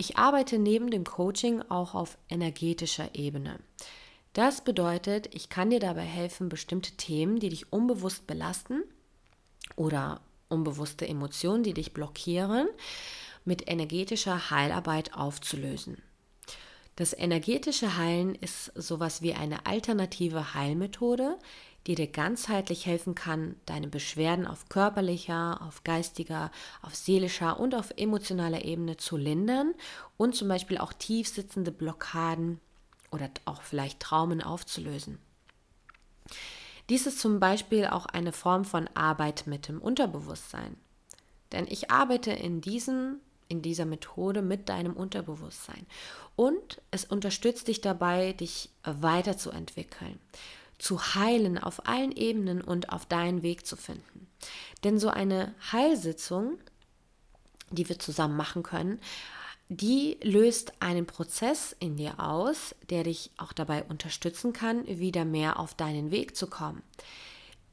Ich 0.00 0.16
arbeite 0.16 0.60
neben 0.60 0.92
dem 0.92 1.02
Coaching 1.02 1.60
auch 1.68 1.96
auf 1.96 2.18
energetischer 2.28 3.16
Ebene. 3.16 3.58
Das 4.32 4.62
bedeutet, 4.62 5.34
ich 5.34 5.48
kann 5.48 5.70
dir 5.70 5.80
dabei 5.80 6.02
helfen, 6.02 6.48
bestimmte 6.48 6.92
Themen, 6.92 7.40
die 7.40 7.48
dich 7.48 7.72
unbewusst 7.72 8.28
belasten 8.28 8.84
oder 9.74 10.20
unbewusste 10.48 11.08
Emotionen, 11.08 11.64
die 11.64 11.74
dich 11.74 11.94
blockieren, 11.94 12.68
mit 13.44 13.68
energetischer 13.68 14.50
Heilarbeit 14.50 15.14
aufzulösen. 15.14 16.00
Das 16.94 17.12
energetische 17.12 17.96
Heilen 17.96 18.36
ist 18.36 18.70
sowas 18.76 19.20
wie 19.20 19.34
eine 19.34 19.66
alternative 19.66 20.54
Heilmethode, 20.54 21.38
die 21.86 21.94
dir 21.94 22.08
ganzheitlich 22.08 22.86
helfen 22.86 23.14
kann, 23.14 23.56
deine 23.66 23.88
Beschwerden 23.88 24.46
auf 24.46 24.68
körperlicher, 24.68 25.62
auf 25.62 25.84
geistiger, 25.84 26.50
auf 26.82 26.94
seelischer 26.94 27.58
und 27.58 27.74
auf 27.74 27.92
emotionaler 27.96 28.64
Ebene 28.64 28.96
zu 28.96 29.16
lindern 29.16 29.74
und 30.16 30.34
zum 30.34 30.48
Beispiel 30.48 30.78
auch 30.78 30.92
tief 30.92 31.28
sitzende 31.28 31.72
Blockaden 31.72 32.60
oder 33.10 33.30
auch 33.46 33.62
vielleicht 33.62 34.00
Traumen 34.00 34.42
aufzulösen. 34.42 35.18
Dies 36.90 37.06
ist 37.06 37.20
zum 37.20 37.40
Beispiel 37.40 37.86
auch 37.86 38.06
eine 38.06 38.32
Form 38.32 38.64
von 38.64 38.88
Arbeit 38.94 39.46
mit 39.46 39.68
dem 39.68 39.80
Unterbewusstsein. 39.80 40.76
Denn 41.52 41.66
ich 41.68 41.90
arbeite 41.90 42.32
in 42.32 42.60
diesen 42.60 43.20
in 43.48 43.62
dieser 43.62 43.86
Methode 43.86 44.42
mit 44.42 44.68
deinem 44.68 44.94
Unterbewusstsein. 44.94 45.86
Und 46.36 46.80
es 46.90 47.04
unterstützt 47.04 47.68
dich 47.68 47.80
dabei, 47.80 48.32
dich 48.34 48.70
weiterzuentwickeln, 48.84 50.20
zu 50.78 51.14
heilen 51.14 51.58
auf 51.58 51.86
allen 51.86 52.12
Ebenen 52.12 52.60
und 52.60 52.90
auf 52.90 53.06
deinen 53.06 53.42
Weg 53.42 53.66
zu 53.66 53.76
finden. 53.76 54.28
Denn 54.84 54.98
so 54.98 55.08
eine 55.08 55.54
Heilsitzung, 55.72 56.58
die 57.70 57.88
wir 57.88 57.98
zusammen 57.98 58.36
machen 58.36 58.62
können, 58.62 59.00
die 59.68 60.16
löst 60.22 60.72
einen 60.80 61.06
Prozess 61.06 61.76
in 61.78 61.96
dir 61.96 62.20
aus, 62.20 62.74
der 62.88 63.04
dich 63.04 63.30
auch 63.36 63.52
dabei 63.52 63.84
unterstützen 63.84 64.54
kann, 64.54 64.86
wieder 64.86 65.24
mehr 65.26 65.58
auf 65.58 65.74
deinen 65.74 66.10
Weg 66.10 66.36
zu 66.36 66.46
kommen. 66.46 66.82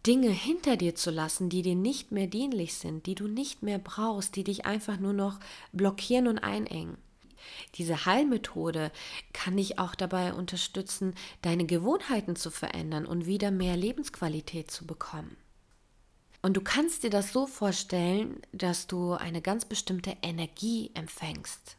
Dinge 0.06 0.30
hinter 0.30 0.76
dir 0.76 0.94
zu 0.96 1.10
lassen, 1.10 1.50
die 1.50 1.62
dir 1.62 1.76
nicht 1.76 2.12
mehr 2.12 2.28
dienlich 2.28 2.76
sind, 2.76 3.06
die 3.06 3.16
du 3.16 3.28
nicht 3.28 3.64
mehr 3.64 3.80
brauchst, 3.80 4.36
die 4.36 4.44
dich 4.44 4.66
einfach 4.66 5.00
nur 5.00 5.14
noch 5.14 5.40
blockieren 5.72 6.28
und 6.28 6.38
einengen. 6.40 6.98
Diese 7.76 8.06
Heilmethode 8.06 8.92
kann 9.34 9.58
dich 9.58 9.80
auch 9.80 9.96
dabei 9.96 10.34
unterstützen, 10.34 11.16
deine 11.42 11.66
Gewohnheiten 11.66 12.36
zu 12.36 12.52
verändern 12.52 13.06
und 13.06 13.26
wieder 13.26 13.52
mehr 13.52 13.78
Lebensqualität 13.78 14.72
zu 14.72 14.86
bekommen. 14.86 15.38
Und 16.42 16.56
du 16.56 16.62
kannst 16.62 17.04
dir 17.04 17.10
das 17.10 17.34
so 17.34 17.48
vorstellen, 17.48 18.40
dass 18.52 18.86
du 18.86 19.14
eine 19.14 19.42
ganz 19.42 19.66
bestimmte 19.66 20.16
Energie 20.22 20.92
empfängst. 20.94 21.78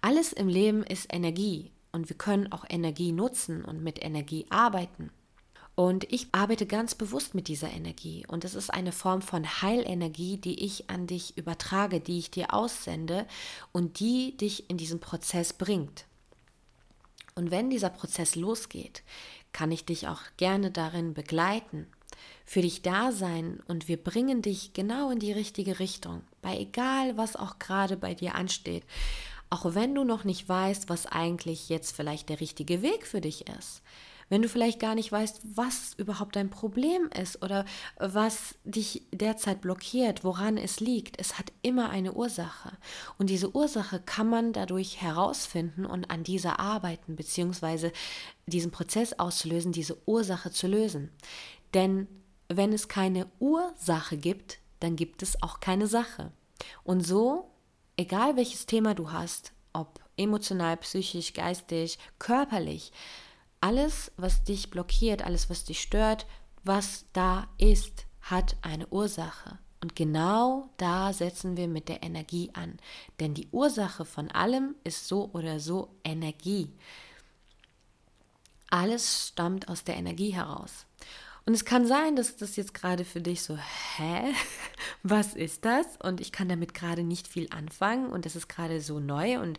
Alles 0.00 0.32
im 0.32 0.48
Leben 0.48 0.82
ist 0.82 1.12
Energie 1.12 1.72
und 1.92 2.08
wir 2.08 2.16
können 2.16 2.50
auch 2.50 2.64
Energie 2.68 3.12
nutzen 3.12 3.64
und 3.64 3.82
mit 3.82 4.02
Energie 4.02 4.46
arbeiten. 4.48 5.10
Und 5.78 6.12
ich 6.12 6.26
arbeite 6.32 6.66
ganz 6.66 6.96
bewusst 6.96 7.36
mit 7.36 7.46
dieser 7.46 7.70
Energie. 7.70 8.26
Und 8.26 8.44
es 8.44 8.56
ist 8.56 8.74
eine 8.74 8.90
Form 8.90 9.22
von 9.22 9.46
Heilenergie, 9.62 10.36
die 10.36 10.64
ich 10.64 10.90
an 10.90 11.06
dich 11.06 11.38
übertrage, 11.38 12.00
die 12.00 12.18
ich 12.18 12.32
dir 12.32 12.52
aussende 12.52 13.28
und 13.70 14.00
die 14.00 14.36
dich 14.36 14.68
in 14.68 14.76
diesen 14.76 14.98
Prozess 14.98 15.52
bringt. 15.52 16.06
Und 17.36 17.52
wenn 17.52 17.70
dieser 17.70 17.90
Prozess 17.90 18.34
losgeht, 18.34 19.04
kann 19.52 19.70
ich 19.70 19.84
dich 19.84 20.08
auch 20.08 20.22
gerne 20.36 20.72
darin 20.72 21.14
begleiten, 21.14 21.86
für 22.44 22.62
dich 22.62 22.82
da 22.82 23.12
sein 23.12 23.62
und 23.68 23.86
wir 23.86 24.02
bringen 24.02 24.42
dich 24.42 24.72
genau 24.72 25.12
in 25.12 25.20
die 25.20 25.30
richtige 25.30 25.78
Richtung, 25.78 26.22
bei 26.42 26.58
egal 26.58 27.16
was 27.16 27.36
auch 27.36 27.60
gerade 27.60 27.96
bei 27.96 28.14
dir 28.14 28.34
ansteht. 28.34 28.82
Auch 29.48 29.76
wenn 29.76 29.94
du 29.94 30.02
noch 30.02 30.24
nicht 30.24 30.48
weißt, 30.48 30.88
was 30.88 31.06
eigentlich 31.06 31.68
jetzt 31.68 31.94
vielleicht 31.94 32.30
der 32.30 32.40
richtige 32.40 32.82
Weg 32.82 33.06
für 33.06 33.20
dich 33.20 33.46
ist 33.46 33.80
wenn 34.28 34.42
du 34.42 34.48
vielleicht 34.48 34.80
gar 34.80 34.94
nicht 34.94 35.10
weißt, 35.10 35.40
was 35.54 35.94
überhaupt 35.96 36.36
dein 36.36 36.50
Problem 36.50 37.08
ist 37.18 37.42
oder 37.42 37.64
was 37.96 38.54
dich 38.64 39.02
derzeit 39.12 39.60
blockiert, 39.60 40.24
woran 40.24 40.56
es 40.56 40.80
liegt. 40.80 41.18
Es 41.20 41.38
hat 41.38 41.52
immer 41.62 41.90
eine 41.90 42.12
Ursache. 42.12 42.72
Und 43.18 43.30
diese 43.30 43.54
Ursache 43.54 44.00
kann 44.00 44.28
man 44.28 44.52
dadurch 44.52 45.00
herausfinden 45.00 45.86
und 45.86 46.10
an 46.10 46.24
dieser 46.24 46.60
arbeiten, 46.60 47.16
beziehungsweise 47.16 47.92
diesen 48.46 48.70
Prozess 48.70 49.18
auszulösen, 49.18 49.72
diese 49.72 49.96
Ursache 50.06 50.50
zu 50.50 50.66
lösen. 50.66 51.10
Denn 51.74 52.06
wenn 52.48 52.72
es 52.72 52.88
keine 52.88 53.26
Ursache 53.38 54.16
gibt, 54.16 54.58
dann 54.80 54.96
gibt 54.96 55.22
es 55.22 55.42
auch 55.42 55.60
keine 55.60 55.86
Sache. 55.86 56.32
Und 56.84 57.06
so, 57.06 57.50
egal 57.96 58.36
welches 58.36 58.66
Thema 58.66 58.94
du 58.94 59.12
hast, 59.12 59.52
ob 59.72 60.00
emotional, 60.16 60.76
psychisch, 60.78 61.32
geistig, 61.32 61.98
körperlich, 62.18 62.92
alles, 63.60 64.12
was 64.16 64.44
dich 64.44 64.70
blockiert, 64.70 65.22
alles, 65.22 65.50
was 65.50 65.64
dich 65.64 65.80
stört, 65.80 66.26
was 66.64 67.06
da 67.12 67.48
ist, 67.58 68.06
hat 68.20 68.56
eine 68.62 68.86
Ursache. 68.88 69.58
Und 69.80 69.94
genau 69.94 70.70
da 70.76 71.12
setzen 71.12 71.56
wir 71.56 71.68
mit 71.68 71.88
der 71.88 72.02
Energie 72.02 72.50
an. 72.52 72.78
Denn 73.20 73.34
die 73.34 73.48
Ursache 73.52 74.04
von 74.04 74.30
allem 74.30 74.74
ist 74.84 75.06
so 75.06 75.30
oder 75.32 75.60
so 75.60 75.94
Energie. 76.04 76.72
Alles 78.70 79.28
stammt 79.28 79.68
aus 79.68 79.84
der 79.84 79.96
Energie 79.96 80.30
heraus. 80.30 80.86
Und 81.46 81.54
es 81.54 81.64
kann 81.64 81.86
sein, 81.86 82.14
dass 82.16 82.36
das 82.36 82.56
jetzt 82.56 82.74
gerade 82.74 83.06
für 83.06 83.22
dich 83.22 83.42
so, 83.42 83.56
hä? 83.56 84.34
Was 85.02 85.32
ist 85.34 85.64
das? 85.64 85.86
Und 86.02 86.20
ich 86.20 86.32
kann 86.32 86.48
damit 86.48 86.74
gerade 86.74 87.02
nicht 87.02 87.26
viel 87.26 87.48
anfangen 87.50 88.10
und 88.10 88.26
das 88.26 88.36
ist 88.36 88.48
gerade 88.48 88.82
so 88.82 89.00
neu 89.00 89.40
und 89.40 89.58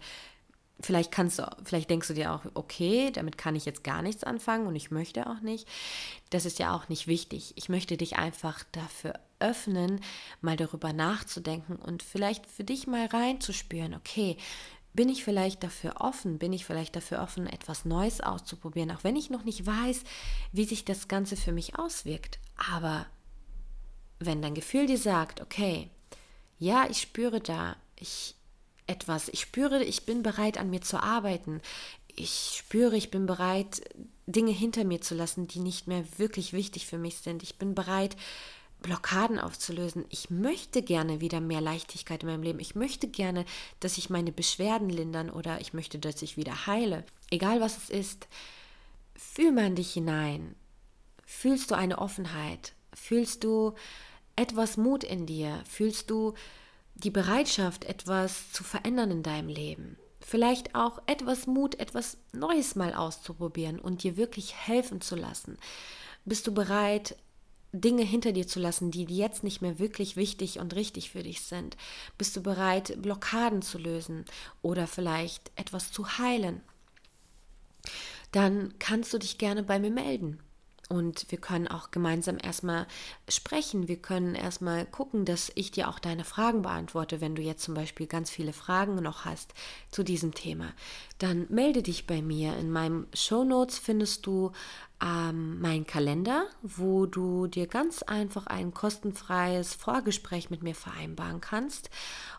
Vielleicht 0.82 1.12
kannst 1.12 1.40
du, 1.40 1.50
vielleicht 1.64 1.90
denkst 1.90 2.08
du 2.08 2.14
dir 2.14 2.34
auch, 2.34 2.42
okay, 2.54 3.12
damit 3.12 3.38
kann 3.38 3.56
ich 3.56 3.66
jetzt 3.66 3.84
gar 3.84 4.02
nichts 4.02 4.24
anfangen 4.24 4.66
und 4.66 4.76
ich 4.76 4.92
möchte 4.92 5.28
auch 5.28 5.42
nicht. 5.42 5.68
Das 6.30 6.46
ist 6.46 6.58
ja 6.60 6.74
auch 6.74 6.88
nicht 6.88 7.08
wichtig. 7.08 7.54
Ich 7.58 7.68
möchte 7.68 7.98
dich 7.98 8.18
einfach 8.18 8.64
dafür 8.72 9.14
öffnen, 9.40 10.00
mal 10.42 10.56
darüber 10.56 10.94
nachzudenken 10.94 11.76
und 11.76 12.04
vielleicht 12.04 12.46
für 12.46 12.64
dich 12.64 12.88
mal 12.88 13.08
reinzuspüren, 13.08 13.94
okay, 13.94 14.38
bin 14.94 15.10
ich 15.10 15.24
vielleicht 15.24 15.64
dafür 15.64 16.02
offen, 16.02 16.40
bin 16.40 16.52
ich 16.52 16.66
vielleicht 16.66 16.96
dafür 16.96 17.22
offen, 17.22 17.48
etwas 17.48 17.86
Neues 17.86 18.22
auszuprobieren, 18.22 18.92
auch 18.92 19.04
wenn 19.04 19.16
ich 19.16 19.30
noch 19.30 19.44
nicht 19.44 19.66
weiß, 19.66 20.04
wie 20.52 20.66
sich 20.66 20.84
das 20.84 21.08
Ganze 21.08 21.38
für 21.38 21.52
mich 21.52 21.78
auswirkt. 21.78 22.40
Aber 22.74 23.06
wenn 24.20 24.42
dein 24.42 24.56
Gefühl 24.56 24.88
dir 24.88 24.98
sagt, 24.98 25.42
okay, 25.42 25.90
ja, 26.58 26.88
ich 26.90 27.00
spüre 27.00 27.40
da, 27.40 27.78
ich, 27.96 28.36
etwas. 28.90 29.30
Ich 29.30 29.42
spüre, 29.42 29.84
ich 29.84 30.06
bin 30.06 30.24
bereit, 30.24 30.58
an 30.58 30.70
mir 30.70 30.82
zu 30.82 31.02
arbeiten. 31.02 31.62
Ich 32.16 32.56
spüre, 32.58 32.98
ich 32.98 33.12
bin 33.12 33.26
bereit, 33.26 33.82
Dinge 34.26 34.52
hinter 34.52 34.84
mir 34.84 35.02
zu 35.02 35.16
lassen, 35.16 35.48
die 35.48 35.60
nicht 35.60 35.88
mehr 35.88 36.04
wirklich 36.18 36.54
wichtig 36.54 36.88
für 36.88 36.98
mich 36.98 37.18
sind. 37.18 37.44
Ich 37.44 37.58
bin 37.58 37.76
bereit, 37.76 38.18
Blockaden 38.82 39.40
aufzulösen. 39.40 40.06
Ich 40.10 40.30
möchte 40.30 40.82
gerne 40.82 41.22
wieder 41.22 41.42
mehr 41.42 41.62
Leichtigkeit 41.62 42.24
in 42.24 42.30
meinem 42.30 42.44
Leben. 42.44 42.60
Ich 42.60 42.76
möchte 42.76 43.08
gerne, 43.08 43.46
dass 43.80 43.96
sich 43.96 44.10
meine 44.10 44.32
Beschwerden 44.32 44.90
lindern 44.90 45.30
oder 45.30 45.60
ich 45.62 45.74
möchte, 45.74 46.00
dass 46.00 46.22
ich 46.22 46.38
wieder 46.38 46.66
heile. 46.66 47.04
Egal 47.30 47.62
was 47.62 47.78
es 47.78 47.90
ist, 47.90 48.28
fühl 49.16 49.52
mal 49.52 49.68
in 49.68 49.76
dich 49.76 49.94
hinein. 49.94 50.56
Fühlst 51.26 51.72
du 51.72 51.76
eine 51.76 52.00
Offenheit? 52.00 52.74
Fühlst 52.94 53.44
du 53.44 53.74
etwas 54.36 54.78
Mut 54.78 55.04
in 55.04 55.26
dir? 55.26 55.62
Fühlst 55.68 56.10
du 56.10 56.34
die 57.04 57.12
Bereitschaft, 57.12 57.86
etwas 57.86 58.52
zu 58.52 58.64
verändern 58.64 59.12
in 59.12 59.24
deinem 59.24 59.50
Leben. 59.50 59.98
Vielleicht 60.22 60.76
auch 60.76 61.02
etwas 61.08 61.48
Mut, 61.48 61.80
etwas 61.80 62.18
Neues 62.34 62.76
mal 62.76 62.94
auszuprobieren 62.94 63.80
und 63.80 64.04
dir 64.04 64.18
wirklich 64.18 64.56
helfen 64.56 65.02
zu 65.02 65.16
lassen. 65.16 65.58
Bist 66.26 66.46
du 66.46 66.54
bereit, 66.54 67.16
Dinge 67.72 68.04
hinter 68.04 68.32
dir 68.32 68.48
zu 68.48 68.60
lassen, 68.60 68.92
die 68.92 69.06
jetzt 69.06 69.44
nicht 69.44 69.62
mehr 69.62 69.80
wirklich 69.80 70.16
wichtig 70.16 70.60
und 70.60 70.76
richtig 70.76 71.12
für 71.12 71.24
dich 71.24 71.42
sind? 71.42 71.78
Bist 72.18 72.36
du 72.36 72.42
bereit, 72.42 73.02
Blockaden 73.02 73.62
zu 73.62 73.78
lösen 73.78 74.26
oder 74.62 74.88
vielleicht 74.88 75.52
etwas 75.56 75.92
zu 75.92 76.18
heilen? 76.18 76.62
Dann 78.32 78.74
kannst 78.80 79.14
du 79.14 79.18
dich 79.18 79.38
gerne 79.38 79.64
bei 79.64 79.80
mir 79.80 79.92
melden. 79.92 80.40
Und 80.90 81.30
wir 81.30 81.38
können 81.38 81.68
auch 81.68 81.92
gemeinsam 81.92 82.40
erstmal 82.42 82.88
sprechen. 83.28 83.88
Wir 83.88 83.98
können 83.98 84.34
erstmal 84.34 84.88
gucken, 84.88 85.24
dass 85.24 85.52
ich 85.54 85.70
dir 85.70 85.88
auch 85.88 86.00
deine 86.00 86.26
Fragen 86.26 86.64
beantworte, 86.64 87.22
wenn 87.22 87.36
du 87.36 87.44
jetzt 87.44 87.64
zum 87.64 87.76
Beispiel 87.76 88.08
ganz 88.08 88.32
viele 88.32 88.54
Fragen 88.54 88.96
noch 88.96 89.24
hast 89.24 89.54
zu 89.92 90.04
diesem 90.04 90.34
Thema. 90.34 90.74
Dann 91.20 91.46
melde 91.50 91.84
dich 91.84 92.08
bei 92.08 92.24
mir. 92.24 92.58
In 92.58 92.72
meinem 92.72 93.06
Show 93.14 93.44
Notes 93.44 93.78
findest 93.78 94.26
du 94.26 94.52
ähm, 95.02 95.62
meinen 95.62 95.88
Kalender, 95.88 96.48
wo 96.62 97.06
du 97.06 97.48
dir 97.48 97.68
ganz 97.68 98.04
einfach 98.04 98.48
ein 98.48 98.74
kostenfreies 98.74 99.74
Vorgespräch 99.74 100.50
mit 100.50 100.62
mir 100.62 100.76
vereinbaren 100.76 101.40
kannst. 101.40 101.90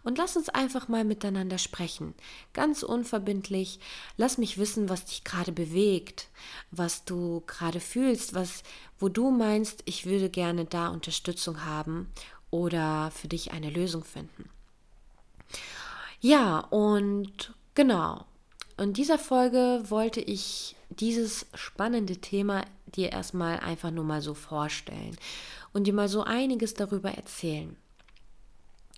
Und 0.02 0.18
lass 0.18 0.36
uns 0.36 0.48
einfach 0.48 0.88
mal 0.88 1.04
miteinander 1.04 1.58
sprechen. 1.58 2.14
Ganz 2.52 2.82
unverbindlich. 2.82 3.80
Lass 4.16 4.38
mich 4.38 4.58
wissen, 4.58 4.88
was 4.88 5.06
dich 5.06 5.24
gerade 5.24 5.52
bewegt, 5.52 6.28
was 6.70 7.04
du 7.04 7.42
gerade 7.46 7.80
fühlst, 7.80 8.34
was, 8.34 8.62
wo 8.98 9.08
du 9.08 9.30
meinst, 9.30 9.82
ich 9.86 10.04
würde 10.06 10.28
gerne 10.28 10.66
da 10.66 10.88
Unterstützung 10.88 11.64
haben 11.64 12.10
oder 12.50 13.10
für 13.10 13.28
dich 13.28 13.52
eine 13.52 13.70
Lösung 13.70 14.04
finden. 14.04 14.50
Ja, 16.20 16.58
und 16.58 17.54
genau. 17.74 18.26
In 18.76 18.92
dieser 18.92 19.18
Folge 19.18 19.82
wollte 19.88 20.20
ich 20.20 20.76
dieses 20.90 21.46
spannende 21.54 22.16
Thema 22.16 22.64
dir 22.86 23.12
erstmal 23.12 23.60
einfach 23.60 23.90
nur 23.90 24.04
mal 24.04 24.20
so 24.20 24.34
vorstellen 24.34 25.16
und 25.72 25.86
dir 25.86 25.94
mal 25.94 26.08
so 26.08 26.22
einiges 26.22 26.74
darüber 26.74 27.10
erzählen. 27.12 27.76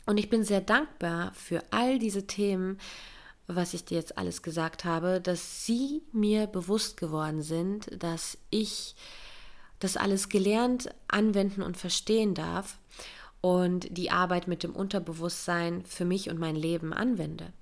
Und 0.07 0.19
ich 0.19 0.29
bin 0.29 0.45
sehr 0.45 0.61
dankbar 0.61 1.33
für 1.35 1.63
all 1.71 1.99
diese 1.99 2.27
Themen, 2.27 2.79
was 3.47 3.75
ich 3.75 3.85
dir 3.85 3.99
jetzt 3.99 4.19
alles 4.19 4.43
gesagt 4.43 4.85
habe, 4.85 5.21
dass 5.21 5.67
sie 5.67 6.03
mir 6.13 6.47
bewusst 6.47 6.97
geworden 6.97 7.43
sind, 7.43 7.91
dass 8.03 8.39
ich 8.51 8.95
das 9.79 9.97
alles 9.97 10.29
gelernt, 10.29 10.91
anwenden 11.09 11.63
und 11.63 11.77
verstehen 11.77 12.35
darf 12.35 12.79
und 13.41 13.97
die 13.97 14.11
Arbeit 14.11 14.49
mit 14.49 14.63
dem 14.63 14.75
Unterbewusstsein 14.75 15.85
für 15.85 16.05
mich 16.05 16.31
und 16.31 16.39
mein 16.39 16.57
Leben 16.57 16.93
anwende. 16.93 17.53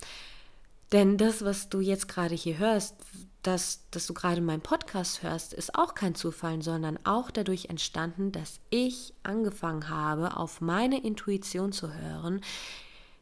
Denn 0.93 1.16
das, 1.18 1.45
was 1.45 1.68
du 1.68 1.80
jetzt 1.80 2.09
gerade 2.09 2.34
hier 2.34 2.59
hörst, 2.59 2.97
dass, 3.43 3.86
dass 3.91 4.07
du 4.07 4.14
gerade 4.14 4.41
meinen 4.41 4.61
Podcast 4.61 5.22
hörst, 5.22 5.55
ist 5.55 5.74
auch 5.74 5.95
kein 5.95 6.14
Zufall, 6.14 6.61
sondern 6.62 6.99
auch 7.05 7.30
dadurch 7.30 7.66
entstanden, 7.66 8.32
dass 8.32 8.61
ich 8.68 9.14
angefangen 9.22 9.88
habe, 9.88 10.36
auf 10.36 10.61
meine 10.61 11.03
Intuition 11.03 11.72
zu 11.72 11.95
hören, 11.95 12.43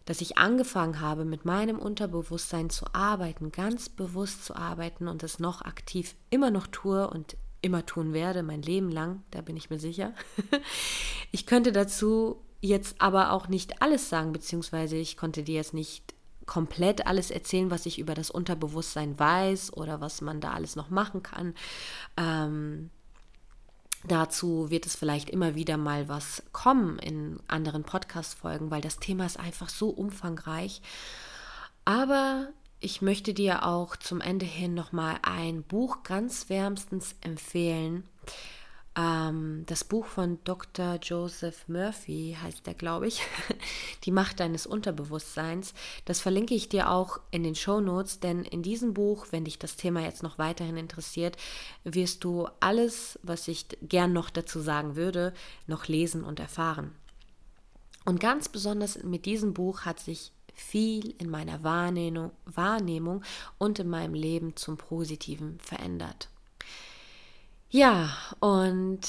dass 0.06 0.20
ich 0.22 0.38
angefangen 0.38 1.00
habe, 1.00 1.24
mit 1.24 1.44
meinem 1.44 1.78
Unterbewusstsein 1.78 2.70
zu 2.70 2.86
arbeiten, 2.94 3.52
ganz 3.52 3.90
bewusst 3.90 4.44
zu 4.44 4.56
arbeiten 4.56 5.06
und 5.06 5.22
es 5.22 5.38
noch 5.38 5.62
aktiv 5.62 6.16
immer 6.30 6.50
noch 6.50 6.66
tue 6.66 7.08
und 7.08 7.36
immer 7.60 7.84
tun 7.84 8.12
werde, 8.12 8.42
mein 8.42 8.62
Leben 8.62 8.90
lang, 8.90 9.22
da 9.30 9.42
bin 9.42 9.56
ich 9.56 9.68
mir 9.68 9.78
sicher. 9.78 10.14
ich 11.30 11.44
könnte 11.44 11.72
dazu 11.72 12.42
jetzt 12.60 13.00
aber 13.00 13.32
auch 13.32 13.48
nicht 13.48 13.82
alles 13.82 14.08
sagen, 14.08 14.32
beziehungsweise 14.32 14.96
ich 14.96 15.16
konnte 15.16 15.42
dir 15.42 15.56
jetzt 15.56 15.74
nicht 15.74 16.14
komplett 16.49 17.07
alles 17.07 17.30
erzählen, 17.30 17.70
was 17.70 17.86
ich 17.86 18.01
über 18.01 18.14
das 18.14 18.30
Unterbewusstsein 18.30 19.16
weiß 19.16 19.72
oder 19.74 20.01
was 20.01 20.20
man 20.20 20.40
da 20.40 20.53
alles 20.53 20.74
noch 20.74 20.90
machen 20.90 21.22
kann. 21.22 21.55
Ähm, 22.16 22.90
dazu 24.09 24.70
wird 24.70 24.86
es 24.86 24.96
vielleicht 24.96 25.30
immer 25.30 25.55
wieder 25.55 25.76
mal 25.76 26.09
was 26.09 26.42
kommen 26.53 26.99
in 26.99 27.38
anderen 27.46 27.84
Podcast-Folgen, 27.84 28.72
weil 28.72 28.80
das 28.80 28.99
Thema 28.99 29.26
ist 29.26 29.38
einfach 29.38 29.68
so 29.68 29.90
umfangreich. 29.90 30.82
Aber 31.84 32.49
ich 32.80 33.03
möchte 33.03 33.34
dir 33.34 33.66
auch 33.66 33.96
zum 33.96 34.20
Ende 34.20 34.46
hin 34.46 34.74
nochmal 34.74 35.18
ein 35.22 35.62
Buch 35.62 36.03
ganz 36.03 36.49
wärmstens 36.49 37.14
empfehlen. 37.20 38.05
Ähm, 38.99 39.62
das 39.66 39.84
Buch 39.84 40.07
von 40.07 40.38
Dr. 40.42 40.99
Joseph 41.01 41.68
Murphy 41.68 42.36
heißt 42.42 42.66
der, 42.66 42.74
glaube 42.74 43.07
ich, 43.07 43.22
Die 44.05 44.11
Macht 44.11 44.40
deines 44.40 44.66
Unterbewusstseins. 44.66 45.72
Das 46.05 46.20
verlinke 46.20 46.55
ich 46.55 46.68
dir 46.68 46.90
auch 46.90 47.20
in 47.30 47.44
den 47.44 47.55
Show 47.55 47.80
Notes, 47.80 48.18
denn 48.18 48.42
in 48.42 48.62
diesem 48.62 48.94
Buch, 48.94 49.28
wenn 49.30 49.44
dich 49.44 49.59
das 49.59 49.76
Thema 49.76 50.01
jetzt 50.01 50.24
noch 50.24 50.38
weiterhin 50.38 50.76
interessiert, 50.76 51.36
wirst 51.84 52.24
du 52.24 52.49
alles, 52.59 53.20
was 53.22 53.46
ich 53.46 53.66
gern 53.82 54.12
noch 54.12 54.30
dazu 54.30 54.59
sagen 54.61 54.96
würde, 54.96 55.32
noch 55.68 55.86
lesen 55.86 56.24
und 56.24 56.40
erfahren. 56.40 56.90
Und 58.05 58.18
ganz 58.18 58.49
besonders 58.49 59.05
mit 59.05 59.26
diesem 59.26 59.55
Buch 59.55 59.82
hat 59.82 60.01
sich 60.01 60.32
viel 60.55 61.14
in 61.18 61.30
meiner 61.30 61.62
Wahrnehmung, 61.62 62.32
Wahrnehmung 62.46 63.22
und 63.59 63.78
in 63.78 63.88
meinem 63.88 64.14
Leben 64.14 64.57
zum 64.57 64.76
Positiven 64.76 65.61
verändert. 65.61 66.30
Ja, 67.70 68.16
und 68.40 69.00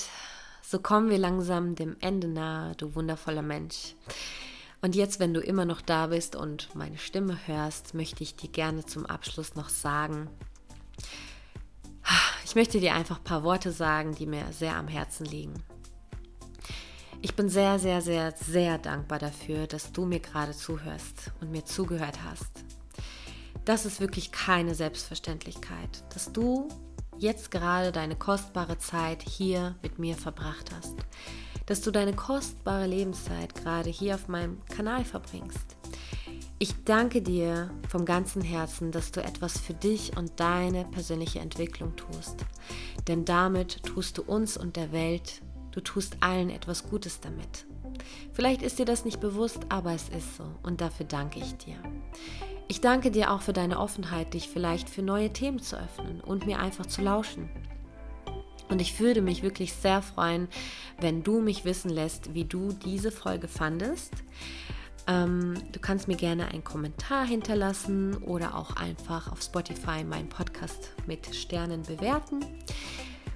so 0.62 0.80
kommen 0.80 1.10
wir 1.10 1.18
langsam 1.18 1.76
dem 1.76 1.96
Ende 2.02 2.28
nahe, 2.28 2.76
du 2.76 2.94
wundervoller 2.94 3.42
Mensch. 3.42 3.96
Und 4.82 4.96
jetzt, 4.96 5.22
wenn 5.22 5.34
du 5.34 5.40
immer 5.40 5.64
noch 5.64 5.80
da 5.80 6.08
bist 6.08 6.36
und 6.36 6.76
meine 6.76 6.98
Stimme 6.98 7.38
hörst, 7.48 7.94
möchte 7.94 8.22
ich 8.22 8.36
dir 8.36 8.50
gerne 8.50 8.86
zum 8.86 9.06
Abschluss 9.06 9.56
noch 9.56 9.70
sagen, 9.70 10.30
ich 12.44 12.56
möchte 12.56 12.82
dir 12.82 12.96
einfach 12.96 13.20
ein 13.20 13.24
paar 13.24 13.44
Worte 13.44 13.72
sagen, 13.72 14.14
die 14.16 14.26
mir 14.26 14.46
sehr 14.52 14.76
am 14.76 14.90
Herzen 14.90 15.26
liegen. 15.26 15.54
Ich 17.22 17.36
bin 17.36 17.48
sehr, 17.48 17.80
sehr, 17.80 18.02
sehr, 18.02 18.34
sehr 18.36 18.78
dankbar 18.78 19.20
dafür, 19.20 19.68
dass 19.68 19.94
du 19.94 20.06
mir 20.06 20.20
gerade 20.20 20.52
zuhörst 20.52 21.32
und 21.40 21.52
mir 21.52 21.64
zugehört 21.64 22.20
hast. 22.26 22.66
Das 23.64 23.86
ist 23.86 24.02
wirklich 24.02 24.32
keine 24.34 24.76
Selbstverständlichkeit, 24.76 26.04
dass 26.14 26.34
du 26.34 26.68
jetzt 27.20 27.52
gerade 27.52 27.92
deine 27.92 28.16
kostbare 28.16 28.78
Zeit 28.78 29.24
hier 29.24 29.76
mit 29.82 30.00
mir 30.00 30.16
verbracht 30.16 30.72
hast, 30.76 30.96
dass 31.66 31.82
du 31.82 31.92
deine 31.92 32.14
kostbare 32.14 32.88
Lebenszeit 32.88 33.54
gerade 33.56 33.90
hier 33.90 34.16
auf 34.16 34.28
meinem 34.28 34.64
Kanal 34.66 35.04
verbringst. 35.04 35.78
Ich 36.58 36.84
danke 36.84 37.22
dir 37.22 37.72
vom 37.88 38.04
ganzen 38.06 38.42
Herzen, 38.42 38.92
dass 38.92 39.12
du 39.12 39.22
etwas 39.22 39.58
für 39.58 39.74
dich 39.74 40.18
und 40.18 40.40
deine 40.40 40.86
persönliche 40.86 41.40
Entwicklung 41.40 41.96
tust. 41.96 42.46
Denn 43.08 43.24
damit 43.24 43.84
tust 43.84 44.18
du 44.18 44.24
uns 44.24 44.58
und 44.58 44.76
der 44.76 44.92
Welt, 44.92 45.42
du 45.72 45.80
tust 45.80 46.18
allen 46.20 46.50
etwas 46.50 46.90
Gutes 46.90 47.22
damit. 47.22 47.66
Vielleicht 48.34 48.62
ist 48.62 48.80
dir 48.80 48.86
das 48.86 49.06
nicht 49.06 49.20
bewusst, 49.20 49.60
aber 49.70 49.94
es 49.94 50.10
ist 50.10 50.38
so 50.38 50.46
und 50.64 50.82
dafür 50.82 51.06
danke 51.06 51.40
ich 51.40 51.56
dir. 51.58 51.76
Ich 52.68 52.82
danke 52.82 53.12
dir 53.12 53.32
auch 53.32 53.42
für 53.42 53.54
deine 53.54 53.80
Offenheit, 53.80 54.34
dich 54.34 54.48
vielleicht 54.48 54.90
für 54.90 55.02
neue 55.02 55.34
Themen 55.34 55.60
zu 55.60 55.76
öffnen 55.76 56.22
und 56.22 56.46
mir 56.46 56.60
einfach 56.60 56.86
zu 56.86 57.02
lauschen. 57.02 57.50
Und 58.70 58.80
ich 58.80 59.00
würde 59.00 59.22
mich 59.22 59.42
wirklich 59.42 59.74
sehr 59.74 60.02
freuen, 60.02 60.48
wenn 61.00 61.24
du 61.24 61.42
mich 61.42 61.66
wissen 61.66 61.90
lässt, 61.90 62.36
wie 62.36 62.46
du 62.46 62.72
diese 62.72 63.12
Folge 63.12 63.48
fandest. 63.48 64.14
Ähm, 65.08 65.56
du 65.72 65.80
kannst 65.80 66.08
mir 66.08 66.16
gerne 66.16 66.50
einen 66.50 66.64
Kommentar 66.64 67.26
hinterlassen 67.26 68.18
oder 68.18 68.56
auch 68.56 68.76
einfach 68.76 69.32
auf 69.32 69.42
Spotify 69.42 70.04
meinen 70.04 70.30
Podcast 70.30 70.92
mit 71.08 71.36
Sternen 71.36 71.82
bewerten. 71.82 72.46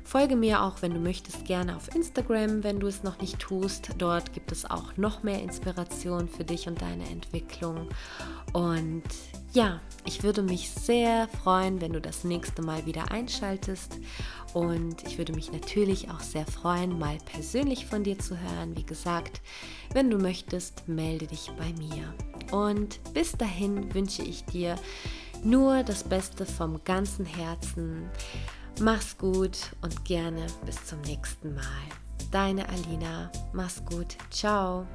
Folge 0.03 0.35
mir 0.35 0.61
auch, 0.61 0.81
wenn 0.81 0.93
du 0.93 0.99
möchtest, 0.99 1.45
gerne 1.45 1.75
auf 1.75 1.93
Instagram, 1.95 2.63
wenn 2.63 2.79
du 2.79 2.87
es 2.87 3.03
noch 3.03 3.19
nicht 3.19 3.39
tust. 3.39 3.89
Dort 3.97 4.33
gibt 4.33 4.51
es 4.51 4.65
auch 4.65 4.95
noch 4.97 5.23
mehr 5.23 5.41
Inspiration 5.41 6.27
für 6.27 6.43
dich 6.43 6.67
und 6.67 6.81
deine 6.81 7.09
Entwicklung. 7.09 7.87
Und 8.51 9.03
ja, 9.53 9.81
ich 10.05 10.23
würde 10.23 10.41
mich 10.41 10.69
sehr 10.69 11.27
freuen, 11.43 11.79
wenn 11.79 11.93
du 11.93 12.01
das 12.01 12.23
nächste 12.23 12.61
Mal 12.61 12.85
wieder 12.85 13.11
einschaltest. 13.11 13.99
Und 14.53 15.03
ich 15.07 15.17
würde 15.17 15.33
mich 15.33 15.51
natürlich 15.51 16.09
auch 16.11 16.19
sehr 16.19 16.45
freuen, 16.45 16.99
mal 16.99 17.17
persönlich 17.25 17.85
von 17.85 18.03
dir 18.03 18.19
zu 18.19 18.37
hören. 18.37 18.75
Wie 18.75 18.85
gesagt, 18.85 19.41
wenn 19.93 20.09
du 20.09 20.17
möchtest, 20.17 20.87
melde 20.87 21.27
dich 21.27 21.51
bei 21.57 21.71
mir. 21.73 22.13
Und 22.51 22.99
bis 23.13 23.31
dahin 23.33 23.93
wünsche 23.93 24.21
ich 24.23 24.43
dir 24.45 24.75
nur 25.43 25.83
das 25.83 26.03
Beste 26.03 26.45
vom 26.45 26.83
ganzen 26.83 27.25
Herzen. 27.25 28.09
Mach's 28.81 29.17
gut 29.17 29.57
und 29.81 30.03
gerne 30.03 30.47
bis 30.65 30.85
zum 30.85 30.99
nächsten 31.01 31.53
Mal. 31.53 31.63
Deine 32.31 32.67
Alina. 32.69 33.31
Mach's 33.53 33.83
gut. 33.85 34.17
Ciao. 34.31 34.87